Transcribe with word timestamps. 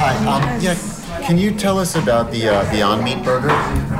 Hi. 0.00 0.14
Um, 0.26 0.60
yeah. 0.60 0.76
Can 1.26 1.36
you 1.38 1.50
tell 1.52 1.78
us 1.78 1.96
about 1.96 2.30
the 2.30 2.48
uh, 2.48 2.70
Beyond 2.70 3.02
Meat 3.04 3.22
burger? 3.24 3.48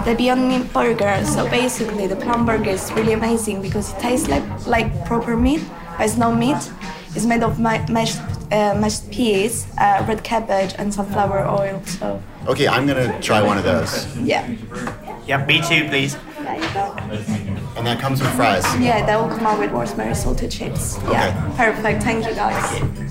The 0.05 0.15
Beyond 0.17 0.49
Meat 0.49 0.73
burger. 0.73 1.25
So 1.25 1.49
basically, 1.51 2.07
the 2.07 2.17
plum 2.17 2.47
burger 2.47 2.71
is 2.71 2.91
really 2.93 3.13
amazing 3.13 3.61
because 3.63 3.93
it 3.93 3.99
tastes 3.99 4.29
like 4.29 4.45
like 4.67 4.89
proper 5.07 5.37
meat, 5.37 5.63
but 5.97 6.07
it's 6.07 6.17
not 6.17 6.39
meat. 6.39 6.57
It's 7.15 7.25
made 7.27 7.43
of 7.43 7.59
ma- 7.59 7.85
mashed 7.91 8.19
uh, 8.53 8.75
mashed 8.79 9.11
peas, 9.11 9.67
uh, 9.79 10.05
red 10.09 10.23
cabbage, 10.23 10.75
and 10.79 10.93
sunflower 10.95 11.47
oil. 11.49 11.83
So 11.85 12.23
Okay, 12.47 12.69
I'm 12.69 12.87
gonna 12.87 13.21
try 13.21 13.43
one 13.43 13.59
of 13.59 13.65
those. 13.65 14.07
yeah. 14.19 14.47
Yeah, 15.27 15.45
me 15.45 15.61
too, 15.61 15.89
please. 15.89 16.17
There 16.41 16.57
you 16.57 16.73
go. 16.73 16.95
And 17.77 17.87
that 17.87 18.01
comes 18.01 18.21
with 18.23 18.31
fries. 18.35 18.65
Yeah, 18.81 19.05
that 19.05 19.21
will 19.21 19.29
come 19.37 19.47
out 19.47 19.59
with 19.59 19.71
rosemary 19.73 20.15
salted 20.15 20.51
chips. 20.51 20.97
Yeah, 21.11 21.35
perfect. 21.57 22.03
Thank 22.03 22.25
you, 22.27 22.35
guys. 22.35 23.08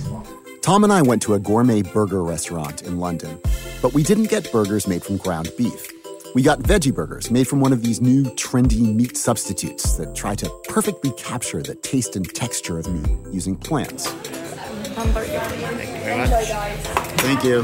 Tom 0.67 0.83
and 0.83 0.91
I 0.91 1.01
went 1.01 1.21
to 1.21 1.33
a 1.33 1.39
gourmet 1.39 1.81
burger 1.81 2.21
restaurant 2.21 2.81
in 2.81 2.99
London, 2.99 3.39
but 3.81 3.93
we 3.93 4.03
didn't 4.03 4.25
get 4.25 4.51
burgers 4.51 4.85
made 4.85 5.01
from 5.01 5.15
ground 5.15 5.49
beef. 5.57 5.93
We 6.35 6.41
got 6.41 6.59
veggie 6.59 6.93
burgers 6.93 7.31
made 7.31 7.47
from 7.47 7.61
one 7.61 7.71
of 7.71 7.83
these 7.83 8.01
new 8.01 8.25
trendy 8.35 8.93
meat 8.93 9.15
substitutes 9.15 9.95
that 9.95 10.13
try 10.13 10.35
to 10.35 10.51
perfectly 10.67 11.11
capture 11.11 11.63
the 11.63 11.73
taste 11.73 12.17
and 12.17 12.29
texture 12.35 12.77
of 12.77 12.85
meat 12.89 13.33
using 13.33 13.55
plants. 13.55 14.11
Thank 14.11 15.15
you. 15.15 15.39
Thank 17.23 17.43
you. 17.45 17.59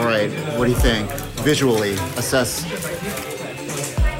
All 0.00 0.06
right, 0.06 0.30
what 0.56 0.64
do 0.64 0.70
you 0.70 0.78
think? 0.78 1.10
Visually, 1.44 1.92
assess. 2.16 2.64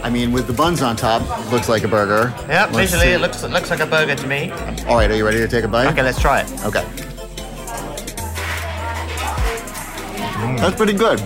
I 0.04 0.10
mean, 0.10 0.32
with 0.32 0.46
the 0.46 0.52
buns 0.52 0.82
on 0.82 0.96
top, 0.96 1.22
looks 1.50 1.70
like 1.70 1.84
a 1.84 1.88
burger. 1.88 2.30
Yeah, 2.46 2.66
Let's 2.66 2.76
visually 2.76 3.06
see. 3.06 3.12
it 3.12 3.22
looks 3.22 3.42
it 3.42 3.50
looks 3.50 3.70
like 3.70 3.80
a 3.80 3.86
burger 3.86 4.16
to 4.16 4.26
me. 4.26 4.50
All 4.86 4.96
right, 4.96 5.10
are 5.10 5.16
you 5.16 5.24
ready 5.24 5.38
to 5.38 5.48
take 5.48 5.64
a 5.64 5.68
bite? 5.68 5.86
Okay, 5.86 6.02
let's 6.02 6.20
try 6.20 6.42
it. 6.42 6.64
Okay. 6.66 6.84
That's 10.60 10.76
pretty 10.76 10.92
good. 10.92 11.20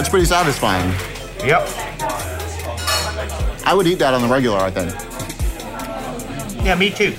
It's 0.00 0.08
pretty 0.08 0.26
satisfying. 0.26 0.90
Yep. 1.44 1.68
I 3.64 3.74
would 3.74 3.86
eat 3.88 3.98
that 3.98 4.14
on 4.14 4.22
the 4.22 4.28
regular, 4.28 4.58
I 4.58 4.70
think. 4.70 4.92
Yeah, 6.64 6.76
me 6.76 6.90
too. 6.90 7.10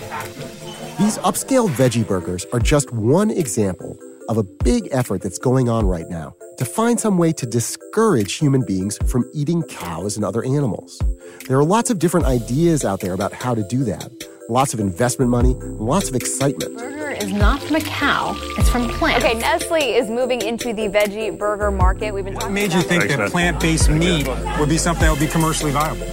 These 0.98 1.18
upscale 1.20 1.68
veggie 1.70 2.08
burgers 2.08 2.46
are 2.54 2.60
just 2.60 2.92
one 2.94 3.32
example 3.32 3.98
of 4.30 4.38
a 4.38 4.44
big 4.44 4.88
effort 4.92 5.22
that's 5.22 5.38
going 5.38 5.68
on 5.68 5.86
right 5.86 6.10
now 6.10 6.36
to 6.58 6.64
find 6.64 6.98
some 7.00 7.18
way 7.18 7.34
to 7.34 7.46
discourage 7.46 8.36
human 8.36 8.64
beings 8.66 8.98
from 9.06 9.30
eating 9.34 9.64
cows 9.64 10.16
and 10.16 10.24
other 10.24 10.44
animals. 10.46 11.02
There 11.48 11.58
are 11.58 11.66
lots 11.66 11.90
of 11.90 12.00
different 12.00 12.28
ideas 12.28 12.86
out 12.86 13.02
there 13.02 13.14
about 13.14 13.34
how 13.34 13.54
to 13.54 13.64
do 13.64 13.84
that. 13.84 14.10
Lots 14.48 14.74
of 14.74 14.80
investment 14.80 15.30
money, 15.30 15.56
lots 15.56 16.08
of 16.08 16.16
excitement. 16.16 17.03
Burger 17.24 17.36
is 17.36 17.42
not 17.42 17.62
from 17.62 17.76
a 17.78 17.82
cow, 17.82 18.36
it's 18.58 18.70
from 18.70 18.90
plants. 18.90 19.24
Okay, 19.24 19.36
Nestle 19.36 19.96
is 19.96 20.10
moving 20.10 20.42
into 20.42 20.74
the 20.74 20.90
veggie 20.90 21.38
burger 21.38 21.72
market. 21.72 22.14
We've 22.14 22.26
been 22.26 22.34
talking 22.34 22.54
made 22.54 22.74
you 22.74 22.82
think 22.82 23.08
that 23.08 23.32
plant-based 23.32 23.90
meat 23.90 24.28
would 24.60 24.70
be 24.70 24.78
something 24.78 25.04
that 25.06 25.12
would 25.12 25.20
be 25.20 25.28
commercially 25.28 25.72
viable? 25.72 26.06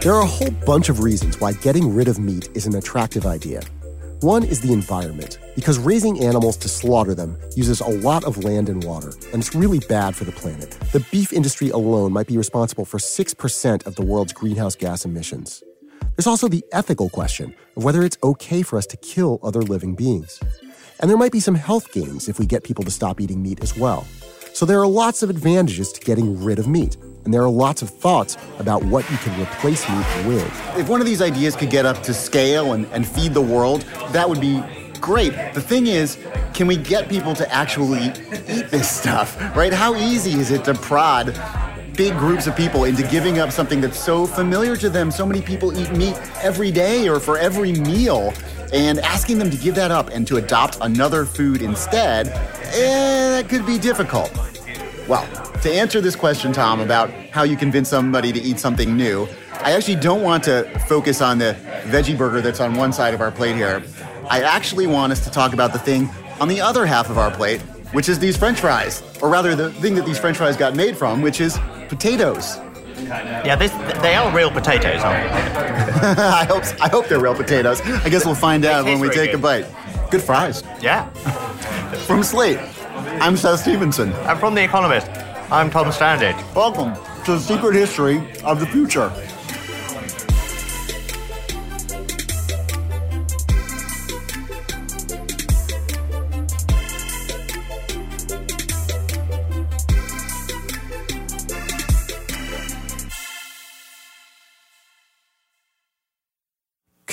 There 0.00 0.14
are 0.14 0.22
a 0.22 0.26
whole 0.26 0.50
bunch 0.64 0.88
of 0.88 1.00
reasons 1.00 1.40
why 1.40 1.52
getting 1.52 1.94
rid 1.94 2.08
of 2.08 2.18
meat 2.18 2.48
is 2.54 2.66
an 2.66 2.74
attractive 2.76 3.26
idea. 3.26 3.62
One 4.20 4.44
is 4.44 4.62
the 4.62 4.72
environment, 4.72 5.38
because 5.54 5.78
raising 5.78 6.24
animals 6.24 6.56
to 6.58 6.68
slaughter 6.68 7.14
them 7.14 7.36
uses 7.54 7.82
a 7.82 7.88
lot 7.88 8.24
of 8.24 8.42
land 8.42 8.70
and 8.70 8.82
water, 8.82 9.12
and 9.32 9.42
it's 9.42 9.54
really 9.54 9.80
bad 9.80 10.16
for 10.16 10.24
the 10.24 10.32
planet. 10.32 10.70
The 10.92 11.04
beef 11.12 11.32
industry 11.32 11.68
alone 11.68 12.12
might 12.12 12.26
be 12.26 12.38
responsible 12.38 12.86
for 12.86 12.98
6% 12.98 13.86
of 13.86 13.96
the 13.96 14.02
world's 14.02 14.32
greenhouse 14.32 14.76
gas 14.76 15.04
emissions. 15.04 15.62
There's 16.16 16.26
also 16.26 16.48
the 16.48 16.64
ethical 16.72 17.08
question 17.08 17.54
of 17.76 17.84
whether 17.84 18.02
it's 18.02 18.16
okay 18.22 18.62
for 18.62 18.78
us 18.78 18.86
to 18.86 18.96
kill 18.96 19.40
other 19.42 19.62
living 19.62 19.94
beings. 19.94 20.40
And 21.00 21.10
there 21.10 21.16
might 21.16 21.32
be 21.32 21.40
some 21.40 21.54
health 21.54 21.92
gains 21.92 22.28
if 22.28 22.38
we 22.38 22.46
get 22.46 22.62
people 22.62 22.84
to 22.84 22.90
stop 22.90 23.20
eating 23.20 23.42
meat 23.42 23.62
as 23.62 23.76
well. 23.76 24.06
So 24.52 24.64
there 24.64 24.80
are 24.80 24.86
lots 24.86 25.22
of 25.22 25.30
advantages 25.30 25.90
to 25.92 26.00
getting 26.00 26.42
rid 26.42 26.60
of 26.60 26.68
meat, 26.68 26.96
and 27.24 27.34
there 27.34 27.42
are 27.42 27.50
lots 27.50 27.82
of 27.82 27.90
thoughts 27.90 28.36
about 28.60 28.84
what 28.84 29.10
you 29.10 29.16
can 29.18 29.40
replace 29.40 29.88
meat 29.88 30.26
with. 30.26 30.78
If 30.78 30.88
one 30.88 31.00
of 31.00 31.06
these 31.06 31.20
ideas 31.20 31.56
could 31.56 31.70
get 31.70 31.84
up 31.84 32.02
to 32.04 32.14
scale 32.14 32.72
and, 32.72 32.86
and 32.92 33.06
feed 33.06 33.34
the 33.34 33.42
world, 33.42 33.80
that 34.12 34.28
would 34.28 34.40
be 34.40 34.62
great. 35.00 35.32
The 35.54 35.60
thing 35.60 35.88
is, 35.88 36.18
can 36.54 36.68
we 36.68 36.76
get 36.76 37.08
people 37.08 37.34
to 37.34 37.52
actually 37.52 38.04
eat 38.48 38.70
this 38.70 38.88
stuff, 38.88 39.36
right? 39.56 39.72
How 39.72 39.96
easy 39.96 40.38
is 40.38 40.52
it 40.52 40.64
to 40.66 40.74
prod 40.74 41.34
big 41.94 42.16
groups 42.18 42.46
of 42.46 42.56
people 42.56 42.84
into 42.84 43.02
giving 43.08 43.38
up 43.38 43.50
something 43.50 43.80
that's 43.80 43.98
so 43.98 44.26
familiar 44.26 44.76
to 44.76 44.90
them? 44.90 45.10
So 45.10 45.24
many 45.24 45.40
people 45.40 45.76
eat 45.78 45.90
meat 45.92 46.16
every 46.42 46.70
day 46.70 47.08
or 47.08 47.20
for 47.20 47.38
every 47.38 47.72
meal, 47.72 48.32
and 48.72 48.98
asking 49.00 49.38
them 49.38 49.50
to 49.50 49.56
give 49.56 49.74
that 49.76 49.90
up 49.90 50.08
and 50.08 50.26
to 50.26 50.36
adopt 50.36 50.78
another 50.80 51.24
food 51.24 51.62
instead, 51.62 52.28
eh, 52.28 53.40
that 53.40 53.48
could 53.48 53.64
be 53.64 53.78
difficult. 53.78 54.32
Well, 55.06 55.26
to 55.62 55.72
answer 55.72 56.00
this 56.00 56.16
question, 56.16 56.52
Tom, 56.52 56.80
about 56.80 57.10
how 57.30 57.42
you 57.44 57.56
convince 57.56 57.88
somebody 57.88 58.32
to 58.32 58.40
eat 58.40 58.58
something 58.58 58.96
new, 58.96 59.28
I 59.60 59.72
actually 59.72 59.96
don't 59.96 60.22
want 60.22 60.44
to 60.44 60.64
focus 60.88 61.22
on 61.22 61.38
the 61.38 61.56
veggie 61.84 62.16
burger 62.16 62.40
that's 62.40 62.60
on 62.60 62.74
one 62.74 62.92
side 62.92 63.14
of 63.14 63.20
our 63.20 63.30
plate 63.30 63.54
here. 63.54 63.82
I 64.28 64.42
actually 64.42 64.86
want 64.86 65.12
us 65.12 65.22
to 65.24 65.30
talk 65.30 65.52
about 65.52 65.72
the 65.72 65.78
thing 65.78 66.08
on 66.40 66.48
the 66.48 66.60
other 66.60 66.86
half 66.86 67.10
of 67.10 67.18
our 67.18 67.30
plate, 67.30 67.60
which 67.92 68.08
is 68.08 68.18
these 68.18 68.36
french 68.36 68.60
fries, 68.60 69.02
or 69.22 69.28
rather, 69.28 69.54
the 69.54 69.70
thing 69.72 69.94
that 69.94 70.04
these 70.04 70.18
french 70.18 70.38
fries 70.38 70.56
got 70.56 70.74
made 70.74 70.96
from, 70.96 71.22
which 71.22 71.40
is 71.40 71.58
potatoes. 71.94 72.56
Yeah, 73.44 73.56
this 73.56 73.70
they 74.02 74.14
are 74.16 74.34
real 74.34 74.50
potatoes, 74.50 75.00
aren't 75.02 75.30
they? 75.30 76.22
I 76.40 76.44
hope 76.44 76.64
I 76.80 76.88
hope 76.88 77.06
they're 77.08 77.20
real 77.20 77.34
potatoes. 77.34 77.80
I 77.82 78.08
guess 78.08 78.24
we'll 78.24 78.34
find 78.34 78.64
out 78.64 78.84
when 78.84 78.98
we 78.98 79.10
take 79.10 79.32
a 79.32 79.38
bite. 79.38 79.66
Good 80.10 80.22
fries. 80.22 80.62
Yeah. 80.80 81.08
From 82.06 82.22
Slate, 82.24 82.58
I'm 83.20 83.36
Seth 83.36 83.60
Stevenson. 83.60 84.12
I'm 84.28 84.38
from 84.38 84.54
The 84.54 84.64
Economist. 84.64 85.06
I'm 85.50 85.70
Tom 85.70 85.86
Standage. 85.86 86.38
Welcome 86.54 86.94
to 87.24 87.32
the 87.32 87.38
secret 87.38 87.74
history 87.74 88.18
of 88.42 88.58
the 88.58 88.66
future. 88.66 89.12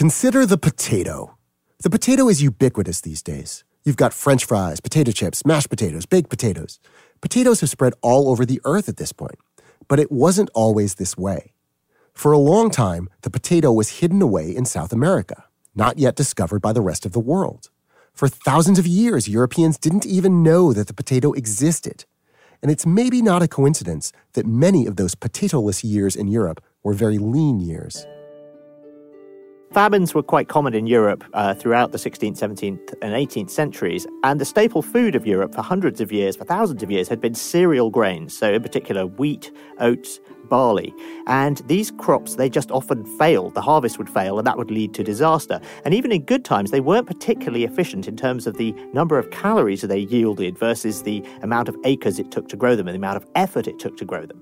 Consider 0.02 0.48
the 0.48 0.58
potato. 0.58 1.38
The 1.84 1.90
potato 1.92 2.28
is 2.28 2.42
ubiquitous 2.42 3.02
these 3.02 3.22
days. 3.22 3.64
You've 3.84 4.02
got 4.04 4.16
french 4.16 4.46
fries, 4.46 4.80
potato 4.80 5.12
chips, 5.12 5.46
mashed 5.46 5.70
potatoes, 5.70 6.08
baked 6.08 6.28
potatoes. 6.28 6.80
Potatoes 7.22 7.60
have 7.60 7.70
spread 7.70 7.94
all 8.02 8.28
over 8.28 8.44
the 8.44 8.60
earth 8.66 8.90
at 8.90 8.98
this 8.98 9.14
point, 9.14 9.38
but 9.88 10.00
it 10.00 10.12
wasn't 10.12 10.50
always 10.56 10.96
this 10.96 11.16
way. 11.16 11.54
For 12.16 12.32
a 12.32 12.40
long 12.40 12.72
time, 12.72 13.10
the 13.22 13.30
potato 13.30 13.72
was 13.72 14.00
hidden 14.00 14.24
away 14.24 14.50
in 14.50 14.66
South 14.66 14.92
America, 14.92 15.44
not 15.76 16.00
yet 16.00 16.16
discovered 16.16 16.64
by 16.64 16.74
the 16.74 16.82
rest 16.82 17.06
of 17.06 17.12
the 17.12 17.20
world. 17.20 17.70
For 18.12 18.28
thousands 18.28 18.80
of 18.80 18.88
years, 18.88 19.30
Europeans 19.30 19.78
didn't 19.78 20.08
even 20.08 20.42
know 20.42 20.74
that 20.74 20.88
the 20.88 20.96
potato 20.96 21.32
existed. 21.34 22.06
And 22.64 22.72
it's 22.72 22.88
maybe 22.88 23.22
not 23.22 23.44
a 23.44 23.48
coincidence 23.48 24.12
that 24.34 24.48
many 24.48 24.88
of 24.88 24.96
those 24.96 25.14
potatoless 25.14 25.84
years 25.84 26.16
in 26.16 26.28
Europe 26.28 26.64
were 26.82 26.94
very 26.94 27.20
lean 27.20 27.60
years. 27.60 28.08
Famines 29.74 30.14
were 30.14 30.22
quite 30.22 30.50
common 30.50 30.74
in 30.74 30.86
Europe 30.86 31.24
uh, 31.34 31.54
throughout 31.54 31.94
the 31.94 31.98
16th, 31.98 32.38
17th, 32.38 32.94
and 33.02 33.14
18th 33.14 33.50
centuries, 33.50 34.06
and 34.22 34.42
the 34.42 34.44
staple 34.44 34.82
food 34.82 35.16
of 35.16 35.26
Europe 35.26 35.56
for 35.56 35.62
hundreds 35.62 36.02
of 36.02 36.12
years, 36.12 36.36
for 36.36 36.44
thousands 36.44 36.84
of 36.84 36.92
years, 36.92 37.08
had 37.08 37.22
been 37.22 37.34
cereal 37.34 37.90
grains. 37.90 38.38
So, 38.38 38.52
in 38.52 38.62
particular, 38.62 39.06
wheat, 39.06 39.50
oats, 39.80 40.20
barley. 40.50 40.94
And 41.26 41.60
these 41.68 41.90
crops, 41.92 42.36
they 42.36 42.50
just 42.50 42.70
often 42.70 43.06
failed. 43.18 43.54
The 43.54 43.62
harvest 43.62 43.98
would 43.98 44.10
fail, 44.10 44.38
and 44.38 44.46
that 44.46 44.58
would 44.58 44.72
lead 44.72 44.94
to 44.96 45.06
disaster. 45.06 45.62
And 45.86 45.94
even 45.94 46.12
in 46.12 46.26
good 46.26 46.44
times, 46.44 46.72
they 46.72 46.82
weren't 46.82 47.08
particularly 47.08 47.64
efficient 47.64 48.10
in 48.10 48.18
terms 48.18 48.48
of 48.48 48.58
the 48.58 48.74
number 48.92 49.18
of 49.18 49.32
calories 49.32 49.80
that 49.80 49.88
they 49.88 50.00
yielded 50.00 50.58
versus 50.60 51.04
the 51.04 51.24
amount 51.44 51.70
of 51.70 51.78
acres 51.86 52.20
it 52.20 52.30
took 52.30 52.50
to 52.50 52.58
grow 52.58 52.76
them 52.76 52.90
and 52.90 52.94
the 52.94 53.00
amount 53.00 53.16
of 53.16 53.26
effort 53.36 53.68
it 53.68 53.80
took 53.80 53.96
to 53.96 54.04
grow 54.04 54.26
them. 54.26 54.42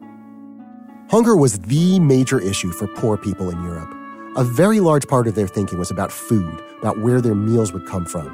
Hunger 1.11 1.35
was 1.35 1.59
the 1.59 1.99
major 1.99 2.41
issue 2.41 2.71
for 2.71 2.87
poor 2.87 3.15
people 3.15 3.51
in 3.51 3.61
Europe. 3.61 3.98
A 4.39 4.43
very 4.45 4.79
large 4.79 5.05
part 5.05 5.27
of 5.27 5.35
their 5.35 5.49
thinking 5.49 5.77
was 5.77 5.91
about 5.91 6.13
food, 6.13 6.63
about 6.77 6.97
where 6.97 7.19
their 7.19 7.35
meals 7.35 7.73
would 7.73 7.85
come 7.85 8.05
from. 8.05 8.33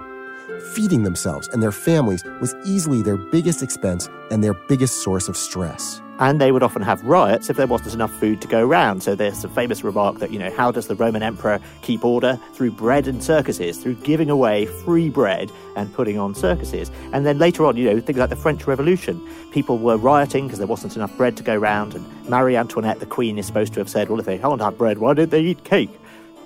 Feeding 0.76 1.02
themselves 1.02 1.48
and 1.48 1.64
their 1.64 1.72
families 1.72 2.24
was 2.40 2.54
easily 2.64 3.02
their 3.02 3.18
biggest 3.18 3.64
expense 3.64 4.08
and 4.30 4.44
their 4.44 4.54
biggest 4.54 5.02
source 5.02 5.28
of 5.28 5.36
stress. 5.36 6.04
And 6.20 6.40
they 6.40 6.52
would 6.52 6.64
often 6.64 6.82
have 6.82 7.04
riots 7.04 7.50
if 7.50 7.58
there 7.58 7.68
wasn't 7.68 7.94
enough 7.94 8.12
food 8.20 8.42
to 8.42 8.48
go 8.48 8.66
round. 8.66 9.04
So 9.04 9.16
there's 9.16 9.44
a 9.44 9.50
famous 9.50 9.84
remark 9.84 10.20
that, 10.20 10.32
you 10.32 10.40
know, 10.40 10.50
how 10.52 10.72
does 10.72 10.88
the 10.88 10.96
Roman 10.96 11.22
emperor 11.22 11.60
keep 11.82 12.06
order? 12.06 12.40
Through 12.54 12.72
bread 12.72 13.08
and 13.08 13.24
circuses, 13.24 13.78
through 13.78 13.96
giving 13.96 14.30
away 14.30 14.66
free 14.66 15.10
bread 15.10 15.52
and 15.76 15.94
putting 15.94 16.18
on 16.18 16.34
circuses. 16.34 16.90
And 17.12 17.26
then 17.26 17.38
later 17.38 17.66
on, 17.66 17.76
you 17.76 17.94
know, 17.94 18.00
things 18.00 18.18
like 18.18 18.30
the 18.30 18.36
French 18.36 18.66
Revolution. 18.66 19.22
People 19.52 19.78
were 19.78 19.98
rioting 19.98 20.48
because 20.48 20.60
there 20.60 20.68
wasn't 20.68 20.96
enough 20.96 21.16
bread 21.18 21.36
to 21.38 21.44
go 21.44 21.56
round. 21.56 21.96
And 21.96 22.30
Marie 22.30 22.56
Antoinette, 22.56 23.00
the 23.00 23.06
queen, 23.06 23.38
is 23.38 23.46
supposed 23.46 23.74
to 23.74 23.80
have 23.82 23.90
said, 23.90 24.10
well, 24.10 24.20
if 24.20 24.26
they 24.26 24.38
can't 24.38 24.62
have 24.62 24.78
bread, 24.78 25.00
why 25.00 25.14
did 25.14 25.32
they 25.32 25.42
eat 25.42 25.64
cake? 25.64 25.90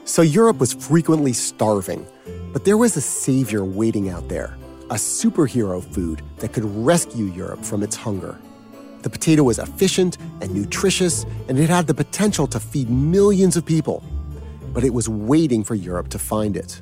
So 0.05 0.23
Europe 0.23 0.57
was 0.57 0.73
frequently 0.73 1.33
starving, 1.33 2.07
but 2.51 2.65
there 2.65 2.77
was 2.77 2.97
a 2.97 3.01
savior 3.01 3.63
waiting 3.63 4.09
out 4.09 4.27
there 4.29 4.57
a 4.89 4.95
superhero 4.95 5.83
food 5.93 6.23
that 6.37 6.51
could 6.51 6.65
rescue 6.65 7.25
Europe 7.25 7.63
from 7.63 7.83
its 7.83 7.95
hunger. 7.95 8.39
The 9.01 9.09
potato 9.09 9.43
was 9.43 9.59
efficient 9.59 10.17
and 10.41 10.53
nutritious, 10.53 11.25
and 11.47 11.57
it 11.57 11.69
had 11.69 11.87
the 11.87 11.93
potential 11.93 12.47
to 12.47 12.59
feed 12.59 12.89
millions 12.89 13.55
of 13.55 13.65
people. 13.65 14.03
But 14.73 14.83
it 14.83 14.93
was 14.93 15.07
waiting 15.07 15.63
for 15.63 15.75
Europe 15.75 16.09
to 16.09 16.19
find 16.19 16.57
it. 16.57 16.81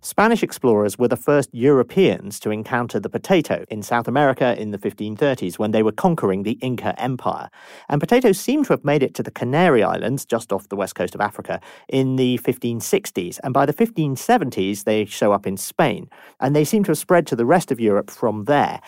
Spanish 0.00 0.42
explorers 0.42 0.96
were 0.96 1.08
the 1.08 1.16
first 1.16 1.50
Europeans 1.52 2.40
to 2.40 2.50
encounter 2.50 2.98
the 2.98 3.10
potato 3.10 3.66
in 3.68 3.82
South 3.82 4.08
America 4.08 4.58
in 4.58 4.70
the 4.70 4.78
1530s 4.78 5.58
when 5.58 5.72
they 5.72 5.82
were 5.82 5.92
conquering 5.92 6.44
the 6.44 6.58
Inca 6.62 6.98
Empire. 6.98 7.50
And 7.90 8.00
potatoes 8.00 8.40
seem 8.40 8.64
to 8.64 8.72
have 8.72 8.84
made 8.84 9.02
it 9.02 9.12
to 9.16 9.22
the 9.22 9.30
Canary 9.30 9.82
Islands, 9.82 10.24
just 10.24 10.50
off 10.50 10.68
the 10.70 10.76
west 10.76 10.94
coast 10.94 11.14
of 11.14 11.20
Africa, 11.20 11.60
in 11.88 12.16
the 12.16 12.38
1560s. 12.38 13.38
And 13.44 13.52
by 13.52 13.66
the 13.66 13.74
1570s, 13.74 14.84
they 14.84 15.04
show 15.04 15.32
up 15.32 15.46
in 15.46 15.58
Spain. 15.58 16.08
And 16.40 16.56
they 16.56 16.64
seem 16.64 16.84
to 16.84 16.92
have 16.92 16.98
spread 16.98 17.26
to 17.26 17.36
the 17.36 17.44
rest 17.44 17.70
of 17.70 17.78
Europe 17.78 18.08
from 18.08 18.44
there. 18.44 18.80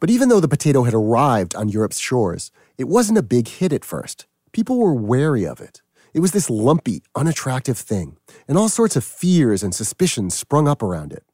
But 0.00 0.10
even 0.10 0.28
though 0.28 0.40
the 0.40 0.48
potato 0.48 0.84
had 0.84 0.94
arrived 0.94 1.54
on 1.54 1.68
Europe's 1.68 1.98
shores, 1.98 2.50
it 2.76 2.88
wasn't 2.88 3.18
a 3.18 3.22
big 3.22 3.48
hit 3.48 3.72
at 3.72 3.84
first. 3.84 4.26
People 4.52 4.78
were 4.78 4.94
wary 4.94 5.44
of 5.44 5.60
it. 5.60 5.82
It 6.14 6.20
was 6.20 6.32
this 6.32 6.48
lumpy, 6.48 7.02
unattractive 7.14 7.78
thing, 7.78 8.16
and 8.46 8.56
all 8.56 8.68
sorts 8.68 8.96
of 8.96 9.04
fears 9.04 9.62
and 9.62 9.74
suspicions 9.74 10.34
sprung 10.34 10.66
up 10.66 10.82
around 10.82 11.12
it. 11.12 11.24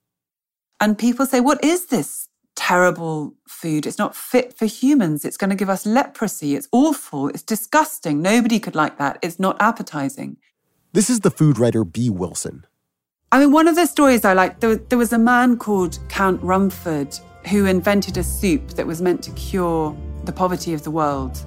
And 0.81 0.99
people 0.99 1.27
say, 1.27 1.41
What 1.41 1.63
is 1.63 1.87
this 1.87 2.29
terrible 2.57 3.35
food? 3.47 3.87
It's 3.87 3.99
not 3.99 4.17
fit 4.17 4.57
for 4.57 4.67
humans. 4.67 5.25
It's 5.25 5.37
going 5.37 5.51
to 5.51 5.57
give 5.57 5.71
us 5.71 5.87
leprosy. 5.87 6.55
It's 6.55 6.69
awful. 6.73 7.29
It's 7.29 7.43
disgusting. 7.43 8.21
Nobody 8.21 8.59
could 8.59 8.75
like 8.75 8.99
that. 8.99 9.19
It's 9.23 9.39
not 9.39 9.61
appetizing. 9.61 10.39
This 10.93 11.09
is 11.09 11.21
the 11.21 11.31
food 11.31 11.59
writer 11.59 11.85
Bee 11.85 12.11
Wilson. 12.11 12.67
I 13.31 13.41
mean, 13.41 13.53
one 13.53 13.69
of 13.69 13.75
the 13.75 13.87
stories 13.87 14.25
I 14.25 14.33
like, 14.33 14.61
there, 14.61 14.77
there 14.77 14.99
was 14.99 15.13
a 15.13 15.19
man 15.19 15.57
called 15.57 15.99
Count 16.09 16.41
Rumford 16.43 17.19
who 17.49 17.67
invented 17.67 18.17
a 18.17 18.23
soup 18.23 18.69
that 18.71 18.87
was 18.87 19.03
meant 19.03 19.23
to 19.25 19.31
cure 19.33 19.97
the 20.25 20.33
poverty 20.33 20.73
of 20.73 20.83
the 20.83 20.91
world. 20.91 21.45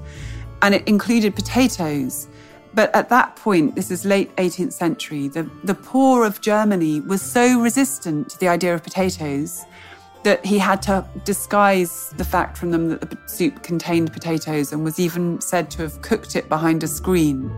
And 0.62 0.76
it 0.76 0.88
included 0.88 1.36
potatoes. 1.36 2.28
But 2.74 2.94
at 2.96 3.10
that 3.10 3.36
point, 3.36 3.76
this 3.76 3.90
is 3.90 4.06
late 4.06 4.36
18th 4.36 4.74
century, 4.74 5.28
the, 5.28 5.50
the 5.64 5.74
poor 5.74 6.26
of 6.26 6.42
Germany 6.42 7.02
was 7.02 7.22
so 7.22 7.60
resistant 7.60 8.30
to 8.30 8.40
the 8.40 8.48
idea 8.48 8.74
of 8.74 8.84
potatoes 8.84 9.66
that 10.24 10.46
he 10.46 10.58
had 10.58 10.82
to 10.84 11.08
disguise 11.24 12.10
the 12.18 12.26
fact 12.26 12.58
from 12.58 12.72
them 12.72 12.90
that 12.90 13.10
the 13.10 13.18
soup 13.28 13.64
contained 13.64 14.12
potatoes 14.12 14.74
and 14.74 14.84
was 14.84 15.00
even 15.00 15.40
said 15.40 15.72
to 15.72 15.82
have 15.82 16.02
cooked 16.02 16.36
it 16.36 16.50
behind 16.50 16.84
a 16.84 16.88
screen. 16.88 17.50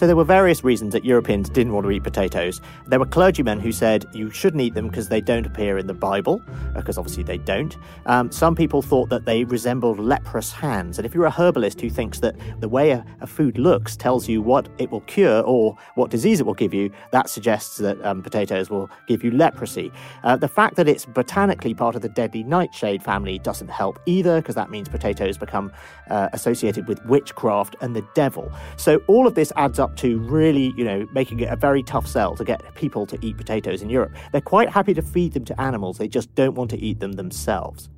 So 0.00 0.06
there 0.06 0.16
were 0.16 0.24
various 0.24 0.64
reasons 0.64 0.94
that 0.94 1.04
Europeans 1.04 1.50
didn't 1.50 1.74
want 1.74 1.84
to 1.84 1.90
eat 1.90 2.02
potatoes. 2.02 2.62
There 2.86 2.98
were 2.98 3.04
clergymen 3.04 3.60
who 3.60 3.70
said 3.70 4.06
you 4.14 4.30
shouldn't 4.30 4.62
eat 4.62 4.72
them 4.72 4.88
because 4.88 5.10
they 5.10 5.20
don't 5.20 5.44
appear 5.44 5.76
in 5.76 5.88
the 5.88 5.92
Bible, 5.92 6.40
because 6.74 6.96
obviously 6.96 7.22
they 7.22 7.36
don't. 7.36 7.76
Um, 8.06 8.32
some 8.32 8.56
people 8.56 8.80
thought 8.80 9.10
that 9.10 9.26
they 9.26 9.44
resembled 9.44 9.98
leprous 9.98 10.52
hands. 10.52 10.98
And 10.98 11.04
if 11.04 11.14
you're 11.14 11.26
a 11.26 11.30
herbalist 11.30 11.82
who 11.82 11.90
thinks 11.90 12.20
that 12.20 12.34
the 12.60 12.68
way 12.70 12.92
a, 12.92 13.04
a 13.20 13.26
food 13.26 13.58
looks 13.58 13.94
tells 13.94 14.26
you 14.26 14.40
what 14.40 14.70
it 14.78 14.90
will 14.90 15.02
cure 15.02 15.42
or 15.42 15.76
what 15.96 16.08
disease 16.08 16.40
it 16.40 16.46
will 16.46 16.54
give 16.54 16.72
you, 16.72 16.90
that 17.12 17.28
suggests 17.28 17.76
that 17.76 18.02
um, 18.02 18.22
potatoes 18.22 18.70
will 18.70 18.88
give 19.06 19.22
you 19.22 19.30
leprosy. 19.30 19.92
Uh, 20.24 20.34
the 20.34 20.48
fact 20.48 20.76
that 20.76 20.88
it's 20.88 21.04
botanically 21.04 21.74
part 21.74 21.94
of 21.94 22.00
the 22.00 22.08
deadly 22.08 22.42
nightshade 22.42 23.02
family 23.02 23.38
doesn't 23.38 23.68
help 23.68 23.98
either, 24.06 24.40
because 24.40 24.54
that 24.54 24.70
means 24.70 24.88
potatoes 24.88 25.36
become 25.36 25.70
uh, 26.08 26.30
associated 26.32 26.88
with 26.88 27.04
witchcraft 27.04 27.76
and 27.82 27.94
the 27.94 28.06
devil. 28.14 28.50
So 28.78 29.02
all 29.06 29.26
of 29.26 29.34
this 29.34 29.52
adds 29.56 29.78
up 29.78 29.89
up 29.90 29.96
to 29.96 30.18
really, 30.18 30.72
you 30.76 30.84
know, 30.84 31.08
making 31.12 31.40
it 31.40 31.48
a 31.50 31.56
very 31.56 31.82
tough 31.82 32.06
sell 32.06 32.36
to 32.36 32.44
get 32.44 32.74
people 32.74 33.06
to 33.06 33.18
eat 33.24 33.36
potatoes 33.36 33.82
in 33.82 33.90
Europe. 33.90 34.12
They're 34.32 34.40
quite 34.40 34.70
happy 34.70 34.94
to 34.94 35.02
feed 35.02 35.32
them 35.32 35.44
to 35.46 35.60
animals, 35.60 35.98
they 35.98 36.08
just 36.08 36.32
don't 36.34 36.54
want 36.54 36.70
to 36.70 36.78
eat 36.78 37.00
them 37.00 37.12
themselves. 37.12 37.88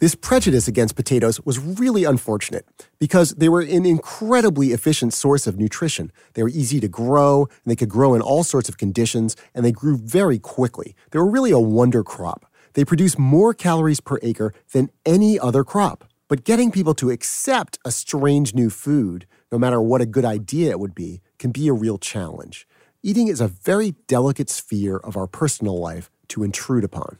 This 0.00 0.16
prejudice 0.16 0.66
against 0.66 0.96
potatoes 0.96 1.40
was 1.44 1.58
really 1.58 2.04
unfortunate 2.04 2.66
because 2.98 3.30
they 3.36 3.48
were 3.48 3.60
an 3.60 3.86
incredibly 3.86 4.72
efficient 4.72 5.14
source 5.14 5.46
of 5.46 5.56
nutrition. 5.56 6.10
They 6.34 6.42
were 6.42 6.50
easy 6.50 6.80
to 6.80 6.88
grow, 6.88 7.44
and 7.44 7.70
they 7.70 7.76
could 7.76 7.88
grow 7.88 8.12
in 8.14 8.20
all 8.20 8.42
sorts 8.42 8.68
of 8.68 8.76
conditions, 8.76 9.36
and 9.54 9.64
they 9.64 9.72
grew 9.72 9.96
very 9.96 10.38
quickly. 10.38 10.96
They 11.10 11.20
were 11.20 11.30
really 11.30 11.52
a 11.52 11.60
wonder 11.60 12.02
crop. 12.02 12.44
They 12.74 12.84
produced 12.84 13.18
more 13.18 13.54
calories 13.54 14.00
per 14.00 14.18
acre 14.20 14.52
than 14.72 14.90
any 15.06 15.38
other 15.38 15.62
crop. 15.62 16.04
But 16.28 16.44
getting 16.44 16.72
people 16.72 16.94
to 16.94 17.10
accept 17.10 17.78
a 17.84 17.92
strange 17.92 18.52
new 18.52 18.70
food 18.70 19.26
no 19.54 19.58
matter 19.58 19.80
what 19.80 20.00
a 20.00 20.06
good 20.06 20.24
idea 20.24 20.70
it 20.70 20.80
would 20.80 20.96
be, 20.96 21.20
can 21.38 21.52
be 21.52 21.68
a 21.68 21.72
real 21.72 21.96
challenge. 21.96 22.66
Eating 23.04 23.28
is 23.28 23.40
a 23.40 23.46
very 23.46 23.92
delicate 24.08 24.50
sphere 24.50 24.96
of 24.96 25.16
our 25.16 25.28
personal 25.28 25.78
life 25.78 26.10
to 26.26 26.42
intrude 26.42 26.82
upon. 26.82 27.18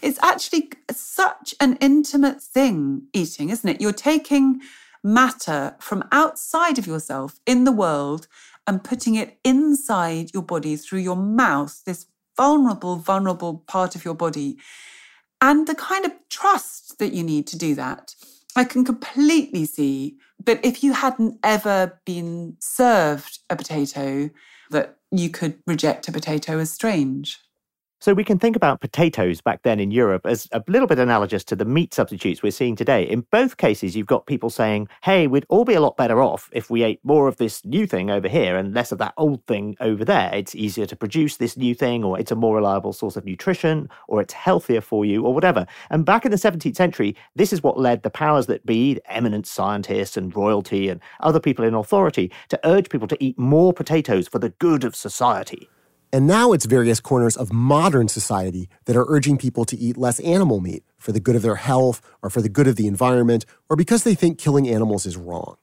It's 0.00 0.18
actually 0.22 0.70
such 0.90 1.54
an 1.60 1.76
intimate 1.78 2.40
thing, 2.42 3.08
eating, 3.12 3.50
isn't 3.50 3.68
it? 3.68 3.82
You're 3.82 3.92
taking 3.92 4.62
matter 5.04 5.76
from 5.78 6.08
outside 6.10 6.78
of 6.78 6.86
yourself 6.86 7.38
in 7.44 7.64
the 7.64 7.72
world 7.72 8.28
and 8.66 8.82
putting 8.82 9.14
it 9.14 9.38
inside 9.44 10.32
your 10.32 10.42
body 10.42 10.74
through 10.74 11.00
your 11.00 11.16
mouth, 11.16 11.82
this 11.84 12.06
vulnerable, 12.34 12.96
vulnerable 12.96 13.62
part 13.66 13.94
of 13.94 14.06
your 14.06 14.14
body. 14.14 14.56
And 15.42 15.66
the 15.66 15.74
kind 15.74 16.06
of 16.06 16.12
trust 16.30 16.98
that 16.98 17.12
you 17.12 17.22
need 17.22 17.46
to 17.48 17.58
do 17.58 17.74
that. 17.74 18.14
I 18.56 18.64
can 18.64 18.86
completely 18.86 19.66
see 19.66 20.16
but 20.42 20.60
if 20.64 20.82
you 20.84 20.92
hadn't 20.92 21.38
ever 21.42 22.00
been 22.04 22.56
served 22.60 23.40
a 23.50 23.56
potato, 23.56 24.30
that 24.70 24.96
you 25.10 25.30
could 25.30 25.58
reject 25.66 26.08
a 26.08 26.12
potato 26.12 26.58
as 26.58 26.70
strange. 26.70 27.40
So 28.00 28.14
we 28.14 28.22
can 28.22 28.38
think 28.38 28.54
about 28.54 28.80
potatoes 28.80 29.40
back 29.40 29.64
then 29.64 29.80
in 29.80 29.90
Europe 29.90 30.24
as 30.24 30.48
a 30.52 30.62
little 30.68 30.86
bit 30.86 31.00
analogous 31.00 31.42
to 31.42 31.56
the 31.56 31.64
meat 31.64 31.92
substitutes 31.92 32.44
we're 32.44 32.52
seeing 32.52 32.76
today. 32.76 33.02
In 33.02 33.22
both 33.32 33.56
cases, 33.56 33.96
you've 33.96 34.06
got 34.06 34.26
people 34.26 34.50
saying, 34.50 34.86
hey, 35.02 35.26
we'd 35.26 35.44
all 35.48 35.64
be 35.64 35.74
a 35.74 35.80
lot 35.80 35.96
better 35.96 36.22
off 36.22 36.48
if 36.52 36.70
we 36.70 36.84
ate 36.84 37.00
more 37.02 37.26
of 37.26 37.38
this 37.38 37.64
new 37.64 37.88
thing 37.88 38.08
over 38.08 38.28
here 38.28 38.56
and 38.56 38.72
less 38.72 38.92
of 38.92 38.98
that 38.98 39.14
old 39.16 39.44
thing 39.46 39.76
over 39.80 40.04
there. 40.04 40.30
It's 40.32 40.54
easier 40.54 40.86
to 40.86 40.94
produce 40.94 41.38
this 41.38 41.56
new 41.56 41.74
thing, 41.74 42.04
or 42.04 42.20
it's 42.20 42.30
a 42.30 42.36
more 42.36 42.54
reliable 42.54 42.92
source 42.92 43.16
of 43.16 43.24
nutrition, 43.24 43.88
or 44.06 44.20
it's 44.20 44.32
healthier 44.32 44.80
for 44.80 45.04
you, 45.04 45.24
or 45.24 45.34
whatever. 45.34 45.66
And 45.90 46.06
back 46.06 46.24
in 46.24 46.30
the 46.30 46.36
17th 46.36 46.76
century, 46.76 47.16
this 47.34 47.52
is 47.52 47.64
what 47.64 47.80
led 47.80 48.04
the 48.04 48.10
powers 48.10 48.46
that 48.46 48.64
be, 48.64 49.00
eminent 49.06 49.48
scientists 49.48 50.16
and 50.16 50.34
royalty 50.36 50.88
and 50.88 51.00
other 51.18 51.40
people 51.40 51.64
in 51.64 51.74
authority, 51.74 52.30
to 52.50 52.60
urge 52.62 52.90
people 52.90 53.08
to 53.08 53.22
eat 53.22 53.36
more 53.36 53.72
potatoes 53.72 54.28
for 54.28 54.38
the 54.38 54.50
good 54.50 54.84
of 54.84 54.94
society. 54.94 55.68
And 56.10 56.26
now 56.26 56.52
it's 56.52 56.64
various 56.64 57.00
corners 57.00 57.36
of 57.36 57.52
modern 57.52 58.08
society 58.08 58.68
that 58.86 58.96
are 58.96 59.04
urging 59.08 59.36
people 59.36 59.66
to 59.66 59.76
eat 59.76 59.98
less 59.98 60.20
animal 60.20 60.60
meat 60.60 60.82
for 60.96 61.12
the 61.12 61.20
good 61.20 61.36
of 61.36 61.42
their 61.42 61.56
health 61.56 62.00
or 62.22 62.30
for 62.30 62.40
the 62.40 62.48
good 62.48 62.66
of 62.66 62.76
the 62.76 62.86
environment 62.86 63.44
or 63.68 63.76
because 63.76 64.04
they 64.04 64.14
think 64.14 64.38
killing 64.38 64.66
animals 64.66 65.04
is 65.04 65.18
wrong. 65.18 65.56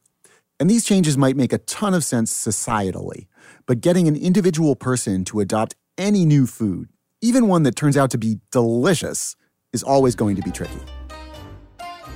And 0.60 0.70
these 0.70 0.86
changes 0.86 1.18
might 1.18 1.36
make 1.36 1.52
a 1.52 1.58
ton 1.58 1.94
of 1.94 2.04
sense 2.04 2.32
societally, 2.32 3.26
but 3.66 3.82
getting 3.82 4.08
an 4.08 4.16
individual 4.16 4.76
person 4.76 5.26
to 5.26 5.40
adopt 5.40 5.76
any 5.98 6.26
new 6.26 6.46
food, 6.46 6.90
even 7.22 7.48
one 7.48 7.64
that 7.64 7.76
turns 7.76 7.98
out 7.98 8.12
to 8.12 8.18
be 8.18 8.40
delicious, 8.52 9.36
is 9.74 9.82
always 9.82 10.16
going 10.16 10.36
to 10.36 10.42
be 10.44 10.52
tricky. 10.52 10.80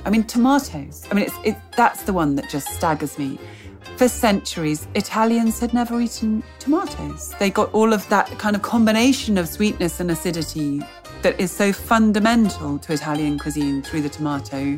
I 0.06 0.10
mean, 0.10 0.24
tomatoes. 0.24 1.06
I 1.12 1.16
mean, 1.16 1.26
it's, 1.26 1.36
it, 1.44 1.58
that's 1.76 2.04
the 2.04 2.14
one 2.14 2.36
that 2.36 2.50
just 2.50 2.70
staggers 2.70 3.18
me. 3.18 3.40
For 3.98 4.08
centuries, 4.08 4.88
Italians 4.96 5.60
had 5.60 5.74
never 5.74 6.00
eaten 6.00 6.42
tomatoes. 6.60 7.36
They 7.40 7.50
got 7.50 7.74
all 7.74 7.92
of 7.92 8.08
that 8.10 8.28
kind 8.40 8.56
of 8.56 8.62
combination 8.62 9.38
of 9.38 9.48
sweetness 9.48 10.00
and 10.00 10.10
acidity 10.10 10.82
that 11.22 11.40
is 11.40 11.52
so 11.52 11.74
fundamental 11.74 12.80
to 12.80 12.94
Italian 12.94 13.38
cuisine 13.38 13.82
through 13.82 14.02
the 14.02 14.10
tomato. 14.10 14.78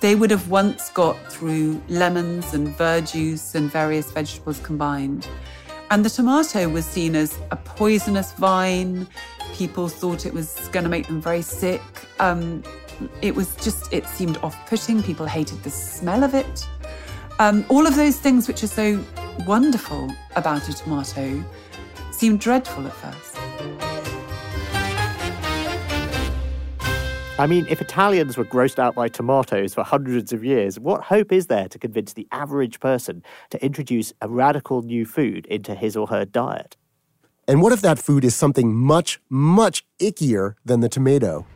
They 0.00 0.14
would 0.14 0.30
have 0.30 0.48
once 0.48 0.90
got 0.90 1.16
through 1.32 1.82
lemons 1.88 2.54
and 2.54 2.68
verjuice 2.68 3.56
and 3.56 3.70
various 3.70 4.12
vegetables 4.12 4.60
combined. 4.60 5.26
And 5.90 6.04
the 6.04 6.10
tomato 6.10 6.68
was 6.68 6.86
seen 6.86 7.16
as 7.16 7.36
a 7.50 7.56
poisonous 7.56 8.32
vine. 8.34 9.08
People 9.54 9.88
thought 9.88 10.26
it 10.26 10.32
was 10.32 10.54
going 10.70 10.84
to 10.84 10.90
make 10.90 11.08
them 11.08 11.20
very 11.20 11.42
sick. 11.42 11.82
Um, 12.20 12.62
it 13.22 13.34
was 13.34 13.56
just, 13.56 13.92
it 13.92 14.06
seemed 14.06 14.36
off 14.38 14.56
putting. 14.68 15.02
People 15.02 15.26
hated 15.26 15.62
the 15.64 15.70
smell 15.70 16.22
of 16.22 16.34
it. 16.34 16.68
Um, 17.40 17.64
all 17.68 17.86
of 17.86 17.94
those 17.94 18.18
things 18.18 18.48
which 18.48 18.64
are 18.64 18.68
so 18.68 19.04
wonderful 19.46 20.12
about 20.34 20.68
a 20.68 20.72
tomato 20.72 21.44
seem 22.10 22.36
dreadful 22.36 22.84
at 22.84 22.92
first. 22.92 23.36
I 27.38 27.46
mean, 27.46 27.64
if 27.70 27.80
Italians 27.80 28.36
were 28.36 28.44
grossed 28.44 28.80
out 28.80 28.96
by 28.96 29.06
tomatoes 29.06 29.72
for 29.72 29.84
hundreds 29.84 30.32
of 30.32 30.42
years, 30.42 30.80
what 30.80 31.02
hope 31.02 31.30
is 31.30 31.46
there 31.46 31.68
to 31.68 31.78
convince 31.78 32.14
the 32.14 32.26
average 32.32 32.80
person 32.80 33.22
to 33.50 33.64
introduce 33.64 34.12
a 34.20 34.28
radical 34.28 34.82
new 34.82 35.06
food 35.06 35.46
into 35.46 35.76
his 35.76 35.96
or 35.96 36.08
her 36.08 36.24
diet? 36.24 36.76
And 37.46 37.62
what 37.62 37.72
if 37.72 37.80
that 37.82 38.00
food 38.00 38.24
is 38.24 38.34
something 38.34 38.74
much, 38.74 39.20
much 39.30 39.84
ickier 40.00 40.54
than 40.64 40.80
the 40.80 40.88
tomato? 40.88 41.46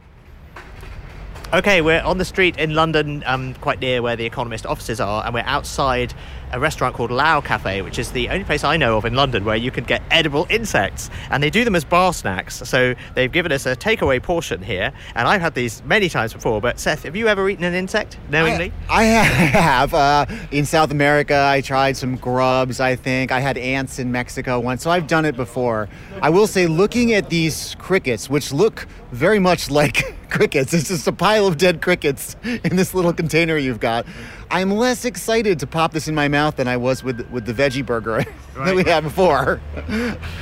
Okay, 1.55 1.83
we're 1.83 2.01
on 2.01 2.17
the 2.17 2.25
street 2.25 2.57
in 2.57 2.75
London, 2.75 3.23
um, 3.27 3.53
quite 3.57 3.79
near 3.79 4.01
where 4.01 4.17
the 4.17 4.25
Economist 4.25 4.65
offices 4.65 5.01
are, 5.01 5.23
and 5.23 5.35
we're 5.35 5.45
outside 5.45 6.15
a 6.51 6.59
restaurant 6.59 6.95
called 6.95 7.11
Lao 7.11 7.43
Cafe, 7.43 7.83
which 7.83 7.99
is 7.99 8.11
the 8.13 8.31
only 8.31 8.45
place 8.45 8.65
I 8.65 8.79
know 8.79 8.97
of 8.97 9.05
in 9.05 9.15
London 9.15 9.45
where 9.45 9.57
you 9.57 9.71
can 9.71 9.85
get 9.85 10.03
edible 10.11 10.47
insects. 10.49 11.11
And 11.31 11.43
they 11.43 11.51
do 11.51 11.63
them 11.63 11.75
as 11.75 11.85
bar 11.85 12.15
snacks. 12.15 12.57
So 12.67 12.95
they've 13.15 13.31
given 13.31 13.53
us 13.53 13.67
a 13.67 13.77
takeaway 13.77 14.23
portion 14.23 14.63
here, 14.63 14.95
and 15.15 15.29
I've 15.29 15.43
had 15.43 15.55
these 15.55 15.83
many 15.85 16.09
times 16.09 16.33
before. 16.33 16.63
But 16.63 16.81
Seth, 16.81 17.03
have 17.03 17.17
you 17.17 17.29
ever 17.29 17.47
eaten 17.51 17.65
an 17.65 17.75
insect 17.75 18.17
knowingly? 18.31 18.73
I, 18.89 19.03
I 19.03 19.05
have. 19.05 19.93
Uh, 19.93 20.25
in 20.53 20.65
South 20.65 20.91
America, 20.91 21.37
I 21.37 21.61
tried 21.61 21.99
some 21.99 22.17
grubs, 22.17 22.81
I 22.81 22.97
think. 22.97 23.31
I 23.31 23.41
had 23.41 23.59
ants 23.59 23.99
in 23.99 24.11
Mexico 24.11 24.59
once, 24.59 24.85
so 24.85 24.91
I've 24.91 25.07
done 25.07 25.27
it 25.27 25.37
before. 25.37 25.91
I 26.23 26.31
will 26.31 26.47
say, 26.47 26.67
looking 26.67 27.13
at 27.13 27.29
these 27.29 27.77
crickets, 27.79 28.31
which 28.31 28.53
look 28.53 28.87
very 29.11 29.39
much 29.39 29.71
like 29.71 30.17
crickets, 30.33 30.73
it's 30.73 30.89
just 30.89 31.07
a 31.07 31.13
pile 31.13 31.47
of 31.47 31.59
dead 31.59 31.83
crickets 31.83 32.37
in 32.43 32.77
this 32.77 32.95
little 32.95 33.13
container 33.13 33.57
you've 33.57 33.81
got. 33.81 34.07
I'm 34.51 34.71
less 34.71 35.05
excited 35.05 35.61
to 35.61 35.67
pop 35.67 35.93
this 35.93 36.09
in 36.09 36.15
my 36.15 36.29
mouth 36.29 36.57
than 36.57 36.69
I 36.69 36.77
was 36.77 37.05
with 37.05 37.27
with 37.31 37.47
the 37.47 37.53
veggie 37.53 37.85
burger 37.85 38.25
that 38.57 38.75
we 38.75 38.85
had 38.85 39.03
before. 39.03 39.61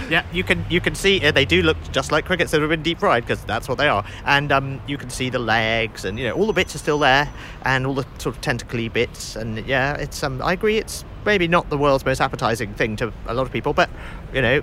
Yeah, 0.09 0.25
you 0.33 0.43
can 0.43 0.65
you 0.71 0.81
can 0.81 0.95
see 0.95 1.25
uh, 1.25 1.33
they 1.33 1.45
do 1.45 1.63
look 1.63 1.77
just 1.93 2.11
like 2.11 2.25
crickets 2.25 2.53
that 2.53 2.61
have 2.61 2.71
been 2.71 2.83
deep 2.83 3.01
fried 3.01 3.25
because 3.25 3.45
that's 3.45 3.69
what 3.69 3.79
they 3.79 3.89
are, 3.89 4.05
and 4.25 4.51
um, 4.53 4.81
you 4.87 4.97
can 4.97 5.11
see 5.11 5.29
the 5.29 5.39
legs 5.39 6.05
and 6.05 6.19
you 6.19 6.27
know 6.27 6.35
all 6.35 6.47
the 6.47 6.53
bits 6.53 6.75
are 6.75 6.79
still 6.79 6.99
there 6.99 7.31
and 7.65 7.87
all 7.87 7.95
the 7.95 8.07
sort 8.19 8.35
of 8.35 8.41
tentacly 8.41 8.89
bits 8.89 9.37
and 9.37 9.65
yeah, 9.67 9.95
it's 9.95 10.23
um 10.23 10.41
I 10.43 10.53
agree 10.53 10.79
it's 10.79 11.05
maybe 11.25 11.47
not 11.47 11.69
the 11.69 11.79
world's 11.79 12.05
most 12.05 12.21
appetizing 12.21 12.75
thing 12.75 12.97
to 12.97 13.13
a 13.27 13.35
lot 13.35 13.47
of 13.47 13.53
people, 13.53 13.73
but 13.73 13.91
you 14.33 14.43
know 14.43 14.63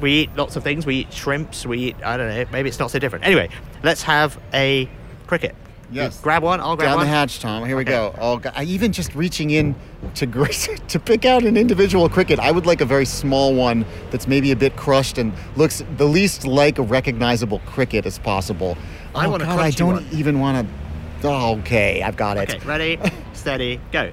we 0.00 0.12
eat 0.22 0.36
lots 0.36 0.56
of 0.56 0.62
things. 0.62 0.86
We 0.86 0.96
eat 0.96 1.12
shrimps. 1.12 1.66
We 1.66 1.78
eat 1.78 1.96
I 2.04 2.16
don't 2.16 2.28
know 2.28 2.44
maybe 2.52 2.68
it's 2.68 2.78
not 2.78 2.90
so 2.90 2.98
different. 2.98 3.24
Anyway, 3.24 3.48
let's 3.82 4.02
have 4.02 4.38
a 4.52 4.88
cricket. 5.26 5.54
Yes. 5.90 6.16
You 6.16 6.22
grab 6.22 6.42
one. 6.42 6.60
I'll 6.60 6.76
grab 6.76 6.88
one. 6.88 6.90
Down 6.90 6.96
one. 6.98 7.06
the 7.06 7.12
hatch, 7.12 7.40
Tom. 7.40 7.64
Here 7.64 7.76
we 7.76 7.82
Okay. 7.82 7.92
go. 7.92 8.14
Oh, 8.18 8.38
God. 8.38 8.52
I 8.56 8.64
even 8.64 8.92
just 8.92 9.14
reaching 9.14 9.50
in 9.50 9.74
to 10.14 10.26
gr- 10.26 10.46
to 10.88 10.98
pick 10.98 11.24
out 11.24 11.44
an 11.44 11.56
individual 11.56 12.08
cricket. 12.08 12.38
I 12.40 12.50
would 12.50 12.66
like 12.66 12.80
a 12.80 12.84
very 12.84 13.04
small 13.04 13.54
one 13.54 13.84
that's 14.10 14.26
maybe 14.26 14.50
a 14.50 14.56
bit 14.56 14.76
crushed 14.76 15.18
and 15.18 15.32
looks 15.56 15.84
the 15.96 16.06
least 16.06 16.46
like 16.46 16.78
a 16.78 16.82
recognizable 16.82 17.60
cricket 17.60 18.06
as 18.06 18.18
possible. 18.18 18.76
I 19.14 19.26
oh, 19.26 19.30
want 19.30 19.42
a 19.42 19.46
God, 19.46 19.60
I 19.60 19.70
don't 19.70 19.94
one. 19.94 20.06
even 20.12 20.40
want 20.40 20.66
to. 20.66 21.28
Oh, 21.28 21.58
okay, 21.58 22.02
I've 22.02 22.16
got 22.16 22.36
it. 22.36 22.54
Okay, 22.54 22.66
ready, 22.66 22.98
steady, 23.32 23.80
go. 23.92 24.10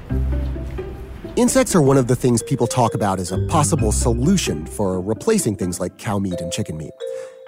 Insects 1.38 1.74
are 1.78 1.82
one 1.82 1.96
of 1.96 2.08
the 2.08 2.16
things 2.16 2.44
people 2.44 2.68
talk 2.68 2.94
about 2.94 3.18
as 3.18 3.32
a 3.32 3.38
possible 3.48 3.94
solution 3.94 4.66
for 4.66 5.00
replacing 5.00 5.56
things 5.56 5.80
like 5.80 5.98
cow 5.98 6.20
meat 6.20 6.42
and 6.42 6.52
chicken 6.52 6.76
meat. 6.76 6.92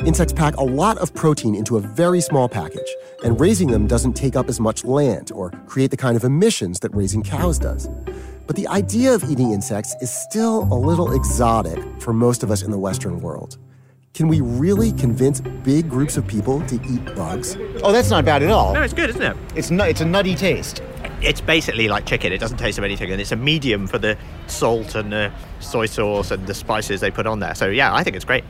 Insects 0.06 0.32
pack 0.32 0.56
a 0.56 0.64
lot 0.64 0.98
of 1.00 1.14
protein 1.14 1.54
into 1.54 1.76
a 1.76 1.82
very 1.82 2.22
small 2.22 2.48
package, 2.48 2.88
and 3.26 3.42
raising 3.42 3.70
them 3.70 3.86
doesn't 3.86 4.14
take 4.14 4.38
up 4.38 4.48
as 4.48 4.58
much 4.58 4.86
land 4.86 5.34
or 5.36 5.50
create 5.68 5.92
the 5.92 5.98
kind 5.98 6.16
of 6.16 6.24
emissions 6.24 6.80
that 6.80 6.96
raising 6.96 7.24
cows 7.24 7.60
does. 7.60 7.90
But 8.48 8.56
the 8.56 8.70
idea 8.70 9.14
of 9.14 9.30
eating 9.30 9.52
insects 9.52 9.94
is 10.00 10.10
still 10.10 10.62
a 10.72 10.80
little 10.80 11.12
exotic 11.12 11.84
for 12.00 12.14
most 12.14 12.42
of 12.42 12.52
us 12.52 12.64
in 12.64 12.72
the 12.72 12.80
Western 12.80 13.20
world. 13.20 13.58
Can 14.14 14.28
we 14.28 14.42
really 14.42 14.92
convince 14.92 15.42
big 15.42 15.90
groups 15.90 16.18
of 16.18 16.28
people 16.28 16.62
to 16.68 16.76
eat 16.76 17.04
bugs? 17.16 17.58
Oh, 17.82 17.92
that's 17.92 18.12
not 18.12 18.24
bad 18.26 18.44
at 18.44 18.52
all. 18.52 18.74
No, 18.76 18.82
it's 18.84 18.94
good, 18.94 19.10
isn't 19.10 19.22
it? 19.24 19.36
It's 19.56 19.72
nu- 19.72 19.86
It's 19.86 20.02
a 20.02 20.06
nutty 20.06 20.36
taste. 20.36 20.84
It's 21.22 21.42
basically 21.42 21.88
like 21.88 22.06
chicken. 22.06 22.32
It 22.32 22.38
doesn't 22.38 22.58
taste 22.58 22.78
of 22.78 22.84
anything, 22.84 23.12
and 23.12 23.20
it's 23.20 23.32
a 23.32 23.36
medium 23.36 23.88
for 23.88 23.98
the 23.98 24.16
salt 24.46 24.94
and 24.94 25.12
the 25.12 25.32
soy 25.62 25.88
sauce 25.88 26.30
and 26.30 26.46
the 26.46 26.54
spices 26.54 27.02
they 27.02 27.10
put 27.10 27.26
on 27.26 27.40
there. 27.40 27.56
So 27.56 27.68
yeah, 27.70 27.96
I 27.96 28.04
think 28.04 28.16
it's 28.16 28.26
great. 28.26 28.44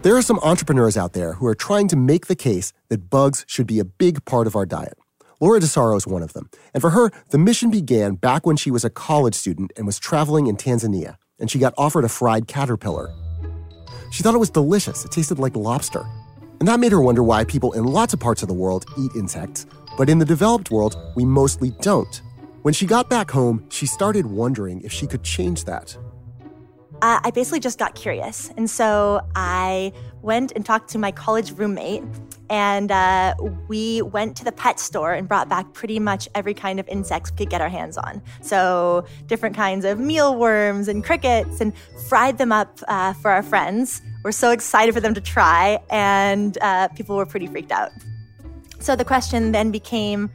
There 0.00 0.16
are 0.16 0.22
some 0.22 0.38
entrepreneurs 0.42 0.96
out 0.96 1.12
there 1.12 1.34
who 1.34 1.46
are 1.46 1.54
trying 1.54 1.88
to 1.88 1.96
make 1.96 2.26
the 2.26 2.36
case 2.36 2.72
that 2.88 3.10
bugs 3.10 3.44
should 3.46 3.66
be 3.66 3.78
a 3.78 3.84
big 3.84 4.24
part 4.24 4.46
of 4.46 4.56
our 4.56 4.64
diet. 4.64 4.96
Laura 5.40 5.60
D'Asaro 5.60 5.96
is 5.98 6.06
one 6.06 6.22
of 6.22 6.32
them. 6.32 6.48
And 6.72 6.80
for 6.80 6.90
her, 6.90 7.10
the 7.28 7.38
mission 7.38 7.70
began 7.70 8.14
back 8.14 8.46
when 8.46 8.56
she 8.56 8.70
was 8.70 8.84
a 8.84 8.90
college 8.90 9.34
student 9.34 9.72
and 9.76 9.84
was 9.86 9.98
traveling 9.98 10.46
in 10.46 10.56
Tanzania, 10.56 11.16
and 11.38 11.50
she 11.50 11.58
got 11.58 11.74
offered 11.76 12.04
a 12.04 12.08
fried 12.08 12.46
caterpillar. 12.48 13.12
She 14.14 14.22
thought 14.22 14.36
it 14.36 14.38
was 14.38 14.50
delicious. 14.50 15.04
It 15.04 15.10
tasted 15.10 15.40
like 15.40 15.56
lobster. 15.56 16.06
And 16.60 16.68
that 16.68 16.78
made 16.78 16.92
her 16.92 17.00
wonder 17.00 17.24
why 17.24 17.42
people 17.42 17.72
in 17.72 17.82
lots 17.82 18.14
of 18.14 18.20
parts 18.20 18.42
of 18.42 18.48
the 18.48 18.54
world 18.54 18.86
eat 18.96 19.10
insects, 19.16 19.66
but 19.98 20.08
in 20.08 20.20
the 20.20 20.24
developed 20.24 20.70
world, 20.70 20.96
we 21.16 21.24
mostly 21.24 21.72
don't. 21.80 22.22
When 22.62 22.72
she 22.72 22.86
got 22.86 23.10
back 23.10 23.28
home, 23.32 23.66
she 23.70 23.86
started 23.86 24.26
wondering 24.26 24.82
if 24.82 24.92
she 24.92 25.08
could 25.08 25.24
change 25.24 25.64
that. 25.64 25.96
I 27.02 27.32
basically 27.32 27.58
just 27.58 27.76
got 27.76 27.96
curious. 27.96 28.52
And 28.56 28.70
so 28.70 29.20
I 29.34 29.92
went 30.22 30.52
and 30.52 30.64
talked 30.64 30.90
to 30.90 30.98
my 30.98 31.10
college 31.10 31.50
roommate, 31.50 32.04
and 32.54 32.92
uh, 32.92 33.34
we 33.66 34.00
went 34.00 34.36
to 34.36 34.44
the 34.44 34.52
pet 34.52 34.78
store 34.78 35.12
and 35.12 35.26
brought 35.26 35.48
back 35.48 35.72
pretty 35.72 35.98
much 35.98 36.28
every 36.36 36.54
kind 36.54 36.78
of 36.78 36.86
insects 36.86 37.32
we 37.32 37.38
could 37.38 37.50
get 37.50 37.60
our 37.60 37.68
hands 37.68 37.98
on. 37.98 38.22
So, 38.42 39.04
different 39.26 39.56
kinds 39.56 39.84
of 39.84 39.98
mealworms 39.98 40.86
and 40.86 41.02
crickets, 41.02 41.60
and 41.60 41.72
fried 42.08 42.38
them 42.38 42.52
up 42.52 42.78
uh, 42.86 43.12
for 43.14 43.32
our 43.32 43.42
friends. 43.42 44.00
We're 44.22 44.30
so 44.30 44.52
excited 44.52 44.94
for 44.94 45.00
them 45.00 45.14
to 45.14 45.20
try, 45.20 45.80
and 45.90 46.56
uh, 46.60 46.86
people 46.88 47.16
were 47.16 47.26
pretty 47.26 47.48
freaked 47.48 47.72
out. 47.72 47.90
So, 48.78 48.94
the 48.94 49.04
question 49.04 49.50
then 49.50 49.72
became 49.72 50.30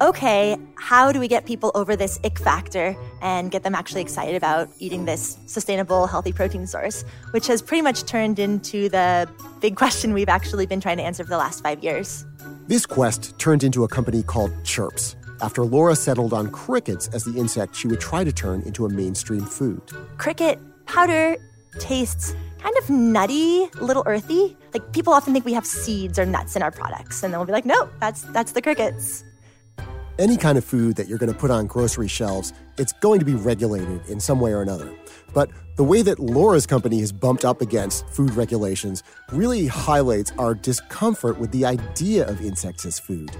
okay, 0.00 0.56
how 0.76 1.12
do 1.12 1.20
we 1.20 1.28
get 1.28 1.46
people 1.46 1.70
over 1.74 1.96
this 1.96 2.18
ick 2.24 2.38
factor 2.38 2.96
and 3.22 3.50
get 3.50 3.62
them 3.62 3.74
actually 3.74 4.00
excited 4.00 4.34
about 4.34 4.68
eating 4.78 5.04
this 5.04 5.38
sustainable, 5.46 6.06
healthy 6.06 6.32
protein 6.32 6.66
source, 6.66 7.04
which 7.30 7.46
has 7.46 7.62
pretty 7.62 7.82
much 7.82 8.04
turned 8.04 8.38
into 8.38 8.88
the 8.88 9.28
big 9.60 9.76
question 9.82 10.12
we've 10.12 10.28
actually 10.28 10.66
been 10.66 10.80
trying 10.80 10.96
to 10.96 11.02
answer 11.02 11.22
for 11.22 11.30
the 11.30 11.38
last 11.38 11.62
five 11.62 11.82
years. 11.82 12.24
This 12.66 12.86
quest 12.86 13.38
turned 13.38 13.62
into 13.62 13.84
a 13.84 13.88
company 13.88 14.22
called 14.22 14.52
Chirps 14.64 15.16
after 15.40 15.64
Laura 15.64 15.94
settled 15.94 16.32
on 16.32 16.50
crickets 16.50 17.08
as 17.08 17.24
the 17.24 17.38
insect 17.38 17.76
she 17.76 17.88
would 17.88 18.00
try 18.00 18.24
to 18.24 18.32
turn 18.32 18.62
into 18.62 18.86
a 18.86 18.88
mainstream 18.88 19.44
food. 19.44 19.82
Cricket 20.16 20.58
powder 20.86 21.36
tastes 21.78 22.34
kind 22.58 22.76
of 22.78 22.88
nutty, 22.88 23.64
a 23.64 23.84
little 23.84 24.02
earthy. 24.06 24.56
Like 24.72 24.92
people 24.92 25.12
often 25.12 25.32
think 25.32 25.44
we 25.44 25.52
have 25.52 25.66
seeds 25.66 26.18
or 26.18 26.24
nuts 26.24 26.56
in 26.56 26.62
our 26.62 26.70
products, 26.70 27.22
and 27.22 27.32
then 27.32 27.38
we'll 27.38 27.46
be 27.46 27.52
like, 27.52 27.66
no, 27.66 27.88
that's 28.00 28.22
that's 28.22 28.52
the 28.52 28.62
crickets. 28.62 29.24
Any 30.16 30.36
kind 30.36 30.56
of 30.56 30.64
food 30.64 30.94
that 30.94 31.08
you're 31.08 31.18
going 31.18 31.32
to 31.32 31.36
put 31.36 31.50
on 31.50 31.66
grocery 31.66 32.06
shelves, 32.06 32.52
it's 32.78 32.92
going 32.92 33.18
to 33.18 33.24
be 33.24 33.34
regulated 33.34 34.06
in 34.06 34.20
some 34.20 34.38
way 34.38 34.52
or 34.52 34.62
another. 34.62 34.94
But 35.32 35.50
the 35.74 35.82
way 35.82 36.02
that 36.02 36.20
Laura's 36.20 36.66
company 36.66 37.00
has 37.00 37.10
bumped 37.10 37.44
up 37.44 37.60
against 37.60 38.08
food 38.10 38.32
regulations 38.34 39.02
really 39.32 39.66
highlights 39.66 40.30
our 40.38 40.54
discomfort 40.54 41.40
with 41.40 41.50
the 41.50 41.66
idea 41.66 42.28
of 42.28 42.40
insects 42.40 42.86
as 42.86 43.00
food. 43.00 43.36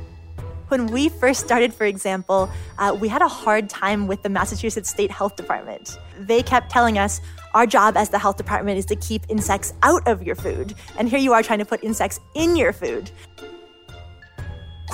When 0.66 0.86
we 0.86 1.10
first 1.10 1.44
started, 1.44 1.72
for 1.72 1.84
example, 1.84 2.50
uh, 2.78 2.96
we 3.00 3.06
had 3.06 3.22
a 3.22 3.28
hard 3.28 3.68
time 3.70 4.08
with 4.08 4.24
the 4.24 4.28
Massachusetts 4.28 4.90
State 4.90 5.12
Health 5.12 5.36
Department. 5.36 5.96
They 6.18 6.42
kept 6.42 6.70
telling 6.72 6.98
us 6.98 7.20
our 7.54 7.66
job 7.66 7.96
as 7.96 8.08
the 8.08 8.18
health 8.18 8.36
department 8.36 8.78
is 8.78 8.86
to 8.86 8.96
keep 8.96 9.22
insects 9.28 9.74
out 9.84 10.08
of 10.08 10.24
your 10.24 10.34
food. 10.34 10.74
And 10.98 11.08
here 11.08 11.20
you 11.20 11.34
are 11.34 11.42
trying 11.44 11.60
to 11.60 11.64
put 11.64 11.84
insects 11.84 12.18
in 12.34 12.56
your 12.56 12.72
food. 12.72 13.12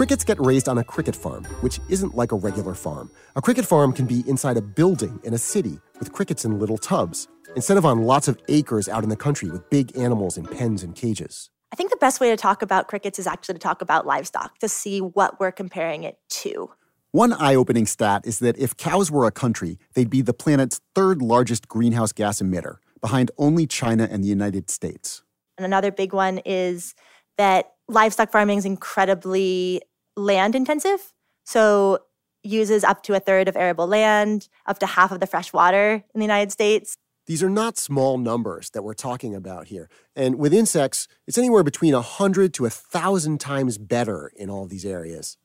Crickets 0.01 0.25
get 0.25 0.41
raised 0.41 0.67
on 0.67 0.79
a 0.79 0.83
cricket 0.83 1.15
farm, 1.15 1.45
which 1.61 1.79
isn't 1.91 2.15
like 2.15 2.33
a 2.33 2.35
regular 2.35 2.73
farm. 2.73 3.11
A 3.37 3.43
cricket 3.43 3.67
farm 3.67 3.93
can 3.93 4.07
be 4.07 4.25
inside 4.27 4.57
a 4.57 4.63
building 4.63 5.21
in 5.25 5.35
a 5.35 5.39
city 5.39 5.79
with 5.99 6.11
crickets 6.11 6.43
in 6.43 6.59
little 6.59 6.79
tubs, 6.79 7.29
instead 7.55 7.77
of 7.77 7.85
on 7.85 8.05
lots 8.05 8.27
of 8.27 8.39
acres 8.49 8.89
out 8.89 9.03
in 9.03 9.11
the 9.11 9.17
country 9.17 9.51
with 9.51 9.69
big 9.69 9.95
animals 9.99 10.39
in 10.39 10.47
pens 10.47 10.83
and 10.83 10.95
cages. 10.95 11.51
I 11.71 11.77
think 11.77 11.91
the 11.91 11.99
best 11.99 12.19
way 12.19 12.31
to 12.31 12.37
talk 12.39 12.63
about 12.63 12.89
crickets 12.89 13.19
is 13.19 13.27
actually 13.27 13.57
to 13.57 13.59
talk 13.59 13.83
about 13.83 14.07
livestock, 14.07 14.59
to 14.61 14.71
see 14.71 15.03
what 15.03 15.39
we're 15.39 15.53
comparing 15.53 16.05
it 16.05 16.17
to. 16.31 16.71
One 17.11 17.35
eye 17.35 17.55
opening 17.55 17.85
stat 17.85 18.23
is 18.25 18.39
that 18.39 18.57
if 18.57 18.79
cows 18.79 19.11
were 19.11 19.27
a 19.27 19.31
country, 19.31 19.79
they'd 19.93 20.09
be 20.09 20.23
the 20.23 20.33
planet's 20.33 20.81
third 20.95 21.21
largest 21.21 21.69
greenhouse 21.69 22.13
gas 22.13 22.41
emitter, 22.41 22.77
behind 23.03 23.33
only 23.37 23.67
China 23.67 24.09
and 24.11 24.25
the 24.25 24.29
United 24.29 24.71
States. 24.71 25.23
And 25.59 25.67
another 25.67 25.93
big 25.93 26.15
one 26.15 26.39
is 26.47 26.95
that 27.37 27.73
livestock 27.87 28.31
farming 28.33 28.57
is 28.57 28.65
incredibly 28.65 29.83
land 30.21 30.55
intensive. 30.55 31.13
So 31.45 32.01
uses 32.43 32.85
up 32.85 33.03
to 33.05 33.15
a 33.15 33.21
third 33.21 33.49
of 33.49 33.57
arable 33.57 33.87
land, 33.87 34.49
up 34.67 34.79
to 34.79 34.87
half 34.87 35.13
of 35.13 35.21
the 35.21 35.27
fresh 35.27 35.53
water 35.53 36.05
in 36.15 36.19
the 36.19 36.25
United 36.25 36.53
States. 36.53 36.97
These 37.27 37.43
are 37.43 37.51
not 37.51 37.79
small 37.79 38.19
numbers 38.19 38.71
that 38.71 38.83
we're 38.83 38.95
talking 38.95 39.35
about 39.35 39.69
here. 39.69 39.89
And 40.17 40.37
with 40.37 40.53
insects, 40.53 41.07
it's 41.27 41.39
anywhere 41.39 41.63
between 41.63 41.95
100 41.95 42.55
to 42.55 42.65
1,000 42.65 43.39
times 43.39 43.79
better 43.79 44.33
in 44.35 44.51
all 44.51 44.67
these 44.67 44.85
areas. 44.85 45.37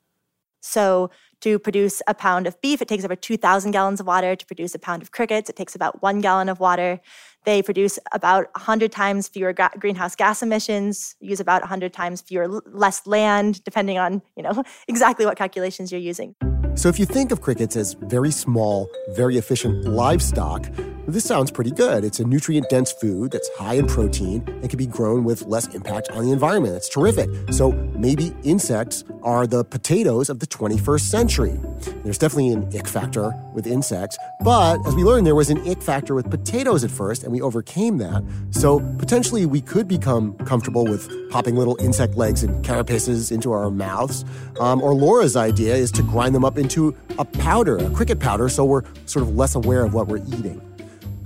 So 0.62 1.12
to 1.42 1.60
produce 1.60 2.02
a 2.08 2.16
pound 2.16 2.48
of 2.48 2.60
beef, 2.60 2.82
it 2.82 2.88
takes 2.88 3.06
over 3.06 3.16
2,000 3.16 3.70
gallons 3.70 4.00
of 4.00 4.08
water. 4.08 4.36
To 4.36 4.46
produce 4.48 4.74
a 4.74 4.80
pound 4.80 5.04
of 5.04 5.12
crickets, 5.12 5.48
it 5.48 5.56
takes 5.56 5.76
about 5.76 6.02
one 6.02 6.22
gallon 6.22 6.50
of 6.50 6.60
water. 6.60 7.02
They 7.46 7.62
produce 7.62 8.00
about 8.12 8.46
100 8.56 8.92
times 8.92 9.28
fewer 9.28 9.54
greenhouse 9.80 10.16
gas 10.16 10.42
emissions, 10.42 11.16
use 11.20 11.40
about 11.40 11.62
100 11.62 11.94
times 11.94 12.22
fewer 12.22 12.48
less 12.66 13.06
land, 13.06 13.64
depending 13.64 13.98
on 13.98 14.22
you 14.36 14.44
know 14.44 14.64
exactly 14.88 15.26
what 15.26 15.38
calculations 15.38 15.92
you're 15.92 16.02
using. 16.02 16.36
So 16.76 16.90
if 16.90 17.00
you 17.00 17.06
think 17.06 17.32
of 17.32 17.42
crickets 17.42 17.78
as 17.78 17.94
very 17.94 18.32
small, 18.32 18.90
very 19.16 19.38
efficient 19.38 19.86
livestock, 19.86 20.70
This 21.08 21.24
sounds 21.24 21.52
pretty 21.52 21.70
good. 21.70 22.04
It's 22.04 22.20
a 22.20 22.24
nutrient 22.24 22.68
dense 22.68 22.92
food 22.92 23.32
that's 23.32 23.48
high 23.58 23.76
in 23.76 23.86
protein 23.86 24.44
and 24.48 24.68
can 24.68 24.78
be 24.78 24.88
grown 24.88 25.24
with 25.24 25.44
less 25.44 25.68
impact 25.76 26.10
on 26.10 26.26
the 26.26 26.32
environment. 26.32 26.74
That's 26.74 26.90
terrific. 26.90 27.30
So 27.52 27.74
maybe 27.74 28.36
insects 28.42 29.04
are 29.22 29.46
the 29.46 29.64
potatoes 29.64 30.32
of 30.32 30.40
the 30.40 30.48
21st 30.48 31.02
century. 31.02 31.60
There's 32.04 32.18
definitely 32.18 32.50
an 32.50 32.76
ick 32.76 32.88
factor 32.88 33.32
with 33.54 33.68
insects, 33.68 34.18
but 34.44 34.80
as 34.88 34.96
we 34.96 35.04
learned, 35.04 35.28
there 35.28 35.36
was 35.36 35.52
an 35.52 35.60
ick 35.70 35.84
factor 35.84 36.16
with 36.16 36.32
potatoes 36.32 36.84
at 36.84 36.90
first, 36.90 37.22
and 37.24 37.32
we 37.32 37.40
overcame 37.40 38.00
that. 38.00 38.24
So 38.50 38.80
potentially 38.98 39.46
we 39.46 39.62
could 39.62 39.88
become 39.88 40.34
comfortable 40.40 40.86
with 40.86 41.08
popping 41.30 41.56
little 41.56 41.78
insect 41.80 42.16
legs 42.16 42.42
and 42.42 42.66
carapaces 42.66 43.32
into 43.32 43.52
our 43.52 43.70
mouths. 43.70 44.26
Um, 44.60 44.82
or 44.82 44.96
Laura's 44.96 45.36
idea 45.36 45.76
is 45.76 45.92
to 45.92 46.02
grind 46.02 46.34
them 46.34 46.44
up 46.44 46.58
into 46.58 46.96
a 47.20 47.26
powder, 47.26 47.78
a 47.78 47.92
cricket 47.92 48.20
powder, 48.20 48.50
so 48.50 48.66
we're 48.66 48.84
sort 49.06 49.22
of 49.22 49.36
less 49.36 49.54
aware 49.54 49.86
of 49.86 49.94
what 49.94 50.08
we're 50.08 50.18
eating. 50.18 50.60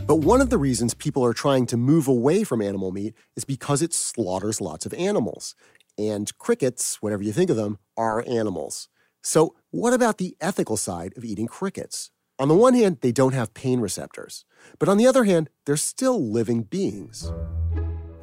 But 0.09 0.25
one 0.25 0.41
of 0.41 0.49
the 0.49 0.57
reasons 0.57 0.95
people 0.95 1.23
are 1.23 1.35
trying 1.35 1.67
to 1.67 1.77
move 1.77 2.07
away 2.07 2.43
from 2.43 2.63
animal 2.63 2.91
meat 2.91 3.13
is 3.35 3.45
because 3.45 3.83
it 3.83 3.93
slaughters 3.93 4.59
lots 4.59 4.87
of 4.87 4.93
animals. 4.95 5.53
And 5.99 6.35
crickets, 6.39 6.99
whatever 6.99 7.21
you 7.21 7.31
think 7.31 7.51
of 7.51 7.57
them, 7.57 7.77
are 7.95 8.23
animals. 8.27 8.89
So, 9.21 9.53
what 9.69 9.93
about 9.93 10.17
the 10.17 10.35
ethical 10.41 10.77
side 10.77 11.13
of 11.15 11.23
eating 11.23 11.45
crickets? 11.45 12.09
On 12.39 12.47
the 12.47 12.55
one 12.55 12.73
hand, 12.73 12.97
they 13.01 13.11
don't 13.11 13.35
have 13.35 13.53
pain 13.53 13.81
receptors. 13.81 14.45
But 14.79 14.89
on 14.89 14.97
the 14.97 15.05
other 15.05 15.25
hand, 15.25 15.51
they're 15.67 15.77
still 15.77 16.19
living 16.19 16.63
beings. 16.63 17.31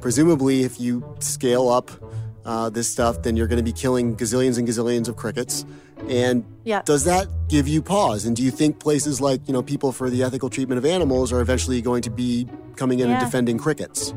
Presumably, 0.01 0.65
if 0.65 0.81
you 0.81 1.15
scale 1.21 1.69
up 1.69 1.93
uh, 2.47 2.71
this 2.71 2.89
stuff, 2.89 3.23
then 3.23 3.37
you're 3.37 3.49
going 3.49 3.59
to 3.59 3.63
be 3.65 3.73
killing 3.73 4.17
gazillions 4.17 4.57
and 4.57 4.67
gazillions 4.67 5.09
of 5.09 5.17
crickets. 5.17 5.67
And 6.09 6.45
Yeah. 6.65 6.83
does 6.85 7.05
that 7.05 7.27
give 7.49 7.67
you 7.67 7.83
pause? 7.83 8.25
And 8.25 8.37
do 8.37 8.43
you 8.43 8.51
think 8.51 8.79
places 8.79 9.21
like, 9.21 9.41
you 9.47 9.53
know, 9.53 9.63
people 9.63 9.93
for 9.93 10.09
the 10.09 10.23
ethical 10.23 10.49
treatment 10.49 10.79
of 10.79 10.85
animals 10.85 11.33
are 11.33 11.41
eventually 11.41 11.83
going 11.83 12.03
to 12.03 12.11
be 12.11 12.47
coming 12.77 13.01
in 13.01 13.11
and 13.11 13.19
defending 13.19 13.59
crickets? 13.59 14.15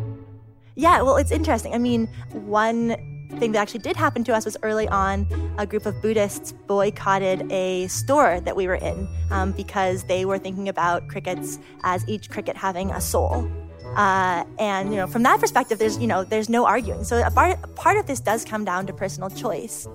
Yeah, 0.76 1.02
well, 1.02 1.18
it's 1.18 1.32
interesting. 1.32 1.74
I 1.74 1.78
mean, 1.78 2.08
one 2.32 2.96
thing 3.38 3.52
that 3.52 3.60
actually 3.60 3.82
did 3.82 3.96
happen 3.96 4.24
to 4.24 4.34
us 4.34 4.46
was 4.46 4.58
early 4.64 4.88
on, 4.88 5.28
a 5.58 5.66
group 5.66 5.86
of 5.86 6.02
Buddhists 6.02 6.52
boycotted 6.68 7.52
a 7.52 7.88
store 7.88 8.40
that 8.42 8.56
we 8.56 8.68
were 8.68 8.76
in 8.76 9.08
um, 9.32 9.52
because 9.52 10.04
they 10.06 10.26
were 10.26 10.38
thinking 10.40 10.70
about 10.70 11.08
crickets 11.08 11.60
as 11.84 12.08
each 12.08 12.30
cricket 12.30 12.56
having 12.56 12.92
a 12.92 13.02
soul. 13.02 13.50
Uh, 13.96 14.46
and 14.60 14.92
you 14.92 14.98
know, 14.98 15.08
from 15.08 15.24
that 15.24 15.40
perspective, 15.40 15.80
there's 15.80 15.98
you 15.98 16.08
know, 16.08 16.24
there's 16.24 16.50
no 16.50 16.66
arguing. 16.66 17.04
So 17.04 17.26
a 17.26 17.32
part, 17.32 17.58
a 17.64 17.68
part 17.68 17.98
of 17.98 18.08
this 18.08 18.20
does 18.20 18.46
come 18.46 18.66
down 18.66 18.88
to 18.88 18.94
personal 18.94 19.30
choice. 19.30 19.88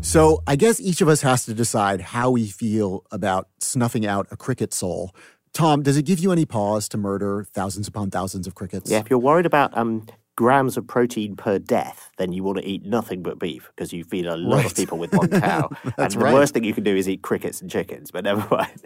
So 0.00 0.42
I 0.46 0.56
guess 0.56 0.80
each 0.80 1.00
of 1.00 1.08
us 1.08 1.22
has 1.22 1.44
to 1.46 1.54
decide 1.54 2.00
how 2.00 2.30
we 2.30 2.46
feel 2.46 3.04
about 3.10 3.48
snuffing 3.60 4.06
out 4.06 4.28
a 4.30 4.36
cricket 4.36 4.72
soul. 4.72 5.14
Tom, 5.52 5.82
does 5.82 5.96
it 5.96 6.04
give 6.04 6.18
you 6.18 6.32
any 6.32 6.44
pause 6.44 6.88
to 6.90 6.98
murder 6.98 7.46
thousands 7.52 7.88
upon 7.88 8.10
thousands 8.10 8.46
of 8.46 8.54
crickets? 8.54 8.90
Yeah, 8.90 8.98
if 8.98 9.10
you're 9.10 9.18
worried 9.18 9.46
about 9.46 9.76
um, 9.76 10.06
grams 10.36 10.76
of 10.76 10.86
protein 10.86 11.34
per 11.34 11.58
death, 11.58 12.10
then 12.18 12.32
you 12.32 12.44
want 12.44 12.58
to 12.58 12.64
eat 12.64 12.84
nothing 12.84 13.22
but 13.22 13.38
beef 13.38 13.70
because 13.74 13.92
you 13.92 14.04
feed 14.04 14.26
a 14.26 14.36
lot 14.36 14.58
Right. 14.58 14.66
of 14.66 14.74
people 14.76 14.98
with 14.98 15.12
one 15.12 15.28
cow. 15.28 15.70
That's 15.96 16.14
and 16.14 16.22
the 16.22 16.24
right. 16.26 16.34
worst 16.34 16.54
thing 16.54 16.62
you 16.64 16.74
can 16.74 16.84
do 16.84 16.94
is 16.94 17.08
eat 17.08 17.22
crickets 17.22 17.60
and 17.60 17.70
chickens, 17.70 18.10
but 18.10 18.24
never 18.24 18.46
mind. 18.50 18.82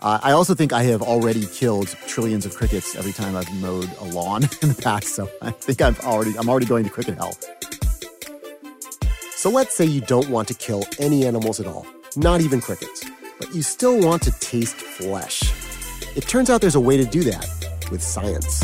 Uh, 0.00 0.18
I 0.22 0.32
also 0.32 0.54
think 0.54 0.72
I 0.72 0.82
have 0.84 1.02
already 1.02 1.46
killed 1.46 1.88
trillions 2.06 2.46
of 2.46 2.54
crickets 2.56 2.96
every 2.96 3.12
time 3.12 3.36
I've 3.36 3.52
mowed 3.60 3.90
a 4.00 4.04
lawn 4.04 4.42
in 4.62 4.68
the 4.70 4.80
past. 4.82 5.08
So 5.14 5.28
I 5.42 5.50
think 5.50 5.80
I've 5.80 6.00
already 6.00 6.36
I'm 6.38 6.48
already 6.48 6.66
going 6.66 6.84
to 6.84 6.90
cricket 6.90 7.16
hell. 7.16 7.34
So 9.36 9.48
let's 9.50 9.74
say 9.74 9.84
you 9.86 10.00
don't 10.02 10.28
want 10.28 10.48
to 10.48 10.54
kill 10.54 10.84
any 10.98 11.26
animals 11.26 11.60
at 11.60 11.66
all, 11.66 11.86
not 12.16 12.40
even 12.40 12.60
crickets, 12.60 13.04
but 13.38 13.54
you 13.54 13.62
still 13.62 13.98
want 14.00 14.22
to 14.22 14.32
taste 14.40 14.76
flesh. 14.76 15.42
It 16.16 16.22
turns 16.28 16.50
out 16.50 16.60
there's 16.60 16.74
a 16.74 16.80
way 16.80 16.96
to 16.96 17.04
do 17.04 17.22
that 17.24 17.46
with 17.90 18.02
science. 18.02 18.62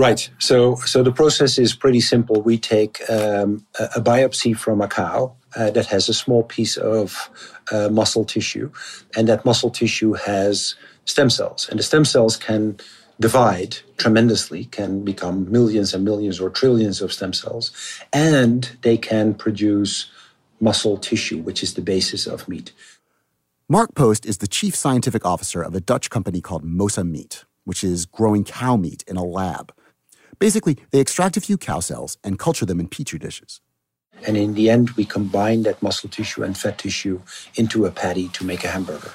Right. 0.00 0.30
So, 0.38 0.76
so 0.76 1.02
the 1.02 1.12
process 1.12 1.58
is 1.58 1.74
pretty 1.74 2.00
simple. 2.00 2.40
We 2.40 2.56
take 2.56 3.02
um, 3.10 3.66
a, 3.78 3.84
a 3.96 4.00
biopsy 4.00 4.56
from 4.56 4.80
a 4.80 4.88
cow 4.88 5.34
uh, 5.54 5.70
that 5.72 5.84
has 5.88 6.08
a 6.08 6.14
small 6.14 6.42
piece 6.42 6.78
of 6.78 7.28
uh, 7.70 7.90
muscle 7.90 8.24
tissue, 8.24 8.72
and 9.14 9.28
that 9.28 9.44
muscle 9.44 9.68
tissue 9.68 10.14
has 10.14 10.74
stem 11.04 11.28
cells, 11.28 11.68
and 11.68 11.78
the 11.78 11.82
stem 11.82 12.06
cells 12.06 12.38
can 12.38 12.78
divide 13.20 13.76
tremendously, 13.98 14.64
can 14.64 15.04
become 15.04 15.52
millions 15.52 15.92
and 15.92 16.02
millions 16.02 16.40
or 16.40 16.48
trillions 16.48 17.02
of 17.02 17.12
stem 17.12 17.34
cells, 17.34 17.70
and 18.10 18.78
they 18.80 18.96
can 18.96 19.34
produce 19.34 20.10
muscle 20.60 20.96
tissue, 20.96 21.42
which 21.42 21.62
is 21.62 21.74
the 21.74 21.82
basis 21.82 22.26
of 22.26 22.48
meat. 22.48 22.72
Mark 23.68 23.94
Post 23.94 24.24
is 24.24 24.38
the 24.38 24.48
chief 24.48 24.74
scientific 24.74 25.26
officer 25.26 25.60
of 25.60 25.74
a 25.74 25.80
Dutch 25.80 26.08
company 26.08 26.40
called 26.40 26.64
Mosa 26.64 27.06
Meat, 27.06 27.44
which 27.64 27.84
is 27.84 28.06
growing 28.06 28.44
cow 28.44 28.76
meat 28.76 29.04
in 29.06 29.18
a 29.18 29.24
lab. 29.24 29.74
Basically, 30.40 30.78
they 30.90 31.00
extract 31.00 31.36
a 31.36 31.40
few 31.40 31.58
cow 31.58 31.80
cells 31.80 32.16
and 32.24 32.38
culture 32.38 32.64
them 32.64 32.80
in 32.80 32.88
petri 32.88 33.18
dishes. 33.18 33.60
And 34.26 34.36
in 34.36 34.54
the 34.54 34.70
end, 34.70 34.90
we 34.92 35.04
combine 35.04 35.62
that 35.64 35.82
muscle 35.82 36.08
tissue 36.08 36.42
and 36.42 36.56
fat 36.56 36.78
tissue 36.78 37.20
into 37.56 37.84
a 37.84 37.90
patty 37.90 38.28
to 38.28 38.44
make 38.44 38.64
a 38.64 38.68
hamburger. 38.68 39.12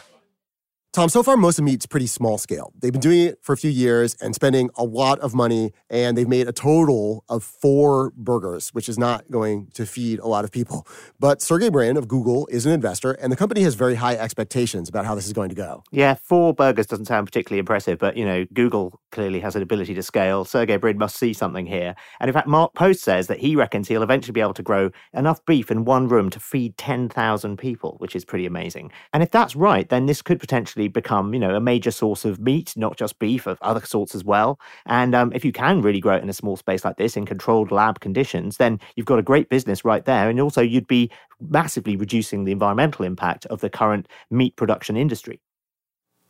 Tom, 0.95 1.09
so 1.09 1.21
far, 1.23 1.35
Mosa 1.35 1.61
Meat's 1.61 1.85
pretty 1.85 2.07
small 2.07 2.37
scale. 2.37 2.71
They've 2.79 2.93
been 2.93 3.01
doing 3.01 3.23
it 3.23 3.39
for 3.41 3.51
a 3.51 3.57
few 3.57 3.69
years 3.69 4.15
and 4.21 4.33
spending 4.33 4.69
a 4.75 4.85
lot 4.85 5.19
of 5.19 5.35
money, 5.35 5.73
and 5.89 6.17
they've 6.17 6.25
made 6.25 6.47
a 6.47 6.53
total 6.53 7.25
of 7.27 7.43
four 7.43 8.13
burgers, 8.15 8.69
which 8.69 8.87
is 8.87 8.97
not 8.97 9.29
going 9.29 9.67
to 9.73 9.85
feed 9.85 10.19
a 10.19 10.27
lot 10.27 10.45
of 10.45 10.53
people. 10.53 10.87
But 11.19 11.41
Sergey 11.41 11.69
Brin 11.69 11.97
of 11.97 12.07
Google 12.07 12.47
is 12.47 12.65
an 12.65 12.71
investor, 12.71 13.11
and 13.11 13.29
the 13.29 13.35
company 13.35 13.61
has 13.63 13.75
very 13.75 13.95
high 13.95 14.15
expectations 14.15 14.87
about 14.87 15.05
how 15.05 15.15
this 15.15 15.25
is 15.25 15.33
going 15.33 15.49
to 15.49 15.55
go. 15.55 15.83
Yeah, 15.91 16.13
four 16.13 16.53
burgers 16.53 16.87
doesn't 16.87 17.07
sound 17.07 17.27
particularly 17.27 17.59
impressive, 17.59 17.99
but 17.99 18.15
you 18.15 18.23
know, 18.23 18.45
Google 18.53 19.01
clearly 19.11 19.41
has 19.41 19.57
an 19.57 19.63
ability 19.63 19.95
to 19.95 20.03
scale. 20.03 20.45
Sergey 20.45 20.77
Brin 20.77 20.97
must 20.97 21.17
see 21.17 21.33
something 21.33 21.65
here. 21.65 21.95
And 22.21 22.29
in 22.29 22.33
fact, 22.33 22.47
Mark 22.47 22.73
Post 22.73 23.03
says 23.03 23.27
that 23.27 23.39
he 23.39 23.57
reckons 23.57 23.89
he'll 23.89 24.01
eventually 24.01 24.31
be 24.31 24.39
able 24.39 24.53
to 24.53 24.63
grow 24.63 24.91
enough 25.13 25.45
beef 25.45 25.69
in 25.69 25.83
one 25.83 26.07
room 26.07 26.29
to 26.29 26.39
feed 26.39 26.77
10,000 26.77 27.57
people, 27.57 27.95
which 27.97 28.15
is 28.15 28.23
pretty 28.23 28.45
amazing. 28.45 28.93
And 29.11 29.21
if 29.21 29.31
that's 29.31 29.57
right, 29.57 29.89
then 29.89 30.05
this 30.05 30.21
could 30.21 30.39
potentially 30.39 30.84
become, 30.87 31.33
you 31.33 31.39
know, 31.39 31.55
a 31.55 31.59
major 31.59 31.91
source 31.91 32.25
of 32.25 32.39
meat, 32.39 32.73
not 32.75 32.97
just 32.97 33.19
beef, 33.19 33.47
of 33.47 33.57
other 33.61 33.85
sorts 33.85 34.15
as 34.15 34.23
well. 34.23 34.59
And 34.85 35.13
um, 35.15 35.31
if 35.33 35.45
you 35.45 35.51
can 35.51 35.81
really 35.81 35.99
grow 35.99 36.15
it 36.15 36.23
in 36.23 36.29
a 36.29 36.33
small 36.33 36.55
space 36.57 36.85
like 36.85 36.97
this 36.97 37.17
in 37.17 37.25
controlled 37.25 37.71
lab 37.71 37.99
conditions, 37.99 38.57
then 38.57 38.79
you've 38.95 39.05
got 39.05 39.19
a 39.19 39.23
great 39.23 39.49
business 39.49 39.85
right 39.85 40.05
there. 40.05 40.29
And 40.29 40.39
also, 40.39 40.61
you'd 40.61 40.87
be 40.87 41.09
massively 41.39 41.95
reducing 41.95 42.43
the 42.43 42.51
environmental 42.51 43.05
impact 43.05 43.45
of 43.47 43.61
the 43.61 43.69
current 43.69 44.07
meat 44.29 44.55
production 44.55 44.97
industry. 44.97 45.39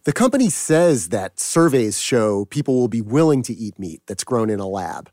The 0.05 0.13
company 0.13 0.49
says 0.49 1.09
that 1.09 1.39
surveys 1.39 1.99
show 1.99 2.45
people 2.45 2.75
will 2.75 2.87
be 2.87 3.01
willing 3.01 3.41
to 3.43 3.53
eat 3.53 3.79
meat 3.79 4.01
that's 4.05 4.23
grown 4.23 4.51
in 4.51 4.59
a 4.59 4.67
lab. 4.67 5.09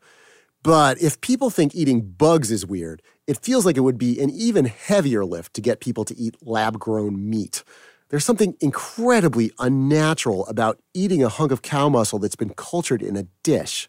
But 0.63 1.01
if 1.03 1.21
people 1.21 1.51
think 1.51 1.75
eating 1.75 2.03
bugs 2.03 2.51
is 2.51 2.67
weird, 2.67 3.03
it 3.27 3.43
feels 3.43 3.65
like 3.65 3.77
it 3.77 3.81
would 3.81 3.99
be 3.99 4.21
an 4.21 4.31
even 4.31 4.67
heavier 4.67 5.25
lift 5.25 5.55
to 5.55 5.61
get 5.61 5.81
people 5.81 6.05
to 6.05 6.17
eat 6.17 6.37
lab 6.43 6.79
grown 6.79 7.29
meat. 7.29 7.65
There's 8.13 8.27
something 8.27 8.57
incredibly 8.61 9.53
unnatural 9.59 10.47
about 10.47 10.79
eating 10.93 11.25
a 11.25 11.31
hunk 11.31 11.51
of 11.51 11.63
cow 11.63 11.89
muscle 11.89 12.19
that's 12.19 12.37
been 12.37 12.53
cultured 12.55 13.01
in 13.01 13.17
a 13.17 13.23
dish. 13.43 13.89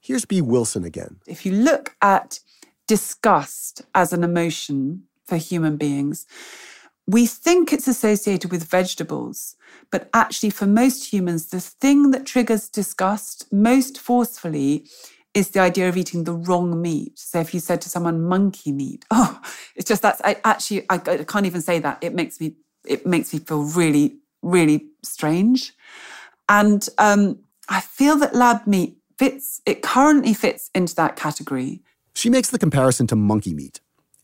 Here's 0.00 0.24
Bee 0.24 0.40
Wilson 0.40 0.84
again. 0.84 1.16
If 1.26 1.44
you 1.44 1.50
look 1.50 1.96
at 2.00 2.38
disgust 2.86 3.82
as 3.92 4.12
an 4.12 4.22
emotion 4.22 5.08
for 5.26 5.38
human 5.38 5.76
beings, 5.76 6.24
we 7.08 7.26
think 7.26 7.72
it's 7.72 7.88
associated 7.88 8.52
with 8.52 8.62
vegetables, 8.62 9.56
but 9.90 10.08
actually, 10.14 10.50
for 10.50 10.66
most 10.66 11.12
humans, 11.12 11.48
the 11.48 11.58
thing 11.58 12.12
that 12.12 12.26
triggers 12.26 12.68
disgust 12.68 13.52
most 13.52 13.98
forcefully 13.98 14.86
is 15.34 15.50
the 15.50 15.58
idea 15.58 15.88
of 15.88 15.96
eating 15.96 16.22
the 16.22 16.32
wrong 16.32 16.80
meat. 16.80 17.18
So, 17.18 17.40
if 17.40 17.52
you 17.52 17.58
said 17.58 17.80
to 17.80 17.88
someone 17.88 18.22
monkey 18.22 18.70
meat, 18.70 19.04
oh, 19.10 19.40
it's 19.74 19.88
just 19.88 20.02
that's 20.02 20.20
I 20.22 20.36
actually 20.44 20.88
I, 20.88 20.94
I 20.94 21.24
can't 21.24 21.46
even 21.46 21.60
say 21.60 21.80
that. 21.80 21.98
It 22.00 22.14
makes 22.14 22.40
me 22.40 22.54
it 22.84 23.06
makes 23.06 23.32
me 23.32 23.40
feel 23.40 23.62
really 23.62 24.18
really 24.42 24.86
strange, 25.02 25.72
and 26.48 26.86
um, 26.98 27.38
I 27.68 27.80
feel 27.80 28.16
that 28.18 28.34
lab 28.34 28.66
meat 28.66 28.98
fits. 29.18 29.60
It 29.66 29.82
currently 29.82 30.34
fits 30.34 30.70
into 30.74 30.94
that 30.96 31.16
category. 31.16 31.82
She 32.14 32.30
makes 32.30 32.50
the 32.50 32.58
comparison 32.58 33.06
to 33.08 33.16
monkey 33.16 33.54
meat. 33.54 33.80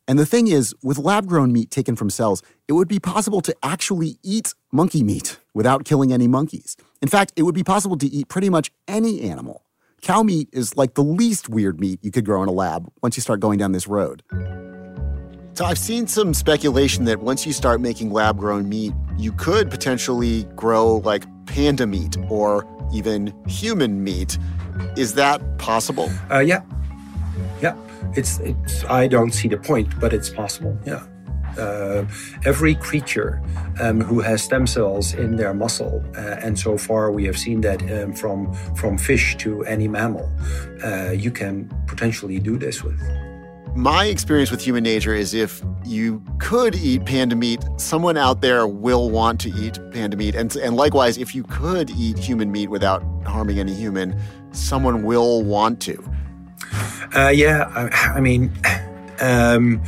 And 0.06 0.18
the 0.18 0.26
thing 0.26 0.48
is, 0.48 0.74
with 0.82 0.98
lab 0.98 1.26
grown 1.26 1.52
meat 1.52 1.70
taken 1.70 1.94
from 1.94 2.10
cells, 2.10 2.42
it 2.66 2.72
would 2.72 2.88
be 2.88 2.98
possible 2.98 3.40
to 3.42 3.54
actually 3.62 4.18
eat 4.22 4.54
monkey 4.72 5.04
meat 5.04 5.38
without 5.54 5.84
killing 5.84 6.12
any 6.12 6.26
monkeys. 6.26 6.76
In 7.00 7.08
fact, 7.08 7.32
it 7.36 7.44
would 7.44 7.54
be 7.54 7.62
possible 7.62 7.96
to 7.96 8.06
eat 8.06 8.28
pretty 8.28 8.50
much 8.50 8.72
any 8.88 9.22
animal. 9.22 9.64
Cow 10.02 10.22
meat 10.22 10.48
is 10.52 10.76
like 10.76 10.94
the 10.94 11.04
least 11.04 11.48
weird 11.48 11.78
meat 11.78 12.00
you 12.02 12.10
could 12.10 12.24
grow 12.24 12.42
in 12.42 12.48
a 12.48 12.52
lab 12.52 12.90
once 13.02 13.16
you 13.16 13.20
start 13.20 13.38
going 13.38 13.58
down 13.58 13.72
this 13.72 13.86
road. 13.86 14.22
So 15.60 15.66
I've 15.66 15.76
seen 15.76 16.06
some 16.06 16.32
speculation 16.32 17.04
that 17.04 17.20
once 17.20 17.44
you 17.44 17.52
start 17.52 17.82
making 17.82 18.12
lab 18.12 18.38
grown 18.38 18.66
meat, 18.66 18.94
you 19.18 19.30
could 19.30 19.70
potentially 19.70 20.44
grow 20.56 21.02
like 21.04 21.26
panda 21.44 21.86
meat 21.86 22.16
or 22.30 22.66
even 22.94 23.34
human 23.46 24.02
meat. 24.02 24.38
Is 24.96 25.12
that 25.16 25.58
possible? 25.58 26.10
Uh, 26.30 26.38
yeah, 26.38 26.62
yeah. 27.60 27.76
It's 28.16 28.38
it's. 28.38 28.86
I 28.86 29.06
don't 29.06 29.32
see 29.32 29.48
the 29.48 29.58
point, 29.58 30.00
but 30.00 30.14
it's 30.14 30.30
possible. 30.30 30.78
Yeah. 30.86 31.04
Uh, 31.58 32.06
every 32.46 32.74
creature 32.74 33.42
um, 33.82 34.00
who 34.00 34.20
has 34.20 34.42
stem 34.42 34.66
cells 34.66 35.12
in 35.12 35.36
their 35.36 35.52
muscle, 35.52 36.02
uh, 36.16 36.40
and 36.40 36.58
so 36.58 36.78
far 36.78 37.12
we 37.12 37.26
have 37.26 37.36
seen 37.36 37.60
that 37.60 37.82
um, 37.92 38.14
from 38.14 38.50
from 38.76 38.96
fish 38.96 39.36
to 39.36 39.62
any 39.64 39.88
mammal, 39.88 40.32
uh, 40.82 41.10
you 41.10 41.30
can 41.30 41.68
potentially 41.86 42.38
do 42.38 42.56
this 42.56 42.82
with. 42.82 42.98
My 43.74 44.06
experience 44.06 44.50
with 44.50 44.60
human 44.60 44.82
nature 44.82 45.14
is 45.14 45.32
if 45.32 45.62
you 45.84 46.22
could 46.38 46.74
eat 46.74 47.04
panda 47.04 47.36
meat, 47.36 47.64
someone 47.76 48.16
out 48.16 48.40
there 48.40 48.66
will 48.66 49.10
want 49.10 49.40
to 49.42 49.50
eat 49.50 49.78
panda 49.92 50.16
meat. 50.16 50.34
And, 50.34 50.54
and 50.56 50.76
likewise, 50.76 51.18
if 51.18 51.34
you 51.34 51.44
could 51.44 51.90
eat 51.90 52.18
human 52.18 52.50
meat 52.50 52.68
without 52.68 53.02
harming 53.24 53.58
any 53.60 53.72
human, 53.72 54.20
someone 54.50 55.04
will 55.04 55.42
want 55.42 55.80
to. 55.82 56.04
Uh, 57.14 57.28
yeah, 57.28 57.70
I, 57.74 58.16
I 58.16 58.20
mean, 58.20 58.52
um, 59.20 59.82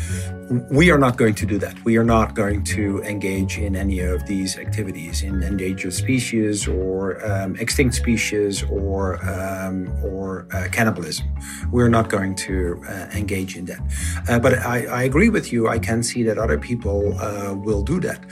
we 0.71 0.91
are 0.91 0.99
not 0.99 1.17
going 1.17 1.35
to 1.35 1.47
do 1.47 1.59
that. 1.59 1.83
We 1.85 1.97
are 1.97 2.05
not 2.05 2.35
going 2.35 2.65
to 2.65 3.03
engage 3.03 3.59
in 3.59 3.77
any 3.77 4.01
of 4.01 4.27
these 4.27 4.59
activities 4.59 5.23
in 5.23 5.43
endangered 5.43 5.95
species 5.95 6.69
or 6.69 7.25
um, 7.25 7.57
extinct 7.57 7.95
species 7.95 8.63
or 8.65 9.25
um, 9.25 9.89
or 10.03 10.47
uh, 10.53 10.69
cannibalism. 10.71 11.27
We're 11.71 11.89
not 11.89 12.09
going 12.09 12.35
to 12.47 12.83
uh, 12.89 13.09
engage 13.15 13.57
in 13.57 13.65
that. 13.67 13.81
Uh, 14.29 14.39
but 14.39 14.59
I, 14.59 14.87
I, 14.87 15.03
agree 15.03 15.29
with 15.29 15.53
you. 15.53 15.69
I 15.69 15.79
can 15.79 16.03
see 16.03 16.23
that 16.25 16.39
other 16.39 16.59
people 16.59 17.19
uh, 17.21 17.55
will 17.55 17.83
do 17.83 18.01
that, 18.01 18.25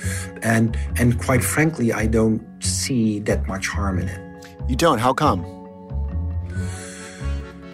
and 0.42 0.76
and 0.96 1.18
quite 1.18 1.42
frankly, 1.42 1.92
I 1.92 2.06
don't 2.06 2.42
see 2.62 3.20
that 3.20 3.46
much 3.46 3.68
harm 3.68 3.98
in 3.98 4.08
it. 4.08 4.20
You 4.68 4.76
don't? 4.76 4.98
How 4.98 5.12
come? 5.12 5.59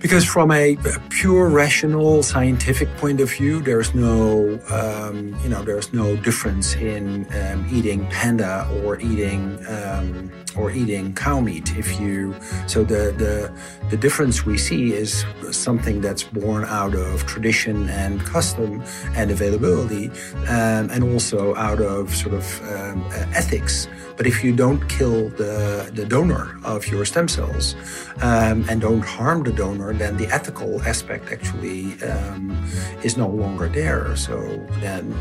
Because 0.00 0.24
from 0.24 0.50
a 0.50 0.76
pure 1.10 1.48
rational 1.48 2.22
scientific 2.22 2.94
point 2.96 3.20
of 3.20 3.30
view, 3.32 3.60
there's 3.60 3.94
no, 3.94 4.60
um, 4.70 5.36
you 5.42 5.48
know, 5.48 5.62
there's 5.62 5.92
no 5.92 6.16
difference 6.16 6.74
in 6.76 7.26
um, 7.34 7.66
eating 7.72 8.06
panda 8.08 8.68
or 8.82 9.00
eating 9.00 9.58
um, 9.68 10.30
or 10.58 10.70
eating 10.70 11.14
cow 11.14 11.40
meat. 11.40 11.76
If 11.76 12.00
you, 12.00 12.34
so 12.66 12.84
the 12.84 13.12
the 13.16 13.52
the 13.90 13.96
difference 13.96 14.44
we 14.44 14.58
see 14.58 14.92
is 14.92 15.24
something 15.50 16.00
that's 16.00 16.22
born 16.22 16.64
out 16.64 16.94
of 16.94 17.26
tradition 17.26 17.88
and 17.88 18.20
custom 18.24 18.82
and 19.14 19.30
availability, 19.30 20.10
um, 20.48 20.90
and 20.90 21.04
also 21.04 21.54
out 21.54 21.80
of 21.80 22.14
sort 22.14 22.34
of 22.34 22.62
um, 22.72 23.04
ethics. 23.34 23.88
But 24.16 24.26
if 24.26 24.42
you 24.42 24.56
don't 24.56 24.88
kill 24.88 25.28
the, 25.28 25.90
the 25.92 26.06
donor 26.06 26.58
of 26.64 26.86
your 26.88 27.04
stem 27.04 27.28
cells 27.28 27.76
um, 28.22 28.64
and 28.68 28.80
don't 28.80 29.04
harm 29.04 29.42
the 29.42 29.52
donor, 29.52 29.92
then 29.92 30.16
the 30.16 30.26
ethical 30.28 30.80
aspect 30.82 31.30
actually 31.30 32.00
um, 32.02 32.50
is 33.02 33.18
no 33.18 33.28
longer 33.28 33.68
there. 33.68 34.16
So 34.16 34.40
then 34.80 35.14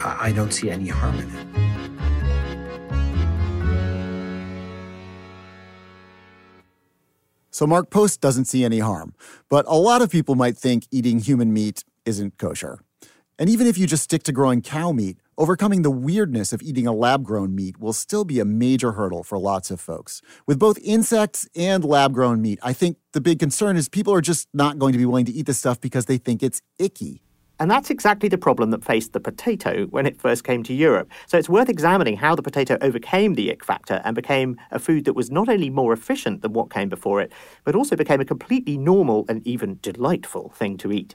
I 0.00 0.32
don't 0.32 0.52
see 0.52 0.70
any 0.70 0.88
harm 0.88 1.20
in 1.20 1.28
it. 1.30 2.01
So 7.52 7.66
Mark 7.66 7.90
Post 7.90 8.20
doesn't 8.20 8.46
see 8.46 8.64
any 8.64 8.80
harm, 8.80 9.14
but 9.48 9.64
a 9.68 9.76
lot 9.76 10.02
of 10.02 10.10
people 10.10 10.34
might 10.34 10.56
think 10.56 10.86
eating 10.90 11.20
human 11.20 11.52
meat 11.52 11.84
isn't 12.04 12.38
kosher. 12.38 12.80
And 13.38 13.48
even 13.48 13.68
if 13.68 13.78
you 13.78 13.86
just 13.86 14.02
stick 14.02 14.24
to 14.24 14.32
growing 14.32 14.60
cow 14.62 14.90
meat, 14.90 15.18
Overcoming 15.38 15.80
the 15.80 15.90
weirdness 15.90 16.52
of 16.52 16.60
eating 16.62 16.86
a 16.86 16.92
lab 16.92 17.24
grown 17.24 17.54
meat 17.54 17.80
will 17.80 17.94
still 17.94 18.24
be 18.24 18.38
a 18.38 18.44
major 18.44 18.92
hurdle 18.92 19.24
for 19.24 19.38
lots 19.38 19.70
of 19.70 19.80
folks. 19.80 20.20
With 20.46 20.58
both 20.58 20.78
insects 20.84 21.48
and 21.56 21.82
lab 21.84 22.12
grown 22.12 22.42
meat, 22.42 22.58
I 22.62 22.74
think 22.74 22.98
the 23.12 23.20
big 23.20 23.38
concern 23.38 23.78
is 23.78 23.88
people 23.88 24.12
are 24.12 24.20
just 24.20 24.46
not 24.52 24.78
going 24.78 24.92
to 24.92 24.98
be 24.98 25.06
willing 25.06 25.24
to 25.24 25.32
eat 25.32 25.46
this 25.46 25.58
stuff 25.58 25.80
because 25.80 26.04
they 26.04 26.18
think 26.18 26.42
it's 26.42 26.60
icky. 26.78 27.22
And 27.62 27.70
that's 27.70 27.90
exactly 27.90 28.28
the 28.28 28.38
problem 28.38 28.70
that 28.70 28.82
faced 28.82 29.12
the 29.12 29.20
potato 29.20 29.86
when 29.86 30.04
it 30.04 30.20
first 30.20 30.42
came 30.42 30.64
to 30.64 30.74
Europe. 30.74 31.08
So 31.28 31.38
it's 31.38 31.48
worth 31.48 31.68
examining 31.68 32.16
how 32.16 32.34
the 32.34 32.42
potato 32.42 32.76
overcame 32.80 33.34
the 33.34 33.52
ick 33.52 33.64
factor 33.64 34.02
and 34.04 34.16
became 34.16 34.56
a 34.72 34.80
food 34.80 35.04
that 35.04 35.12
was 35.12 35.30
not 35.30 35.48
only 35.48 35.70
more 35.70 35.92
efficient 35.92 36.42
than 36.42 36.54
what 36.54 36.72
came 36.72 36.88
before 36.88 37.20
it, 37.20 37.30
but 37.62 37.76
also 37.76 37.94
became 37.94 38.20
a 38.20 38.24
completely 38.24 38.76
normal 38.76 39.24
and 39.28 39.46
even 39.46 39.78
delightful 39.80 40.48
thing 40.56 40.76
to 40.78 40.90
eat. 40.90 41.14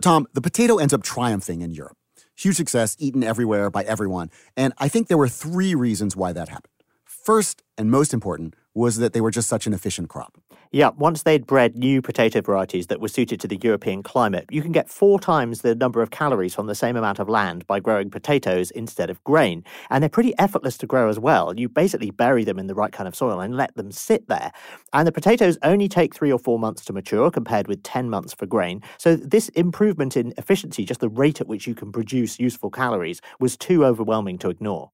Tom, 0.00 0.26
the 0.32 0.40
potato 0.40 0.78
ends 0.78 0.94
up 0.94 1.02
triumphing 1.02 1.60
in 1.60 1.70
Europe. 1.70 1.98
Huge 2.34 2.56
success, 2.56 2.96
eaten 2.98 3.22
everywhere 3.22 3.68
by 3.68 3.82
everyone. 3.82 4.30
And 4.56 4.72
I 4.78 4.88
think 4.88 5.08
there 5.08 5.18
were 5.18 5.28
three 5.28 5.74
reasons 5.74 6.16
why 6.16 6.32
that 6.32 6.48
happened. 6.48 6.72
First, 7.04 7.62
and 7.76 7.90
most 7.90 8.14
important, 8.14 8.54
was 8.74 8.96
that 8.96 9.12
they 9.12 9.20
were 9.20 9.30
just 9.30 9.48
such 9.48 9.66
an 9.66 9.74
efficient 9.74 10.08
crop. 10.08 10.38
Yeah, 10.74 10.88
once 10.96 11.22
they'd 11.22 11.46
bred 11.46 11.76
new 11.76 12.00
potato 12.00 12.40
varieties 12.40 12.86
that 12.86 12.98
were 12.98 13.08
suited 13.08 13.38
to 13.40 13.48
the 13.48 13.60
European 13.62 14.02
climate, 14.02 14.46
you 14.50 14.62
can 14.62 14.72
get 14.72 14.88
four 14.88 15.20
times 15.20 15.60
the 15.60 15.74
number 15.74 16.00
of 16.00 16.10
calories 16.10 16.54
from 16.54 16.66
the 16.66 16.74
same 16.74 16.96
amount 16.96 17.18
of 17.18 17.28
land 17.28 17.66
by 17.66 17.78
growing 17.78 18.08
potatoes 18.08 18.70
instead 18.70 19.10
of 19.10 19.22
grain. 19.22 19.64
And 19.90 20.02
they're 20.02 20.08
pretty 20.08 20.32
effortless 20.38 20.78
to 20.78 20.86
grow 20.86 21.10
as 21.10 21.18
well. 21.18 21.54
You 21.54 21.68
basically 21.68 22.10
bury 22.10 22.42
them 22.44 22.58
in 22.58 22.68
the 22.68 22.74
right 22.74 22.90
kind 22.90 23.06
of 23.06 23.14
soil 23.14 23.38
and 23.38 23.54
let 23.54 23.74
them 23.74 23.92
sit 23.92 24.28
there. 24.28 24.50
And 24.94 25.06
the 25.06 25.12
potatoes 25.12 25.58
only 25.62 25.88
take 25.88 26.14
three 26.14 26.32
or 26.32 26.38
four 26.38 26.58
months 26.58 26.86
to 26.86 26.94
mature 26.94 27.30
compared 27.30 27.68
with 27.68 27.82
10 27.82 28.08
months 28.08 28.32
for 28.32 28.46
grain. 28.46 28.80
So 28.96 29.14
this 29.14 29.50
improvement 29.50 30.16
in 30.16 30.32
efficiency, 30.38 30.86
just 30.86 31.00
the 31.00 31.10
rate 31.10 31.42
at 31.42 31.48
which 31.48 31.66
you 31.66 31.74
can 31.74 31.92
produce 31.92 32.40
useful 32.40 32.70
calories, 32.70 33.20
was 33.38 33.58
too 33.58 33.84
overwhelming 33.84 34.38
to 34.38 34.48
ignore. 34.48 34.90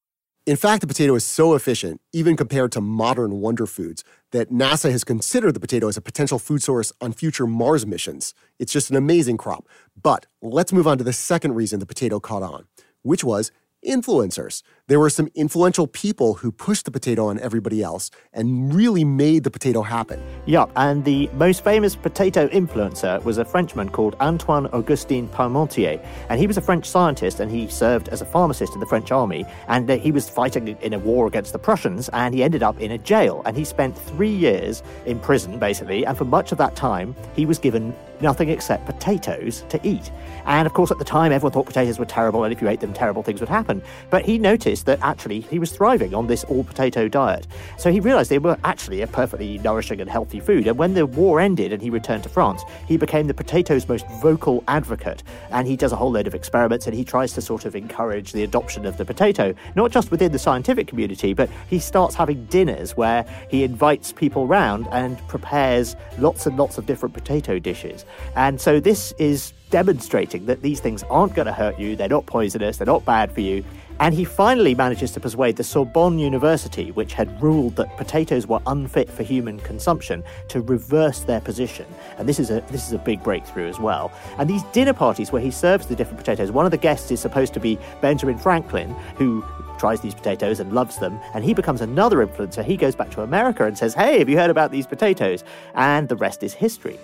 In 0.48 0.56
fact, 0.56 0.80
the 0.80 0.86
potato 0.86 1.14
is 1.14 1.26
so 1.26 1.54
efficient, 1.54 2.00
even 2.10 2.34
compared 2.34 2.72
to 2.72 2.80
modern 2.80 3.42
wonder 3.42 3.66
foods, 3.66 4.02
that 4.32 4.50
NASA 4.50 4.90
has 4.90 5.04
considered 5.04 5.52
the 5.52 5.60
potato 5.60 5.88
as 5.88 5.98
a 5.98 6.00
potential 6.00 6.38
food 6.38 6.62
source 6.62 6.90
on 7.02 7.12
future 7.12 7.46
Mars 7.46 7.84
missions. 7.86 8.32
It's 8.58 8.72
just 8.72 8.88
an 8.88 8.96
amazing 8.96 9.36
crop. 9.36 9.68
But 10.02 10.24
let's 10.40 10.72
move 10.72 10.86
on 10.86 10.96
to 10.96 11.04
the 11.04 11.12
second 11.12 11.54
reason 11.54 11.80
the 11.80 11.84
potato 11.84 12.18
caught 12.18 12.42
on, 12.42 12.64
which 13.02 13.22
was 13.22 13.52
influencers. 13.86 14.62
There 14.88 14.98
were 14.98 15.10
some 15.10 15.28
influential 15.34 15.86
people 15.86 16.32
who 16.32 16.50
pushed 16.50 16.86
the 16.86 16.90
potato 16.90 17.26
on 17.26 17.38
everybody 17.40 17.82
else 17.82 18.10
and 18.32 18.72
really 18.74 19.04
made 19.04 19.44
the 19.44 19.50
potato 19.50 19.82
happen. 19.82 20.18
Yup, 20.46 20.70
and 20.76 21.04
the 21.04 21.28
most 21.34 21.62
famous 21.62 21.94
potato 21.94 22.48
influencer 22.48 23.22
was 23.22 23.36
a 23.36 23.44
Frenchman 23.44 23.90
called 23.90 24.16
Antoine 24.18 24.66
Augustin 24.68 25.28
Parmentier. 25.28 26.02
And 26.30 26.40
he 26.40 26.46
was 26.46 26.56
a 26.56 26.62
French 26.62 26.86
scientist 26.86 27.38
and 27.38 27.50
he 27.50 27.68
served 27.68 28.08
as 28.08 28.22
a 28.22 28.24
pharmacist 28.24 28.72
in 28.72 28.80
the 28.80 28.86
French 28.86 29.12
army. 29.12 29.44
And 29.66 29.90
uh, 29.90 29.98
he 29.98 30.10
was 30.10 30.30
fighting 30.30 30.68
in 30.68 30.94
a 30.94 30.98
war 30.98 31.26
against 31.26 31.52
the 31.52 31.58
Prussians 31.58 32.08
and 32.14 32.34
he 32.34 32.42
ended 32.42 32.62
up 32.62 32.80
in 32.80 32.90
a 32.90 32.96
jail. 32.96 33.42
And 33.44 33.58
he 33.58 33.64
spent 33.66 33.94
three 33.94 34.34
years 34.34 34.82
in 35.04 35.20
prison, 35.20 35.58
basically. 35.58 36.06
And 36.06 36.16
for 36.16 36.24
much 36.24 36.50
of 36.50 36.56
that 36.56 36.76
time, 36.76 37.14
he 37.36 37.44
was 37.44 37.58
given 37.58 37.94
nothing 38.20 38.48
except 38.48 38.86
potatoes 38.86 39.64
to 39.68 39.80
eat. 39.86 40.10
And 40.46 40.66
of 40.66 40.74
course, 40.74 40.90
at 40.90 40.98
the 40.98 41.04
time, 41.04 41.32
everyone 41.32 41.52
thought 41.52 41.66
potatoes 41.66 41.98
were 41.98 42.04
terrible, 42.04 42.44
and 42.44 42.52
if 42.52 42.60
you 42.60 42.68
ate 42.68 42.80
them, 42.80 42.92
terrible 42.92 43.22
things 43.22 43.40
would 43.40 43.48
happen. 43.48 43.82
But 44.10 44.24
he 44.24 44.38
noticed 44.38 44.77
that 44.84 44.98
actually 45.02 45.40
he 45.40 45.58
was 45.58 45.72
thriving 45.72 46.14
on 46.14 46.26
this 46.26 46.44
all 46.44 46.64
potato 46.64 47.08
diet. 47.08 47.46
So 47.78 47.90
he 47.90 48.00
realized 48.00 48.30
they 48.30 48.38
were 48.38 48.58
actually 48.64 49.02
a 49.02 49.06
perfectly 49.06 49.58
nourishing 49.58 50.00
and 50.00 50.08
healthy 50.08 50.40
food. 50.40 50.66
And 50.66 50.78
when 50.78 50.94
the 50.94 51.06
war 51.06 51.40
ended 51.40 51.72
and 51.72 51.82
he 51.82 51.90
returned 51.90 52.22
to 52.24 52.28
France, 52.28 52.62
he 52.86 52.96
became 52.96 53.26
the 53.26 53.34
potato's 53.34 53.88
most 53.88 54.06
vocal 54.22 54.64
advocate. 54.68 55.22
And 55.50 55.66
he 55.66 55.76
does 55.76 55.92
a 55.92 55.96
whole 55.96 56.10
load 56.10 56.26
of 56.26 56.34
experiments 56.34 56.86
and 56.86 56.94
he 56.94 57.04
tries 57.04 57.32
to 57.34 57.40
sort 57.40 57.64
of 57.64 57.74
encourage 57.74 58.32
the 58.32 58.44
adoption 58.44 58.86
of 58.86 58.96
the 58.96 59.04
potato, 59.04 59.54
not 59.74 59.90
just 59.90 60.10
within 60.10 60.32
the 60.32 60.38
scientific 60.38 60.86
community, 60.86 61.34
but 61.34 61.48
he 61.68 61.78
starts 61.78 62.14
having 62.14 62.44
dinners 62.46 62.96
where 62.96 63.24
he 63.50 63.64
invites 63.64 64.12
people 64.12 64.46
round 64.46 64.86
and 64.92 65.18
prepares 65.28 65.96
lots 66.18 66.46
and 66.46 66.56
lots 66.56 66.78
of 66.78 66.86
different 66.86 67.14
potato 67.14 67.58
dishes. 67.58 68.04
And 68.36 68.60
so 68.60 68.80
this 68.80 69.12
is 69.18 69.52
demonstrating 69.70 70.46
that 70.46 70.62
these 70.62 70.80
things 70.80 71.02
aren't 71.04 71.34
going 71.34 71.46
to 71.46 71.52
hurt 71.52 71.78
you, 71.78 71.96
they're 71.96 72.08
not 72.08 72.26
poisonous, 72.26 72.78
they're 72.78 72.86
not 72.86 73.04
bad 73.04 73.32
for 73.32 73.40
you. 73.40 73.64
And 74.00 74.14
he 74.14 74.24
finally 74.24 74.74
manages 74.74 75.10
to 75.12 75.20
persuade 75.20 75.56
the 75.56 75.64
Sorbonne 75.64 76.18
University, 76.18 76.90
which 76.92 77.14
had 77.14 77.42
ruled 77.42 77.76
that 77.76 77.96
potatoes 77.96 78.46
were 78.46 78.60
unfit 78.66 79.10
for 79.10 79.22
human 79.22 79.58
consumption, 79.60 80.22
to 80.48 80.60
reverse 80.60 81.20
their 81.20 81.40
position. 81.40 81.86
And 82.16 82.28
this 82.28 82.38
is 82.38 82.50
a 82.50 82.60
this 82.70 82.86
is 82.86 82.92
a 82.92 82.98
big 82.98 83.22
breakthrough 83.22 83.68
as 83.68 83.80
well. 83.80 84.12
And 84.38 84.48
these 84.48 84.62
dinner 84.72 84.92
parties 84.92 85.32
where 85.32 85.42
he 85.42 85.50
serves 85.50 85.86
the 85.86 85.96
different 85.96 86.18
potatoes, 86.18 86.50
one 86.50 86.64
of 86.64 86.70
the 86.70 86.78
guests 86.78 87.10
is 87.10 87.20
supposed 87.20 87.54
to 87.54 87.60
be 87.60 87.78
Benjamin 88.00 88.38
Franklin, 88.38 88.90
who 89.16 89.44
tries 89.78 90.00
these 90.00 90.14
potatoes 90.14 90.60
and 90.60 90.72
loves 90.72 90.98
them, 90.98 91.18
and 91.34 91.44
he 91.44 91.54
becomes 91.54 91.80
another 91.80 92.24
influencer. 92.24 92.64
He 92.64 92.76
goes 92.76 92.94
back 92.94 93.10
to 93.12 93.22
America 93.22 93.64
and 93.64 93.78
says, 93.78 93.94
Hey, 93.94 94.18
have 94.18 94.28
you 94.28 94.36
heard 94.36 94.50
about 94.50 94.70
these 94.70 94.86
potatoes? 94.86 95.44
And 95.74 96.08
the 96.08 96.16
rest 96.16 96.42
is 96.42 96.54
history. 96.54 96.98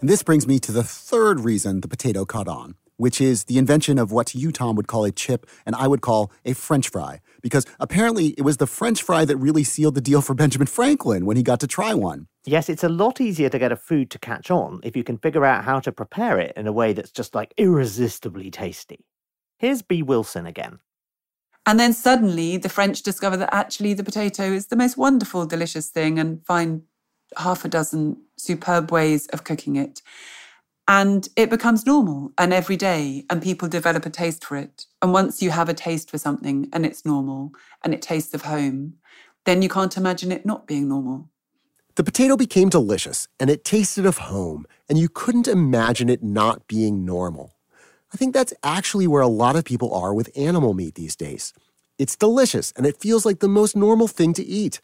And 0.00 0.08
this 0.08 0.22
brings 0.22 0.46
me 0.46 0.58
to 0.60 0.72
the 0.72 0.84
third 0.84 1.40
reason 1.40 1.80
the 1.80 1.88
potato 1.88 2.24
caught 2.24 2.48
on, 2.48 2.76
which 2.98 3.20
is 3.20 3.44
the 3.44 3.56
invention 3.56 3.98
of 3.98 4.12
what 4.12 4.34
you, 4.34 4.52
Tom, 4.52 4.76
would 4.76 4.86
call 4.86 5.06
a 5.06 5.10
chip 5.10 5.46
and 5.64 5.74
I 5.74 5.88
would 5.88 6.02
call 6.02 6.30
a 6.44 6.52
French 6.52 6.90
fry. 6.90 7.20
Because 7.40 7.64
apparently 7.80 8.34
it 8.36 8.42
was 8.42 8.58
the 8.58 8.66
French 8.66 9.02
fry 9.02 9.24
that 9.24 9.36
really 9.38 9.64
sealed 9.64 9.94
the 9.94 10.02
deal 10.02 10.20
for 10.20 10.34
Benjamin 10.42 10.66
Franklin 10.66 11.24
when 11.24 11.38
he 11.38 11.42
got 11.42 11.60
to 11.60 11.66
try 11.66 11.94
one. 11.94 12.26
Yes, 12.44 12.68
it's 12.68 12.84
a 12.84 12.88
lot 12.88 13.20
easier 13.20 13.48
to 13.48 13.58
get 13.58 13.72
a 13.72 13.76
food 13.76 14.10
to 14.10 14.18
catch 14.18 14.50
on 14.50 14.80
if 14.82 14.96
you 14.96 15.04
can 15.04 15.16
figure 15.16 15.44
out 15.44 15.64
how 15.64 15.80
to 15.80 15.92
prepare 15.92 16.38
it 16.38 16.52
in 16.56 16.66
a 16.66 16.72
way 16.72 16.92
that's 16.92 17.10
just 17.10 17.34
like 17.34 17.54
irresistibly 17.56 18.50
tasty. 18.50 19.04
Here's 19.58 19.82
Bee 19.82 20.02
Wilson 20.02 20.46
again. 20.46 20.78
And 21.66 21.78
then 21.78 21.92
suddenly 21.92 22.56
the 22.56 22.70
French 22.70 23.02
discover 23.02 23.36
that 23.36 23.52
actually 23.52 23.92
the 23.92 24.04
potato 24.04 24.44
is 24.44 24.68
the 24.68 24.76
most 24.76 24.96
wonderful, 24.96 25.44
delicious 25.44 25.88
thing 25.88 26.18
and 26.18 26.44
find 26.46 26.82
half 27.36 27.64
a 27.64 27.68
dozen 27.68 28.22
superb 28.38 28.90
ways 28.90 29.26
of 29.28 29.44
cooking 29.44 29.76
it. 29.76 30.00
And 30.90 31.28
it 31.36 31.50
becomes 31.50 31.84
normal 31.84 32.32
and 32.38 32.52
every 32.54 32.76
day, 32.76 33.26
and 33.28 33.42
people 33.42 33.68
develop 33.68 34.06
a 34.06 34.10
taste 34.10 34.42
for 34.42 34.56
it. 34.56 34.86
And 35.02 35.12
once 35.12 35.42
you 35.42 35.50
have 35.50 35.68
a 35.68 35.74
taste 35.74 36.10
for 36.10 36.16
something 36.16 36.70
and 36.72 36.86
it's 36.86 37.04
normal 37.04 37.52
and 37.84 37.92
it 37.92 38.00
tastes 38.00 38.32
of 38.32 38.42
home, 38.42 38.94
then 39.44 39.60
you 39.60 39.68
can't 39.68 39.96
imagine 39.98 40.32
it 40.32 40.46
not 40.46 40.66
being 40.66 40.88
normal. 40.88 41.28
The 41.96 42.04
potato 42.04 42.36
became 42.36 42.70
delicious 42.70 43.28
and 43.38 43.50
it 43.50 43.64
tasted 43.64 44.06
of 44.06 44.18
home, 44.18 44.66
and 44.88 44.96
you 44.98 45.10
couldn't 45.10 45.46
imagine 45.46 46.08
it 46.08 46.22
not 46.22 46.66
being 46.66 47.04
normal. 47.04 47.54
I 48.14 48.16
think 48.16 48.32
that's 48.32 48.54
actually 48.62 49.06
where 49.06 49.20
a 49.20 49.28
lot 49.28 49.56
of 49.56 49.64
people 49.64 49.92
are 49.92 50.14
with 50.14 50.30
animal 50.36 50.72
meat 50.72 50.94
these 50.94 51.16
days. 51.16 51.52
It's 51.98 52.16
delicious 52.16 52.72
and 52.76 52.86
it 52.86 52.96
feels 52.96 53.26
like 53.26 53.40
the 53.40 53.48
most 53.48 53.76
normal 53.76 54.08
thing 54.08 54.32
to 54.34 54.44
eat. 54.44 54.80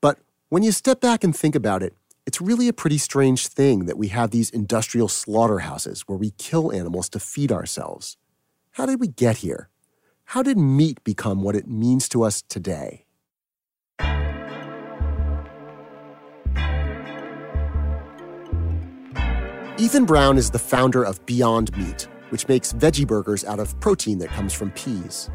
But 0.00 0.18
when 0.50 0.62
you 0.62 0.70
step 0.70 1.00
back 1.00 1.24
and 1.24 1.34
think 1.34 1.56
about 1.56 1.82
it, 1.82 1.94
it's 2.28 2.42
really 2.42 2.68
a 2.68 2.74
pretty 2.74 2.98
strange 2.98 3.46
thing 3.46 3.86
that 3.86 3.96
we 3.96 4.08
have 4.08 4.32
these 4.32 4.50
industrial 4.50 5.08
slaughterhouses 5.08 6.02
where 6.02 6.18
we 6.18 6.32
kill 6.32 6.70
animals 6.70 7.08
to 7.08 7.18
feed 7.18 7.50
ourselves. 7.50 8.18
How 8.72 8.84
did 8.84 9.00
we 9.00 9.08
get 9.08 9.38
here? 9.38 9.70
How 10.24 10.42
did 10.42 10.58
meat 10.58 11.02
become 11.04 11.42
what 11.42 11.56
it 11.56 11.66
means 11.66 12.06
to 12.10 12.22
us 12.22 12.42
today? 12.42 13.06
Ethan 19.78 20.04
Brown 20.04 20.36
is 20.36 20.50
the 20.50 20.58
founder 20.58 21.02
of 21.02 21.24
Beyond 21.24 21.74
Meat, 21.78 22.08
which 22.28 22.46
makes 22.46 22.74
veggie 22.74 23.06
burgers 23.06 23.42
out 23.46 23.58
of 23.58 23.80
protein 23.80 24.18
that 24.18 24.28
comes 24.28 24.52
from 24.52 24.70
peas. 24.72 25.30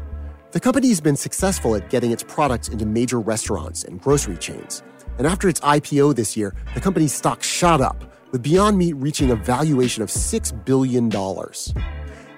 The 0.52 0.60
company 0.60 0.90
has 0.90 1.00
been 1.00 1.16
successful 1.16 1.74
at 1.74 1.90
getting 1.90 2.12
its 2.12 2.22
products 2.22 2.68
into 2.68 2.86
major 2.86 3.18
restaurants 3.18 3.82
and 3.82 4.00
grocery 4.00 4.36
chains. 4.36 4.84
And 5.18 5.26
after 5.26 5.48
its 5.48 5.60
IPO 5.60 6.16
this 6.16 6.36
year, 6.36 6.54
the 6.74 6.80
company's 6.80 7.12
stock 7.12 7.42
shot 7.42 7.80
up, 7.80 8.04
with 8.32 8.42
Beyond 8.42 8.76
Meat 8.76 8.94
reaching 8.94 9.30
a 9.30 9.36
valuation 9.36 10.02
of 10.02 10.08
$6 10.08 10.64
billion. 10.64 11.08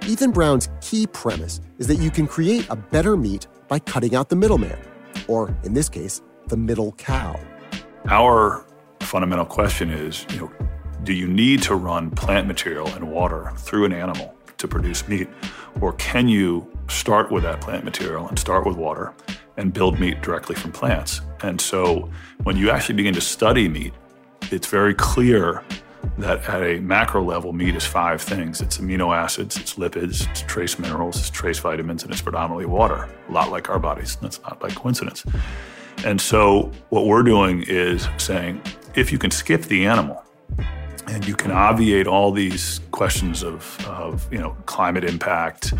Ethan 0.06 0.30
Brown's 0.30 0.68
key 0.82 1.06
premise 1.06 1.60
is 1.78 1.86
that 1.86 1.96
you 1.96 2.10
can 2.10 2.26
create 2.26 2.66
a 2.68 2.76
better 2.76 3.16
meat 3.16 3.46
by 3.66 3.78
cutting 3.78 4.14
out 4.14 4.28
the 4.28 4.36
middleman, 4.36 4.78
or 5.26 5.56
in 5.64 5.72
this 5.72 5.88
case, 5.88 6.20
the 6.48 6.56
middle 6.56 6.92
cow. 6.92 7.40
Our 8.08 8.64
fundamental 9.00 9.46
question 9.46 9.90
is, 9.90 10.26
you 10.30 10.40
know, 10.40 10.52
do 11.02 11.12
you 11.12 11.26
need 11.26 11.62
to 11.62 11.74
run 11.74 12.10
plant 12.10 12.46
material 12.46 12.88
and 12.88 13.10
water 13.10 13.52
through 13.56 13.84
an 13.84 13.92
animal 13.92 14.34
to 14.58 14.68
produce 14.68 15.08
meat? 15.08 15.28
Or 15.80 15.92
can 15.94 16.28
you 16.28 16.70
start 16.88 17.32
with 17.32 17.42
that 17.44 17.60
plant 17.60 17.84
material 17.84 18.28
and 18.28 18.38
start 18.38 18.66
with 18.66 18.76
water 18.76 19.14
and 19.56 19.72
build 19.72 19.98
meat 19.98 20.22
directly 20.22 20.54
from 20.54 20.72
plants? 20.72 21.20
And 21.42 21.60
so 21.60 22.10
when 22.44 22.56
you 22.56 22.70
actually 22.70 22.96
begin 22.96 23.14
to 23.14 23.20
study 23.20 23.68
meat, 23.68 23.92
it's 24.50 24.66
very 24.66 24.94
clear 24.94 25.64
that 26.18 26.48
at 26.48 26.62
a 26.62 26.80
macro 26.80 27.22
level, 27.22 27.52
meat 27.52 27.74
is 27.74 27.84
five 27.84 28.22
things 28.22 28.60
it's 28.60 28.78
amino 28.78 29.14
acids, 29.14 29.56
it's 29.56 29.74
lipids, 29.74 30.28
it's 30.30 30.42
trace 30.42 30.78
minerals, 30.78 31.18
it's 31.18 31.30
trace 31.30 31.58
vitamins, 31.58 32.04
and 32.04 32.12
it's 32.12 32.22
predominantly 32.22 32.66
water, 32.66 33.08
a 33.28 33.32
lot 33.32 33.50
like 33.50 33.68
our 33.68 33.78
bodies. 33.78 34.16
That's 34.16 34.40
not 34.42 34.60
by 34.60 34.70
coincidence. 34.70 35.24
And 36.04 36.20
so, 36.20 36.72
what 36.90 37.06
we're 37.06 37.22
doing 37.22 37.64
is 37.66 38.08
saying 38.18 38.62
if 38.94 39.12
you 39.12 39.18
can 39.18 39.30
skip 39.30 39.62
the 39.62 39.86
animal 39.86 40.22
and 41.08 41.26
you 41.26 41.34
can 41.34 41.50
obviate 41.50 42.06
all 42.06 42.32
these 42.32 42.80
questions 42.90 43.42
of, 43.42 43.78
of 43.86 44.30
you 44.32 44.38
know, 44.38 44.56
climate 44.66 45.04
impact, 45.04 45.72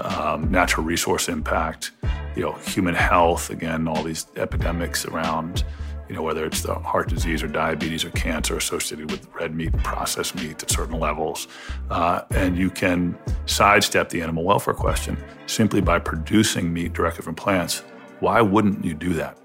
um, 0.00 0.50
natural 0.50 0.84
resource 0.84 1.28
impact, 1.28 1.92
you 2.36 2.42
know, 2.42 2.52
human 2.52 2.94
health, 2.94 3.50
again, 3.50 3.88
all 3.88 4.02
these 4.02 4.26
epidemics 4.36 5.04
around, 5.04 5.64
you 6.08 6.14
know, 6.14 6.22
whether 6.22 6.44
it's 6.44 6.62
the 6.62 6.74
heart 6.74 7.08
disease 7.08 7.42
or 7.42 7.48
diabetes 7.48 8.04
or 8.04 8.10
cancer 8.10 8.56
associated 8.56 9.10
with 9.10 9.28
red 9.32 9.54
meat 9.54 9.72
processed 9.84 10.34
meat 10.36 10.62
at 10.62 10.70
certain 10.70 10.98
levels. 10.98 11.46
Uh, 11.90 12.22
and 12.32 12.58
you 12.58 12.70
can 12.70 13.16
sidestep 13.46 14.08
the 14.08 14.20
animal 14.20 14.44
welfare 14.44 14.74
question 14.74 15.16
simply 15.46 15.80
by 15.80 15.98
producing 15.98 16.72
meat 16.72 16.92
directly 16.92 17.22
from 17.22 17.34
plants. 17.34 17.84
Why 18.20 18.40
wouldn't 18.40 18.84
you 18.84 18.94
do 18.94 19.12
that? 19.14 19.38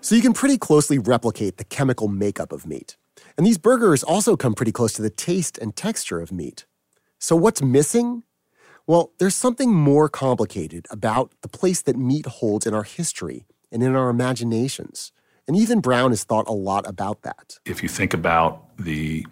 So 0.00 0.14
you 0.14 0.22
can 0.22 0.34
pretty 0.34 0.58
closely 0.58 0.98
replicate 0.98 1.56
the 1.56 1.64
chemical 1.64 2.08
makeup 2.08 2.52
of 2.52 2.66
meat. 2.66 2.96
And 3.38 3.46
these 3.46 3.58
burgers 3.58 4.02
also 4.02 4.36
come 4.36 4.54
pretty 4.54 4.72
close 4.72 4.92
to 4.94 5.02
the 5.02 5.08
taste 5.08 5.56
and 5.56 5.74
texture 5.74 6.20
of 6.20 6.30
meat. 6.30 6.66
So 7.24 7.36
what's 7.36 7.62
missing? 7.62 8.22
Well, 8.86 9.12
there's 9.18 9.34
something 9.34 9.72
more 9.72 10.10
complicated 10.10 10.86
about 10.90 11.32
the 11.40 11.48
place 11.48 11.80
that 11.80 11.96
meat 11.96 12.26
holds 12.26 12.66
in 12.66 12.74
our 12.74 12.82
history 12.82 13.46
and 13.72 13.82
in 13.82 13.96
our 13.96 14.10
imaginations. 14.10 15.10
And 15.48 15.56
Ethan 15.56 15.80
Brown 15.80 16.10
has 16.10 16.22
thought 16.22 16.46
a 16.46 16.52
lot 16.52 16.86
about 16.86 17.22
that. 17.22 17.58
If 17.64 17.82
you 17.82 17.88
think 17.88 18.12
about 18.12 18.76
the 18.76 19.26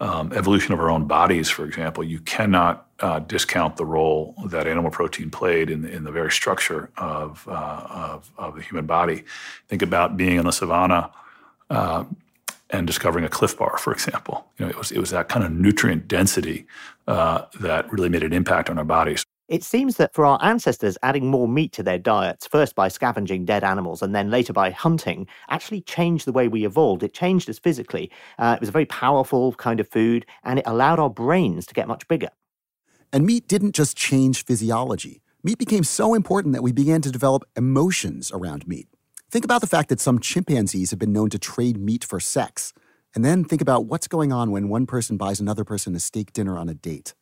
um, 0.00 0.32
evolution 0.32 0.74
of 0.74 0.80
our 0.80 0.90
own 0.90 1.06
bodies, 1.06 1.48
for 1.48 1.64
example, 1.64 2.02
you 2.02 2.18
cannot 2.18 2.88
uh, 2.98 3.20
discount 3.20 3.76
the 3.76 3.86
role 3.86 4.34
that 4.46 4.66
animal 4.66 4.90
protein 4.90 5.30
played 5.30 5.70
in 5.70 5.82
the, 5.82 5.92
in 5.92 6.02
the 6.02 6.10
very 6.10 6.32
structure 6.32 6.90
of, 6.96 7.46
uh, 7.46 7.86
of, 7.88 8.32
of, 8.36 8.56
the 8.56 8.62
human 8.62 8.86
body. 8.86 9.22
Think 9.68 9.82
about 9.82 10.16
being 10.16 10.38
in 10.38 10.44
the 10.44 10.50
savannah 10.50 11.12
uh, 11.70 12.02
and 12.70 12.86
discovering 12.86 13.24
a 13.24 13.28
Clif 13.28 13.56
Bar, 13.56 13.78
for 13.78 13.92
example. 13.92 14.46
You 14.58 14.66
know, 14.66 14.70
it 14.70 14.76
was, 14.76 14.90
it 14.90 14.98
was 14.98 15.10
that 15.10 15.28
kind 15.28 15.44
of 15.44 15.52
nutrient 15.52 16.08
density 16.08 16.66
uh, 17.06 17.46
that 17.60 17.90
really 17.92 18.08
made 18.08 18.22
an 18.22 18.32
impact 18.32 18.68
on 18.68 18.78
our 18.78 18.84
bodies. 18.84 19.24
It 19.48 19.64
seems 19.64 19.96
that 19.96 20.12
for 20.12 20.26
our 20.26 20.38
ancestors, 20.42 20.98
adding 21.02 21.30
more 21.30 21.48
meat 21.48 21.72
to 21.72 21.82
their 21.82 21.96
diets, 21.98 22.46
first 22.46 22.74
by 22.74 22.88
scavenging 22.88 23.46
dead 23.46 23.64
animals 23.64 24.02
and 24.02 24.14
then 24.14 24.30
later 24.30 24.52
by 24.52 24.70
hunting, 24.70 25.26
actually 25.48 25.80
changed 25.80 26.26
the 26.26 26.32
way 26.32 26.48
we 26.48 26.66
evolved. 26.66 27.02
It 27.02 27.14
changed 27.14 27.48
us 27.48 27.58
physically. 27.58 28.10
Uh, 28.38 28.54
it 28.56 28.60
was 28.60 28.68
a 28.68 28.72
very 28.72 28.84
powerful 28.84 29.54
kind 29.54 29.80
of 29.80 29.88
food, 29.88 30.26
and 30.44 30.58
it 30.58 30.66
allowed 30.66 30.98
our 30.98 31.08
brains 31.08 31.64
to 31.66 31.74
get 31.74 31.88
much 31.88 32.06
bigger. 32.08 32.28
And 33.10 33.24
meat 33.24 33.48
didn't 33.48 33.74
just 33.74 33.96
change 33.96 34.44
physiology. 34.44 35.22
Meat 35.42 35.56
became 35.56 35.84
so 35.84 36.12
important 36.12 36.52
that 36.52 36.62
we 36.62 36.72
began 36.72 37.00
to 37.00 37.10
develop 37.10 37.44
emotions 37.56 38.30
around 38.30 38.68
meat. 38.68 38.88
Think 39.30 39.44
about 39.44 39.60
the 39.60 39.66
fact 39.66 39.88
that 39.90 40.00
some 40.00 40.18
chimpanzees 40.18 40.90
have 40.90 40.98
been 40.98 41.12
known 41.12 41.30
to 41.30 41.38
trade 41.38 41.78
meat 41.78 42.04
for 42.04 42.18
sex. 42.20 42.72
And 43.14 43.24
then 43.24 43.44
think 43.44 43.60
about 43.60 43.86
what's 43.86 44.08
going 44.08 44.32
on 44.32 44.50
when 44.50 44.68
one 44.68 44.86
person 44.86 45.16
buys 45.16 45.40
another 45.40 45.64
person 45.64 45.94
a 45.94 46.00
steak 46.00 46.32
dinner 46.32 46.58
on 46.58 46.68
a 46.68 46.74
date 46.74 47.14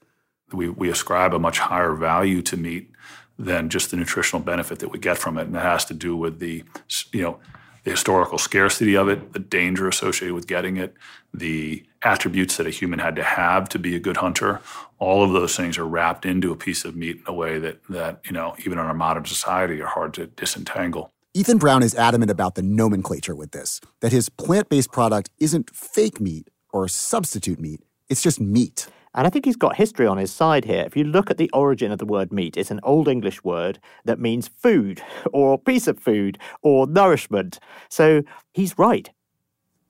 we, 0.52 0.68
we 0.68 0.90
ascribe 0.90 1.34
a 1.34 1.38
much 1.38 1.58
higher 1.58 1.94
value 1.94 2.42
to 2.42 2.56
meat 2.56 2.90
than 3.38 3.68
just 3.68 3.90
the 3.90 3.96
nutritional 3.96 4.42
benefit 4.42 4.78
that 4.78 4.88
we 4.88 4.98
get 4.98 5.18
from 5.18 5.38
it. 5.38 5.42
And 5.42 5.54
that 5.54 5.62
has 5.62 5.84
to 5.86 5.94
do 5.94 6.16
with 6.16 6.38
the, 6.38 6.64
you 7.12 7.22
know, 7.22 7.38
the 7.84 7.90
historical 7.90 8.38
scarcity 8.38 8.96
of 8.96 9.08
it, 9.08 9.32
the 9.32 9.38
danger 9.38 9.88
associated 9.88 10.34
with 10.34 10.46
getting 10.46 10.76
it, 10.76 10.94
the 11.32 11.84
attributes 12.02 12.56
that 12.56 12.66
a 12.66 12.70
human 12.70 12.98
had 12.98 13.14
to 13.16 13.22
have 13.22 13.68
to 13.70 13.78
be 13.78 13.94
a 13.94 14.00
good 14.00 14.16
hunter. 14.16 14.60
All 14.98 15.22
of 15.22 15.32
those 15.32 15.56
things 15.56 15.76
are 15.78 15.86
wrapped 15.86 16.24
into 16.24 16.50
a 16.50 16.56
piece 16.56 16.84
of 16.84 16.96
meat 16.96 17.16
in 17.16 17.22
a 17.26 17.32
way 17.32 17.58
that, 17.58 17.80
that 17.88 18.20
you 18.24 18.32
know, 18.32 18.56
even 18.60 18.72
in 18.72 18.78
our 18.78 18.94
modern 18.94 19.24
society 19.24 19.80
are 19.80 19.86
hard 19.86 20.14
to 20.14 20.26
disentangle. 20.26 21.12
Ethan 21.36 21.58
Brown 21.58 21.82
is 21.82 21.94
adamant 21.94 22.30
about 22.30 22.54
the 22.54 22.62
nomenclature 22.62 23.34
with 23.34 23.50
this, 23.50 23.78
that 24.00 24.10
his 24.10 24.30
plant 24.30 24.70
based 24.70 24.90
product 24.90 25.28
isn't 25.38 25.68
fake 25.68 26.18
meat 26.18 26.48
or 26.72 26.88
substitute 26.88 27.60
meat, 27.60 27.82
it's 28.08 28.22
just 28.22 28.40
meat. 28.40 28.88
And 29.14 29.26
I 29.26 29.30
think 29.30 29.44
he's 29.44 29.54
got 29.54 29.76
history 29.76 30.06
on 30.06 30.16
his 30.16 30.32
side 30.32 30.64
here. 30.64 30.82
If 30.86 30.96
you 30.96 31.04
look 31.04 31.30
at 31.30 31.36
the 31.36 31.50
origin 31.52 31.92
of 31.92 31.98
the 31.98 32.06
word 32.06 32.32
meat, 32.32 32.56
it's 32.56 32.70
an 32.70 32.80
Old 32.82 33.06
English 33.06 33.44
word 33.44 33.78
that 34.06 34.18
means 34.18 34.48
food 34.48 35.02
or 35.30 35.58
piece 35.58 35.86
of 35.86 35.98
food 35.98 36.38
or 36.62 36.86
nourishment. 36.86 37.58
So 37.90 38.22
he's 38.54 38.78
right. 38.78 39.10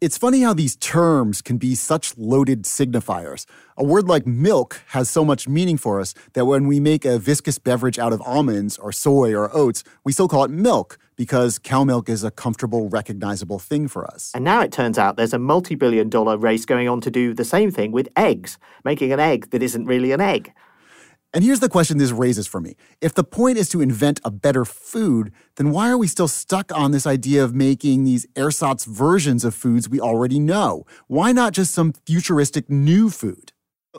It's 0.00 0.18
funny 0.18 0.42
how 0.42 0.52
these 0.52 0.74
terms 0.74 1.42
can 1.42 1.59
be 1.59 1.76
such 1.76 2.18
loaded 2.18 2.64
signifiers. 2.64 3.46
A 3.76 3.85
word 3.85 4.09
like 4.09 4.26
milk 4.26 4.82
has 4.88 5.09
so 5.09 5.24
much 5.24 5.46
meaning 5.46 5.78
for 5.78 6.00
us 6.00 6.12
that 6.32 6.46
when 6.46 6.66
we 6.66 6.80
make 6.80 7.04
a 7.04 7.20
viscous 7.20 7.61
beverage 7.61 8.00
out 8.00 8.12
of 8.12 8.20
almonds 8.22 8.78
or 8.78 8.90
soy 8.90 9.32
or 9.32 9.48
oats, 9.56 9.85
we 10.04 10.11
still 10.11 10.26
call 10.26 10.42
it 10.42 10.50
milk 10.50 10.98
because 11.16 11.59
cow 11.59 11.85
milk 11.85 12.09
is 12.09 12.22
a 12.22 12.31
comfortable, 12.31 12.88
recognizable 12.88 13.59
thing 13.59 13.88
for 13.88 14.07
us. 14.07 14.31
And 14.35 14.44
now 14.44 14.61
it 14.61 14.72
turns 14.72 14.98
out 14.98 15.16
there's 15.16 15.33
a 15.33 15.38
multi 15.38 15.74
billion 15.74 16.09
dollar 16.09 16.37
race 16.37 16.64
going 16.64 16.88
on 16.88 17.00
to 17.02 17.11
do 17.11 17.35
the 17.35 17.44
same 17.44 17.70
thing 17.70 17.92
with 17.92 18.09
eggs, 18.16 18.59
making 18.85 19.12
an 19.12 19.20
egg 19.20 19.50
that 19.50 19.62
isn't 19.62 19.87
really 19.87 20.12
an 20.12 20.20
egg. 20.20 20.52
And 21.35 21.44
here's 21.44 21.61
the 21.61 21.68
question 21.68 21.98
this 21.98 22.12
raises 22.12 22.46
for 22.46 22.61
me. 22.61 22.76
If 23.02 23.12
the 23.12 23.24
point 23.24 23.59
is 23.59 23.68
to 23.70 23.83
invent 23.83 24.20
a 24.24 24.31
better 24.31 24.64
food, 24.64 25.33
then 25.57 25.70
why 25.70 25.90
are 25.90 25.98
we 25.98 26.07
still 26.07 26.29
stuck 26.29 26.74
on 26.74 26.92
this 26.92 27.07
idea 27.07 27.44
of 27.44 27.55
making 27.55 28.05
these 28.05 28.26
ersatz 28.37 28.87
versions 28.87 29.44
of 29.44 29.55
foods 29.55 29.87
we 29.87 30.00
already 30.00 30.38
know? 30.38 30.87
Why 31.09 31.33
not 31.33 31.52
just 31.52 31.74
some 31.74 31.92
futuristic 32.07 32.70
new 32.70 33.11
food? 33.11 33.52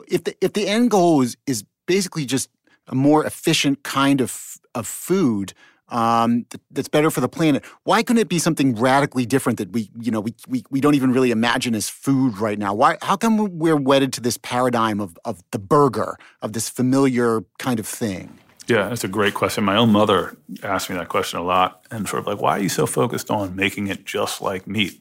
If 0.08 0.24
the, 0.24 0.34
if 0.44 0.54
the 0.54 0.66
end 0.66 0.90
goal 0.90 1.22
is, 1.22 1.36
is 1.46 1.64
basically 1.86 2.24
just 2.24 2.50
a 2.88 2.96
more 2.96 3.24
efficient 3.24 3.84
kind 3.84 4.20
of, 4.20 4.58
of 4.74 4.86
food, 4.86 5.52
um, 5.90 6.46
that's 6.70 6.88
better 6.88 7.10
for 7.10 7.20
the 7.20 7.28
planet. 7.28 7.64
Why 7.84 8.02
couldn't 8.02 8.20
it 8.20 8.28
be 8.28 8.38
something 8.38 8.74
radically 8.74 9.26
different 9.26 9.58
that 9.58 9.72
we, 9.72 9.90
you 10.00 10.10
know, 10.10 10.20
we, 10.20 10.34
we, 10.48 10.64
we 10.70 10.80
don't 10.80 10.94
even 10.94 11.12
really 11.12 11.30
imagine 11.30 11.74
as 11.74 11.88
food 11.88 12.38
right 12.38 12.58
now? 12.58 12.74
Why? 12.74 12.96
How 13.02 13.16
come 13.16 13.58
we're 13.58 13.76
wedded 13.76 14.12
to 14.14 14.20
this 14.20 14.36
paradigm 14.36 15.00
of, 15.00 15.16
of 15.24 15.42
the 15.50 15.58
burger, 15.58 16.18
of 16.42 16.52
this 16.52 16.68
familiar 16.68 17.44
kind 17.58 17.80
of 17.80 17.86
thing? 17.86 18.38
Yeah, 18.66 18.88
that's 18.88 19.04
a 19.04 19.08
great 19.08 19.32
question. 19.32 19.64
My 19.64 19.76
own 19.76 19.92
mother 19.92 20.36
asked 20.62 20.90
me 20.90 20.96
that 20.96 21.08
question 21.08 21.38
a 21.38 21.42
lot, 21.42 21.86
and 21.90 22.06
sort 22.06 22.20
of 22.20 22.26
like, 22.26 22.40
why 22.40 22.58
are 22.58 22.60
you 22.60 22.68
so 22.68 22.86
focused 22.86 23.30
on 23.30 23.56
making 23.56 23.86
it 23.86 24.04
just 24.04 24.42
like 24.42 24.66
meat? 24.66 25.00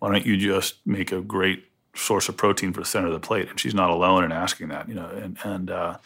Why 0.00 0.10
don't 0.10 0.26
you 0.26 0.36
just 0.36 0.84
make 0.84 1.12
a 1.12 1.20
great 1.20 1.64
source 1.94 2.28
of 2.28 2.36
protein 2.36 2.72
for 2.72 2.80
the 2.80 2.86
center 2.86 3.06
of 3.06 3.12
the 3.12 3.20
plate, 3.20 3.48
and 3.48 3.60
she's 3.60 3.74
not 3.74 3.90
alone 3.90 4.24
in 4.24 4.32
asking 4.32 4.68
that. 4.68 4.88
You 4.88 4.96
know, 4.96 5.06
and 5.06 5.38
and 5.44 5.70
uh, 5.70 5.98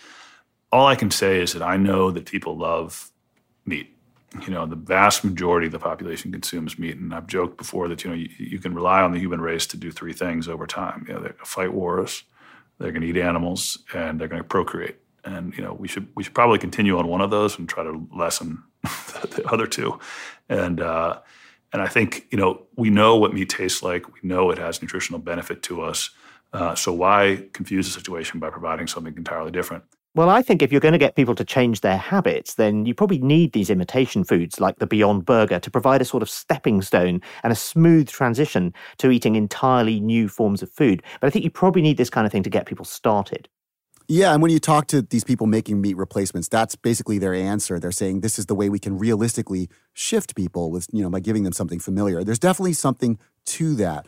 all 0.70 0.86
I 0.86 0.94
can 0.94 1.10
say 1.10 1.40
is 1.40 1.54
that 1.54 1.62
I 1.62 1.78
know 1.78 2.10
that 2.10 2.26
people 2.26 2.56
love 2.56 3.10
meat. 3.64 3.96
You 4.46 4.50
know, 4.52 4.64
the 4.64 4.76
vast 4.76 5.24
majority 5.24 5.66
of 5.66 5.72
the 5.72 5.80
population 5.80 6.30
consumes 6.30 6.78
meat, 6.78 6.96
and 6.96 7.12
I've 7.12 7.26
joked 7.26 7.58
before 7.58 7.88
that 7.88 8.04
you 8.04 8.10
know 8.10 8.16
you, 8.16 8.28
you 8.38 8.58
can 8.60 8.74
rely 8.74 9.02
on 9.02 9.10
the 9.12 9.18
human 9.18 9.40
race 9.40 9.66
to 9.68 9.76
do 9.76 9.90
three 9.90 10.12
things 10.12 10.46
over 10.46 10.66
time. 10.66 11.04
You 11.08 11.14
know, 11.14 11.20
they're 11.20 11.32
going 11.32 11.44
to 11.44 11.50
fight 11.50 11.72
wars, 11.72 12.22
they're 12.78 12.92
going 12.92 13.02
to 13.02 13.08
eat 13.08 13.16
animals, 13.16 13.78
and 13.92 14.20
they're 14.20 14.28
going 14.28 14.42
to 14.42 14.48
procreate. 14.48 14.96
And 15.24 15.56
you 15.56 15.64
know, 15.64 15.72
we 15.72 15.88
should 15.88 16.08
we 16.14 16.22
should 16.22 16.34
probably 16.34 16.58
continue 16.58 16.96
on 16.96 17.08
one 17.08 17.20
of 17.20 17.30
those 17.30 17.58
and 17.58 17.68
try 17.68 17.82
to 17.82 18.06
lessen 18.16 18.62
the 18.82 19.42
other 19.50 19.66
two. 19.66 19.98
And 20.48 20.80
uh, 20.80 21.18
and 21.72 21.82
I 21.82 21.88
think 21.88 22.26
you 22.30 22.38
know 22.38 22.66
we 22.76 22.88
know 22.88 23.16
what 23.16 23.34
meat 23.34 23.48
tastes 23.48 23.82
like. 23.82 24.14
We 24.14 24.20
know 24.22 24.50
it 24.50 24.58
has 24.58 24.80
nutritional 24.80 25.20
benefit 25.20 25.62
to 25.64 25.82
us. 25.82 26.10
Uh, 26.52 26.74
so 26.74 26.92
why 26.92 27.44
confuse 27.52 27.86
the 27.86 27.92
situation 27.92 28.40
by 28.40 28.50
providing 28.50 28.86
something 28.86 29.16
entirely 29.16 29.50
different? 29.50 29.84
Well, 30.12 30.28
I 30.28 30.42
think 30.42 30.60
if 30.60 30.72
you're 30.72 30.80
going 30.80 30.90
to 30.90 30.98
get 30.98 31.14
people 31.14 31.36
to 31.36 31.44
change 31.44 31.82
their 31.82 31.96
habits, 31.96 32.54
then 32.54 32.84
you 32.84 32.94
probably 32.94 33.18
need 33.18 33.52
these 33.52 33.70
imitation 33.70 34.24
foods 34.24 34.60
like 34.60 34.80
the 34.80 34.86
Beyond 34.86 35.24
Burger 35.24 35.60
to 35.60 35.70
provide 35.70 36.02
a 36.02 36.04
sort 36.04 36.24
of 36.24 36.28
stepping 36.28 36.82
stone 36.82 37.20
and 37.44 37.52
a 37.52 37.56
smooth 37.56 38.08
transition 38.08 38.74
to 38.98 39.12
eating 39.12 39.36
entirely 39.36 40.00
new 40.00 40.26
forms 40.26 40.62
of 40.62 40.70
food. 40.72 41.04
But 41.20 41.28
I 41.28 41.30
think 41.30 41.44
you 41.44 41.50
probably 41.50 41.80
need 41.80 41.96
this 41.96 42.10
kind 42.10 42.26
of 42.26 42.32
thing 42.32 42.42
to 42.42 42.50
get 42.50 42.66
people 42.66 42.84
started. 42.84 43.48
Yeah, 44.08 44.32
and 44.32 44.42
when 44.42 44.50
you 44.50 44.58
talk 44.58 44.88
to 44.88 45.02
these 45.02 45.22
people 45.22 45.46
making 45.46 45.80
meat 45.80 45.96
replacements, 45.96 46.48
that's 46.48 46.74
basically 46.74 47.18
their 47.18 47.32
answer. 47.32 47.78
They're 47.78 47.92
saying 47.92 48.22
this 48.22 48.36
is 48.36 48.46
the 48.46 48.56
way 48.56 48.68
we 48.68 48.80
can 48.80 48.98
realistically 48.98 49.68
shift 49.92 50.34
people 50.34 50.72
with, 50.72 50.88
you 50.92 51.02
know, 51.02 51.10
by 51.10 51.20
giving 51.20 51.44
them 51.44 51.52
something 51.52 51.78
familiar. 51.78 52.24
There's 52.24 52.40
definitely 52.40 52.72
something 52.72 53.16
to 53.46 53.76
that. 53.76 54.06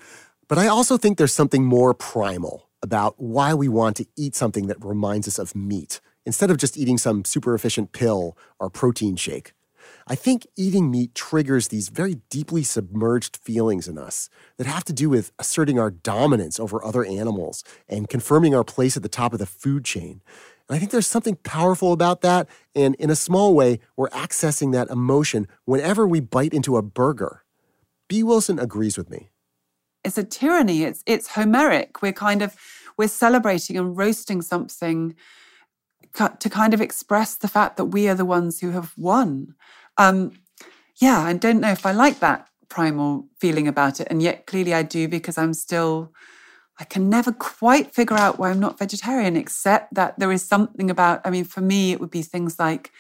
But 0.48 0.58
I 0.58 0.66
also 0.66 0.96
think 0.96 1.18
there's 1.18 1.32
something 1.32 1.64
more 1.64 1.94
primal 1.94 2.68
about 2.82 3.14
why 3.18 3.54
we 3.54 3.68
want 3.68 3.96
to 3.96 4.06
eat 4.16 4.34
something 4.34 4.66
that 4.66 4.84
reminds 4.84 5.28
us 5.28 5.38
of 5.38 5.54
meat 5.54 6.00
instead 6.26 6.50
of 6.50 6.56
just 6.56 6.76
eating 6.76 6.98
some 6.98 7.24
super 7.24 7.54
efficient 7.54 7.92
pill 7.92 8.36
or 8.58 8.70
protein 8.70 9.16
shake. 9.16 9.52
I 10.06 10.14
think 10.14 10.46
eating 10.56 10.90
meat 10.90 11.14
triggers 11.14 11.68
these 11.68 11.88
very 11.88 12.16
deeply 12.30 12.62
submerged 12.62 13.36
feelings 13.36 13.88
in 13.88 13.98
us 13.98 14.28
that 14.56 14.66
have 14.66 14.84
to 14.84 14.92
do 14.92 15.08
with 15.08 15.32
asserting 15.38 15.78
our 15.78 15.90
dominance 15.90 16.58
over 16.58 16.84
other 16.84 17.04
animals 17.04 17.64
and 17.88 18.08
confirming 18.08 18.54
our 18.54 18.64
place 18.64 18.96
at 18.96 19.02
the 19.02 19.08
top 19.08 19.32
of 19.32 19.38
the 19.38 19.46
food 19.46 19.84
chain. 19.84 20.20
And 20.68 20.76
I 20.76 20.78
think 20.78 20.90
there's 20.90 21.06
something 21.06 21.36
powerful 21.36 21.92
about 21.92 22.20
that. 22.22 22.48
And 22.74 22.94
in 22.96 23.10
a 23.10 23.16
small 23.16 23.54
way, 23.54 23.80
we're 23.96 24.08
accessing 24.10 24.72
that 24.72 24.90
emotion 24.90 25.46
whenever 25.64 26.06
we 26.06 26.20
bite 26.20 26.54
into 26.54 26.76
a 26.76 26.82
burger. 26.82 27.44
Bee 28.08 28.22
Wilson 28.22 28.58
agrees 28.58 28.96
with 28.96 29.10
me 29.10 29.30
it's 30.04 30.18
a 30.18 30.24
tyranny. 30.24 30.82
It's 30.82 31.02
it's 31.06 31.28
Homeric. 31.28 32.02
We're 32.02 32.12
kind 32.12 32.42
of 32.42 32.56
we're 32.96 33.08
celebrating 33.08 33.76
and 33.76 33.96
roasting 33.96 34.42
something 34.42 35.14
to 36.14 36.50
kind 36.50 36.74
of 36.74 36.80
express 36.80 37.36
the 37.36 37.48
fact 37.48 37.76
that 37.78 37.86
we 37.86 38.08
are 38.08 38.14
the 38.14 38.24
ones 38.24 38.60
who 38.60 38.70
have 38.70 38.92
won. 38.98 39.54
Um, 39.96 40.32
yeah, 40.96 41.20
I 41.20 41.32
don't 41.32 41.60
know 41.60 41.70
if 41.70 41.86
I 41.86 41.92
like 41.92 42.20
that 42.20 42.48
primal 42.68 43.28
feeling 43.38 43.66
about 43.66 44.00
it, 44.00 44.08
and 44.10 44.22
yet 44.22 44.46
clearly 44.46 44.74
I 44.74 44.82
do 44.82 45.08
because 45.08 45.38
I'm 45.38 45.54
still. 45.54 46.12
I 46.78 46.84
can 46.84 47.10
never 47.10 47.32
quite 47.32 47.94
figure 47.94 48.16
out 48.16 48.38
why 48.38 48.50
I'm 48.50 48.58
not 48.58 48.78
vegetarian, 48.78 49.36
except 49.36 49.94
that 49.94 50.18
there 50.18 50.32
is 50.32 50.42
something 50.42 50.90
about. 50.90 51.20
I 51.24 51.30
mean, 51.30 51.44
for 51.44 51.60
me, 51.60 51.92
it 51.92 52.00
would 52.00 52.10
be 52.10 52.22
things 52.22 52.58
like 52.58 52.90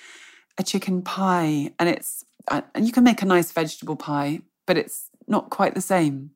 a 0.58 0.62
chicken 0.62 1.02
pie, 1.02 1.72
and 1.78 1.88
it's 1.88 2.24
and 2.50 2.86
you 2.86 2.92
can 2.92 3.04
make 3.04 3.22
a 3.22 3.26
nice 3.26 3.50
vegetable 3.50 3.96
pie, 3.96 4.42
but 4.66 4.76
it's 4.76 5.08
not 5.26 5.50
quite 5.50 5.74
the 5.74 5.80
same. 5.80 6.32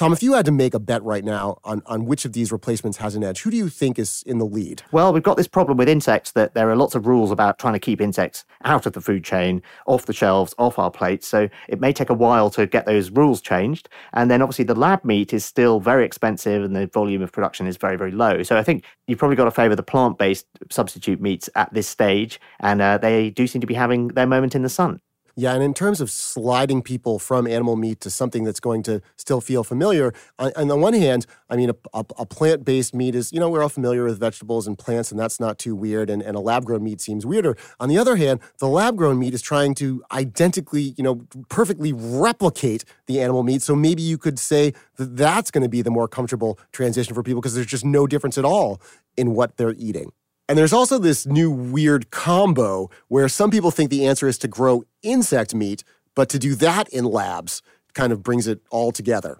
Tom, 0.00 0.14
if 0.14 0.22
you 0.22 0.32
had 0.32 0.46
to 0.46 0.50
make 0.50 0.72
a 0.72 0.78
bet 0.78 1.02
right 1.02 1.22
now 1.22 1.58
on, 1.62 1.82
on 1.84 2.06
which 2.06 2.24
of 2.24 2.32
these 2.32 2.50
replacements 2.50 2.96
has 2.96 3.14
an 3.14 3.22
edge, 3.22 3.42
who 3.42 3.50
do 3.50 3.58
you 3.58 3.68
think 3.68 3.98
is 3.98 4.22
in 4.26 4.38
the 4.38 4.46
lead? 4.46 4.82
Well, 4.92 5.12
we've 5.12 5.22
got 5.22 5.36
this 5.36 5.46
problem 5.46 5.76
with 5.76 5.90
insects 5.90 6.32
that 6.32 6.54
there 6.54 6.70
are 6.70 6.74
lots 6.74 6.94
of 6.94 7.06
rules 7.06 7.30
about 7.30 7.58
trying 7.58 7.74
to 7.74 7.78
keep 7.78 8.00
insects 8.00 8.46
out 8.64 8.86
of 8.86 8.94
the 8.94 9.02
food 9.02 9.24
chain, 9.24 9.60
off 9.84 10.06
the 10.06 10.14
shelves, 10.14 10.54
off 10.56 10.78
our 10.78 10.90
plates. 10.90 11.28
So 11.28 11.50
it 11.68 11.82
may 11.82 11.92
take 11.92 12.08
a 12.08 12.14
while 12.14 12.48
to 12.48 12.66
get 12.66 12.86
those 12.86 13.10
rules 13.10 13.42
changed. 13.42 13.90
And 14.14 14.30
then 14.30 14.40
obviously 14.40 14.64
the 14.64 14.74
lab 14.74 15.04
meat 15.04 15.34
is 15.34 15.44
still 15.44 15.80
very 15.80 16.06
expensive 16.06 16.64
and 16.64 16.74
the 16.74 16.86
volume 16.86 17.20
of 17.20 17.30
production 17.30 17.66
is 17.66 17.76
very, 17.76 17.98
very 17.98 18.12
low. 18.12 18.42
So 18.42 18.56
I 18.56 18.62
think 18.62 18.86
you've 19.06 19.18
probably 19.18 19.36
got 19.36 19.44
to 19.44 19.50
favour 19.50 19.76
the 19.76 19.82
plant 19.82 20.16
based 20.16 20.46
substitute 20.70 21.20
meats 21.20 21.50
at 21.56 21.74
this 21.74 21.86
stage. 21.86 22.40
And 22.60 22.80
uh, 22.80 22.96
they 22.96 23.28
do 23.28 23.46
seem 23.46 23.60
to 23.60 23.66
be 23.66 23.74
having 23.74 24.08
their 24.08 24.26
moment 24.26 24.54
in 24.54 24.62
the 24.62 24.70
sun. 24.70 25.02
Yeah, 25.40 25.54
and 25.54 25.62
in 25.62 25.72
terms 25.72 26.02
of 26.02 26.10
sliding 26.10 26.82
people 26.82 27.18
from 27.18 27.46
animal 27.46 27.74
meat 27.74 28.02
to 28.02 28.10
something 28.10 28.44
that's 28.44 28.60
going 28.60 28.82
to 28.82 29.00
still 29.16 29.40
feel 29.40 29.64
familiar, 29.64 30.12
on, 30.38 30.52
on 30.54 30.68
the 30.68 30.76
one 30.76 30.92
hand, 30.92 31.24
I 31.48 31.56
mean, 31.56 31.70
a, 31.70 31.74
a, 31.94 32.04
a 32.18 32.26
plant 32.26 32.62
based 32.62 32.94
meat 32.94 33.14
is, 33.14 33.32
you 33.32 33.40
know, 33.40 33.48
we're 33.48 33.62
all 33.62 33.70
familiar 33.70 34.04
with 34.04 34.20
vegetables 34.20 34.66
and 34.66 34.76
plants, 34.76 35.10
and 35.10 35.18
that's 35.18 35.40
not 35.40 35.58
too 35.58 35.74
weird, 35.74 36.10
and, 36.10 36.20
and 36.20 36.36
a 36.36 36.40
lab 36.40 36.66
grown 36.66 36.84
meat 36.84 37.00
seems 37.00 37.24
weirder. 37.24 37.56
On 37.80 37.88
the 37.88 37.96
other 37.96 38.16
hand, 38.16 38.40
the 38.58 38.68
lab 38.68 38.98
grown 38.98 39.18
meat 39.18 39.32
is 39.32 39.40
trying 39.40 39.74
to 39.76 40.04
identically, 40.12 40.94
you 40.98 41.02
know, 41.02 41.26
perfectly 41.48 41.94
replicate 41.94 42.84
the 43.06 43.18
animal 43.18 43.42
meat. 43.42 43.62
So 43.62 43.74
maybe 43.74 44.02
you 44.02 44.18
could 44.18 44.38
say 44.38 44.74
that 44.98 45.16
that's 45.16 45.50
going 45.50 45.62
to 45.62 45.70
be 45.70 45.80
the 45.80 45.90
more 45.90 46.06
comfortable 46.06 46.58
transition 46.70 47.14
for 47.14 47.22
people 47.22 47.40
because 47.40 47.54
there's 47.54 47.66
just 47.66 47.86
no 47.86 48.06
difference 48.06 48.36
at 48.36 48.44
all 48.44 48.78
in 49.16 49.32
what 49.32 49.56
they're 49.56 49.74
eating. 49.78 50.12
And 50.50 50.58
there's 50.58 50.72
also 50.72 50.98
this 50.98 51.28
new 51.28 51.48
weird 51.48 52.10
combo 52.10 52.90
where 53.06 53.28
some 53.28 53.52
people 53.52 53.70
think 53.70 53.88
the 53.88 54.04
answer 54.04 54.26
is 54.26 54.36
to 54.38 54.48
grow 54.48 54.82
insect 55.00 55.54
meat, 55.54 55.84
but 56.16 56.28
to 56.30 56.40
do 56.40 56.56
that 56.56 56.88
in 56.88 57.04
labs 57.04 57.62
kind 57.94 58.12
of 58.12 58.24
brings 58.24 58.48
it 58.48 58.60
all 58.68 58.90
together. 58.90 59.38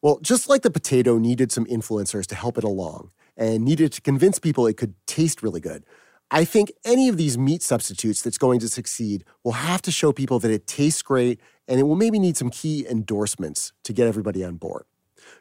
Well, 0.00 0.20
just 0.22 0.48
like 0.48 0.62
the 0.62 0.70
potato 0.70 1.18
needed 1.18 1.52
some 1.52 1.66
influencers 1.66 2.24
to 2.28 2.34
help 2.34 2.56
it 2.56 2.64
along 2.64 3.10
and 3.36 3.62
needed 3.62 3.92
to 3.92 4.00
convince 4.00 4.38
people 4.38 4.66
it 4.66 4.78
could 4.78 4.94
taste 5.06 5.42
really 5.42 5.60
good, 5.60 5.84
I 6.30 6.46
think 6.46 6.72
any 6.82 7.10
of 7.10 7.18
these 7.18 7.36
meat 7.36 7.62
substitutes 7.62 8.22
that's 8.22 8.38
going 8.38 8.58
to 8.60 8.70
succeed 8.70 9.24
will 9.44 9.52
have 9.52 9.82
to 9.82 9.90
show 9.90 10.12
people 10.12 10.38
that 10.38 10.50
it 10.50 10.66
tastes 10.66 11.02
great 11.02 11.42
and 11.68 11.78
it 11.78 11.82
will 11.82 11.94
maybe 11.94 12.18
need 12.18 12.38
some 12.38 12.48
key 12.48 12.86
endorsements 12.88 13.74
to 13.84 13.92
get 13.92 14.08
everybody 14.08 14.42
on 14.42 14.56
board. 14.56 14.84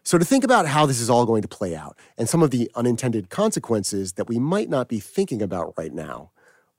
So, 0.04 0.18
to 0.18 0.26
think 0.26 0.44
about 0.44 0.66
how 0.66 0.88
this 0.88 1.00
is 1.00 1.12
all 1.12 1.28
going 1.28 1.44
to 1.44 1.48
play 1.48 1.76
out 1.76 1.96
and 2.18 2.28
some 2.28 2.42
of 2.42 2.50
the 2.50 2.72
unintended 2.74 3.30
consequences 3.30 4.14
that 4.14 4.28
we 4.28 4.40
might 4.40 4.68
not 4.68 4.88
be 4.88 5.00
thinking 5.00 5.44
about 5.44 5.76
right 5.78 5.94
now, 5.94 6.32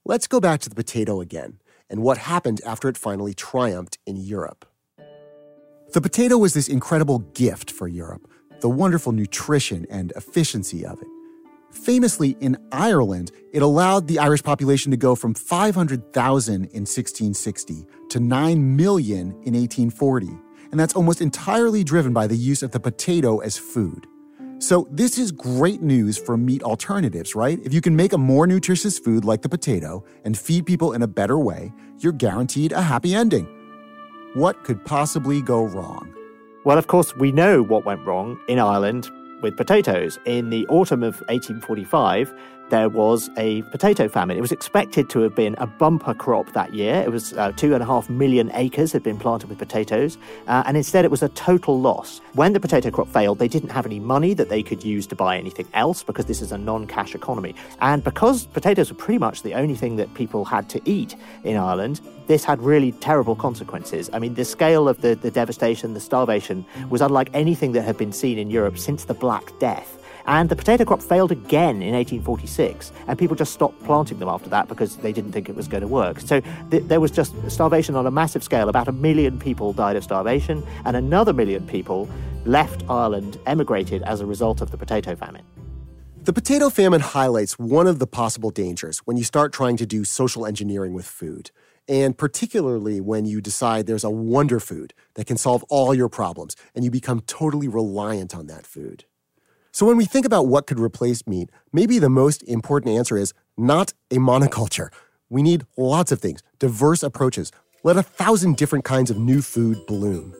let's 0.03 0.27
go 0.27 0.41
back 0.41 0.59
to 0.61 0.69
the 0.69 0.75
potato 0.75 1.21
again 1.21 1.59
and 1.89 2.03
what 2.03 2.17
happened 2.17 2.59
after 2.65 2.89
it 2.89 2.97
finally 2.97 3.33
triumphed 3.33 3.97
in 4.05 4.17
Europe. 4.17 4.65
The 5.93 6.01
potato 6.01 6.37
was 6.37 6.53
this 6.53 6.67
incredible 6.67 7.19
gift 7.19 7.71
for 7.71 7.87
Europe, 7.87 8.27
the 8.59 8.69
wonderful 8.69 9.13
nutrition 9.13 9.85
and 9.89 10.11
efficiency 10.17 10.85
of 10.85 11.01
it. 11.01 11.07
Famously, 11.71 12.35
in 12.41 12.57
Ireland, 12.71 13.31
it 13.53 13.61
allowed 13.61 14.07
the 14.07 14.19
Irish 14.19 14.43
population 14.43 14.91
to 14.91 14.97
go 14.97 15.15
from 15.15 15.33
500,000 15.33 16.53
in 16.55 16.61
1660 16.61 17.85
to 18.09 18.19
9 18.19 18.75
million 18.75 19.27
in 19.43 19.53
1840 19.53 20.42
and 20.73 20.79
that's 20.79 20.95
almost 20.95 21.21
entirely 21.21 21.83
driven 21.83 22.13
by 22.13 22.25
the 22.25 22.35
use 22.35 22.63
of 22.63 22.71
the 22.71 22.79
potato 22.79 23.37
as 23.41 23.59
food. 23.59 24.07
So, 24.57 24.87
this 24.89 25.19
is 25.19 25.31
great 25.31 25.83
news 25.83 26.17
for 26.17 26.35
meat 26.35 26.63
alternatives, 26.63 27.35
right? 27.35 27.59
If 27.63 27.75
you 27.75 27.79
can 27.79 27.95
make 27.95 28.11
a 28.11 28.17
more 28.17 28.47
nutritious 28.47 28.97
food 28.97 29.23
like 29.23 29.43
the 29.43 29.49
potato 29.49 30.03
and 30.25 30.35
feed 30.35 30.65
people 30.65 30.93
in 30.93 31.03
a 31.03 31.07
better 31.07 31.37
way, 31.37 31.71
you're 31.99 32.11
guaranteed 32.11 32.71
a 32.71 32.81
happy 32.81 33.13
ending. 33.13 33.45
What 34.33 34.63
could 34.63 34.83
possibly 34.83 35.43
go 35.43 35.63
wrong? 35.63 36.11
Well, 36.65 36.79
of 36.79 36.87
course, 36.87 37.15
we 37.17 37.31
know 37.31 37.61
what 37.61 37.85
went 37.85 38.03
wrong 38.03 38.39
in 38.47 38.57
Ireland 38.57 39.11
with 39.43 39.55
potatoes. 39.55 40.17
In 40.25 40.49
the 40.49 40.65
autumn 40.69 41.03
of 41.03 41.13
1845, 41.27 42.33
there 42.69 42.89
was 42.89 43.29
a 43.37 43.61
potato 43.63 44.07
famine. 44.07 44.37
It 44.37 44.41
was 44.41 44.51
expected 44.51 45.09
to 45.11 45.19
have 45.19 45.35
been 45.35 45.55
a 45.59 45.67
bumper 45.67 46.13
crop 46.13 46.53
that 46.53 46.73
year. 46.73 46.95
It 46.95 47.11
was 47.11 47.33
uh, 47.33 47.51
two 47.51 47.73
and 47.73 47.83
a 47.83 47.85
half 47.85 48.09
million 48.09 48.49
acres 48.53 48.91
had 48.91 49.03
been 49.03 49.17
planted 49.17 49.49
with 49.49 49.57
potatoes, 49.57 50.17
uh, 50.47 50.63
and 50.65 50.77
instead 50.77 51.05
it 51.05 51.11
was 51.11 51.21
a 51.21 51.29
total 51.29 51.79
loss. 51.79 52.21
When 52.33 52.53
the 52.53 52.59
potato 52.59 52.89
crop 52.89 53.07
failed, 53.09 53.39
they 53.39 53.47
didn't 53.47 53.69
have 53.69 53.85
any 53.85 53.99
money 53.99 54.33
that 54.33 54.49
they 54.49 54.63
could 54.63 54.83
use 54.83 55.05
to 55.07 55.15
buy 55.15 55.37
anything 55.37 55.67
else 55.73 56.03
because 56.03 56.25
this 56.25 56.41
is 56.41 56.51
a 56.51 56.57
non 56.57 56.87
cash 56.87 57.13
economy. 57.13 57.55
And 57.79 58.03
because 58.03 58.45
potatoes 58.45 58.91
were 58.91 58.97
pretty 58.97 59.19
much 59.19 59.43
the 59.43 59.53
only 59.53 59.75
thing 59.75 59.97
that 59.97 60.13
people 60.13 60.45
had 60.45 60.69
to 60.69 60.81
eat 60.85 61.15
in 61.43 61.57
Ireland, 61.57 62.01
this 62.27 62.43
had 62.43 62.61
really 62.61 62.93
terrible 62.93 63.35
consequences. 63.35 64.09
I 64.13 64.19
mean, 64.19 64.35
the 64.35 64.45
scale 64.45 64.87
of 64.87 65.01
the, 65.01 65.15
the 65.15 65.31
devastation, 65.31 65.93
the 65.93 65.99
starvation, 65.99 66.65
was 66.89 67.01
unlike 67.01 67.29
anything 67.33 67.73
that 67.73 67.83
had 67.83 67.97
been 67.97 68.13
seen 68.13 68.37
in 68.37 68.49
Europe 68.49 68.77
since 68.77 69.05
the 69.05 69.13
Black 69.13 69.57
Death. 69.59 69.99
And 70.25 70.49
the 70.49 70.55
potato 70.55 70.85
crop 70.85 71.01
failed 71.01 71.31
again 71.31 71.81
in 71.81 71.93
1846, 71.93 72.91
and 73.07 73.19
people 73.19 73.35
just 73.35 73.53
stopped 73.53 73.83
planting 73.83 74.19
them 74.19 74.29
after 74.29 74.49
that 74.49 74.67
because 74.69 74.97
they 74.97 75.11
didn't 75.11 75.33
think 75.33 75.49
it 75.49 75.55
was 75.55 75.67
going 75.67 75.81
to 75.81 75.87
work. 75.87 76.21
So 76.21 76.41
th- 76.71 76.83
there 76.83 77.01
was 77.01 77.11
just 77.11 77.33
starvation 77.51 77.95
on 77.95 78.07
a 78.07 78.11
massive 78.11 78.43
scale. 78.43 78.69
About 78.69 78.87
a 78.87 78.93
million 78.93 79.37
people 79.37 79.73
died 79.73 79.95
of 79.95 80.03
starvation, 80.03 80.65
and 80.85 80.95
another 80.95 81.33
million 81.33 81.67
people 81.67 82.09
left 82.45 82.83
Ireland, 82.89 83.37
emigrated 83.45 84.01
as 84.03 84.21
a 84.21 84.25
result 84.25 84.61
of 84.61 84.71
the 84.71 84.77
potato 84.77 85.15
famine. 85.15 85.43
The 86.23 86.31
potato 86.31 86.69
famine 86.69 87.01
highlights 87.01 87.59
one 87.59 87.85
of 87.85 87.99
the 87.99 88.07
possible 88.07 88.49
dangers 88.49 88.99
when 88.99 89.17
you 89.17 89.25
start 89.25 89.51
trying 89.51 89.75
to 89.77 89.85
do 89.85 90.05
social 90.05 90.45
engineering 90.45 90.93
with 90.93 91.05
food, 91.05 91.51
and 91.85 92.17
particularly 92.17 93.01
when 93.01 93.25
you 93.25 93.41
decide 93.41 93.87
there's 93.87 94.05
a 94.05 94.09
wonder 94.09 94.61
food 94.61 94.93
that 95.15 95.27
can 95.27 95.35
solve 95.35 95.63
all 95.67 95.93
your 95.93 96.07
problems 96.07 96.55
and 96.73 96.85
you 96.85 96.91
become 96.91 97.19
totally 97.21 97.67
reliant 97.67 98.33
on 98.33 98.47
that 98.47 98.65
food. 98.65 99.03
So 99.73 99.87
when 99.87 99.97
we 99.97 100.05
think 100.05 100.23
about 100.27 100.45
what 100.45 100.67
could 100.67 100.79
replace 100.79 101.25
meat, 101.25 101.49
maybe 101.71 101.97
the 101.97 102.09
most 102.09 102.43
important 102.43 102.95
answer 102.95 103.17
is 103.17 103.33
not 103.57 103.91
a 104.11 104.17
monoculture. 104.17 104.89
We 105.29 105.41
need 105.41 105.65
lots 105.75 106.11
of 106.11 106.21
things, 106.21 106.43
diverse 106.59 107.01
approaches. 107.01 107.51
Let 107.81 107.97
a 107.97 108.03
thousand 108.03 108.55
different 108.55 108.85
kinds 108.85 109.09
of 109.09 109.17
new 109.17 109.41
food 109.41 109.83
bloom. 109.87 110.35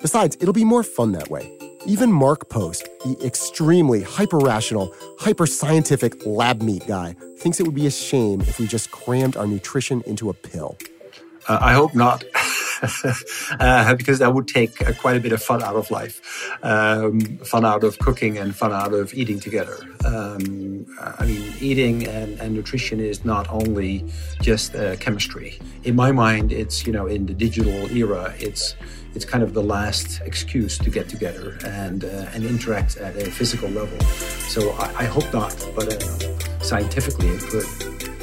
Besides, 0.00 0.38
it'll 0.40 0.54
be 0.54 0.64
more 0.64 0.82
fun 0.82 1.12
that 1.12 1.28
way. 1.30 1.54
Even 1.84 2.10
Mark 2.10 2.48
Post, 2.48 2.88
the 3.04 3.14
extremely 3.22 4.02
hyper 4.02 4.38
rational, 4.38 4.94
hyper 5.18 5.46
scientific 5.46 6.14
lab 6.24 6.62
meat 6.62 6.86
guy, 6.86 7.14
thinks 7.36 7.60
it 7.60 7.66
would 7.66 7.74
be 7.74 7.86
a 7.86 7.90
shame 7.90 8.40
if 8.40 8.58
we 8.58 8.66
just 8.66 8.90
crammed 8.90 9.36
our 9.36 9.46
nutrition 9.46 10.02
into 10.06 10.30
a 10.30 10.34
pill. 10.34 10.78
Uh, 11.46 11.58
I 11.60 11.74
hope 11.74 11.94
not. 11.94 12.24
uh, 13.60 13.94
because 13.94 14.18
that 14.20 14.32
would 14.34 14.48
take 14.48 14.80
uh, 14.86 14.92
quite 14.94 15.16
a 15.16 15.20
bit 15.20 15.32
of 15.32 15.42
fun 15.42 15.62
out 15.62 15.76
of 15.76 15.90
life, 15.90 16.48
um, 16.62 17.20
fun 17.38 17.64
out 17.64 17.84
of 17.84 17.98
cooking 17.98 18.38
and 18.38 18.56
fun 18.56 18.72
out 18.72 18.92
of 18.92 19.12
eating 19.14 19.38
together. 19.38 19.76
Um, 20.04 20.86
I 21.18 21.26
mean, 21.26 21.54
eating 21.60 22.06
and, 22.06 22.40
and, 22.40 22.54
nutrition 22.54 23.00
is 23.00 23.24
not 23.24 23.48
only 23.50 24.04
just 24.40 24.74
uh, 24.74 24.96
chemistry. 24.96 25.58
In 25.84 25.94
my 25.94 26.12
mind, 26.12 26.52
it's 26.52 26.86
you 26.86 26.92
know 26.92 27.06
in 27.06 27.26
the 27.26 27.34
digital 27.34 27.90
era, 27.90 28.34
it's 28.38 28.74
it's 29.14 29.24
kind 29.24 29.42
of 29.42 29.54
the 29.54 29.62
last 29.62 30.20
excuse 30.22 30.78
to 30.78 30.90
get 30.90 31.08
together 31.08 31.58
and 31.64 32.04
uh, 32.04 32.34
and 32.34 32.44
interact 32.44 32.96
at 32.96 33.16
a 33.16 33.30
physical 33.30 33.68
level. 33.68 34.00
So 34.48 34.70
I, 34.72 35.02
I 35.02 35.04
hope 35.04 35.32
not, 35.32 35.54
but 35.74 35.92
uh, 35.92 36.60
scientifically 36.60 37.28
it 37.28 37.40
could. 37.42 38.19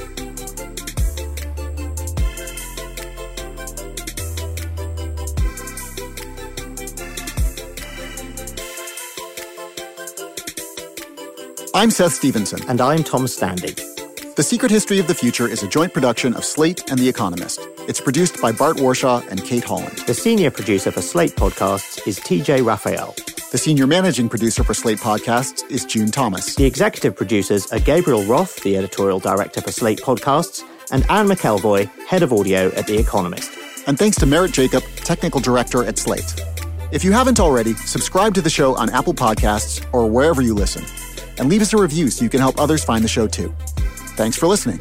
I'm 11.77 11.91
Seth 11.91 12.13
Stevenson. 12.13 12.59
And 12.67 12.81
I'm 12.81 13.03
Tom 13.03 13.25
Standage. 13.25 14.35
The 14.35 14.41
Secret 14.41 14.71
History 14.71 14.97
of 14.97 15.05
the 15.05 15.13
Future 15.13 15.47
is 15.47 15.61
a 15.61 15.67
joint 15.67 15.93
production 15.93 16.33
of 16.33 16.43
Slate 16.43 16.89
and 16.89 16.97
The 16.97 17.07
Economist. 17.07 17.59
It's 17.87 18.01
produced 18.01 18.41
by 18.41 18.51
Bart 18.51 18.77
Warshaw 18.77 19.23
and 19.29 19.45
Kate 19.45 19.63
Holland. 19.63 19.99
The 20.07 20.15
senior 20.15 20.49
producer 20.49 20.89
for 20.89 21.03
Slate 21.03 21.35
Podcasts 21.35 22.07
is 22.07 22.19
TJ 22.19 22.65
Raphael. 22.65 23.13
The 23.51 23.59
senior 23.59 23.85
managing 23.85 24.27
producer 24.27 24.63
for 24.63 24.73
Slate 24.73 24.97
Podcasts 24.97 25.69
is 25.69 25.85
June 25.85 26.09
Thomas. 26.09 26.55
The 26.55 26.65
executive 26.65 27.15
producers 27.15 27.71
are 27.71 27.77
Gabriel 27.77 28.23
Roth, 28.23 28.59
the 28.63 28.75
editorial 28.75 29.19
director 29.19 29.61
for 29.61 29.71
Slate 29.71 29.99
Podcasts, 29.99 30.63
and 30.89 31.05
Anne 31.11 31.27
McElvoy, 31.27 31.91
head 32.07 32.23
of 32.23 32.33
audio 32.33 32.69
at 32.69 32.87
The 32.87 32.97
Economist. 32.97 33.51
And 33.85 33.99
thanks 33.99 34.17
to 34.17 34.25
Merritt 34.25 34.51
Jacob, 34.51 34.81
technical 34.95 35.41
director 35.41 35.85
at 35.85 35.99
Slate. 35.99 36.41
If 36.91 37.03
you 37.03 37.11
haven't 37.11 37.39
already, 37.39 37.75
subscribe 37.75 38.33
to 38.33 38.41
the 38.41 38.49
show 38.49 38.75
on 38.75 38.89
Apple 38.89 39.13
Podcasts 39.13 39.85
or 39.93 40.07
wherever 40.07 40.41
you 40.41 40.55
listen 40.55 40.83
and 41.39 41.49
leave 41.49 41.61
us 41.61 41.73
a 41.73 41.77
review 41.77 42.09
so 42.09 42.23
you 42.23 42.29
can 42.29 42.39
help 42.39 42.59
others 42.59 42.83
find 42.83 43.03
the 43.03 43.07
show 43.09 43.27
too. 43.27 43.53
Thanks 44.15 44.37
for 44.37 44.47
listening. 44.47 44.79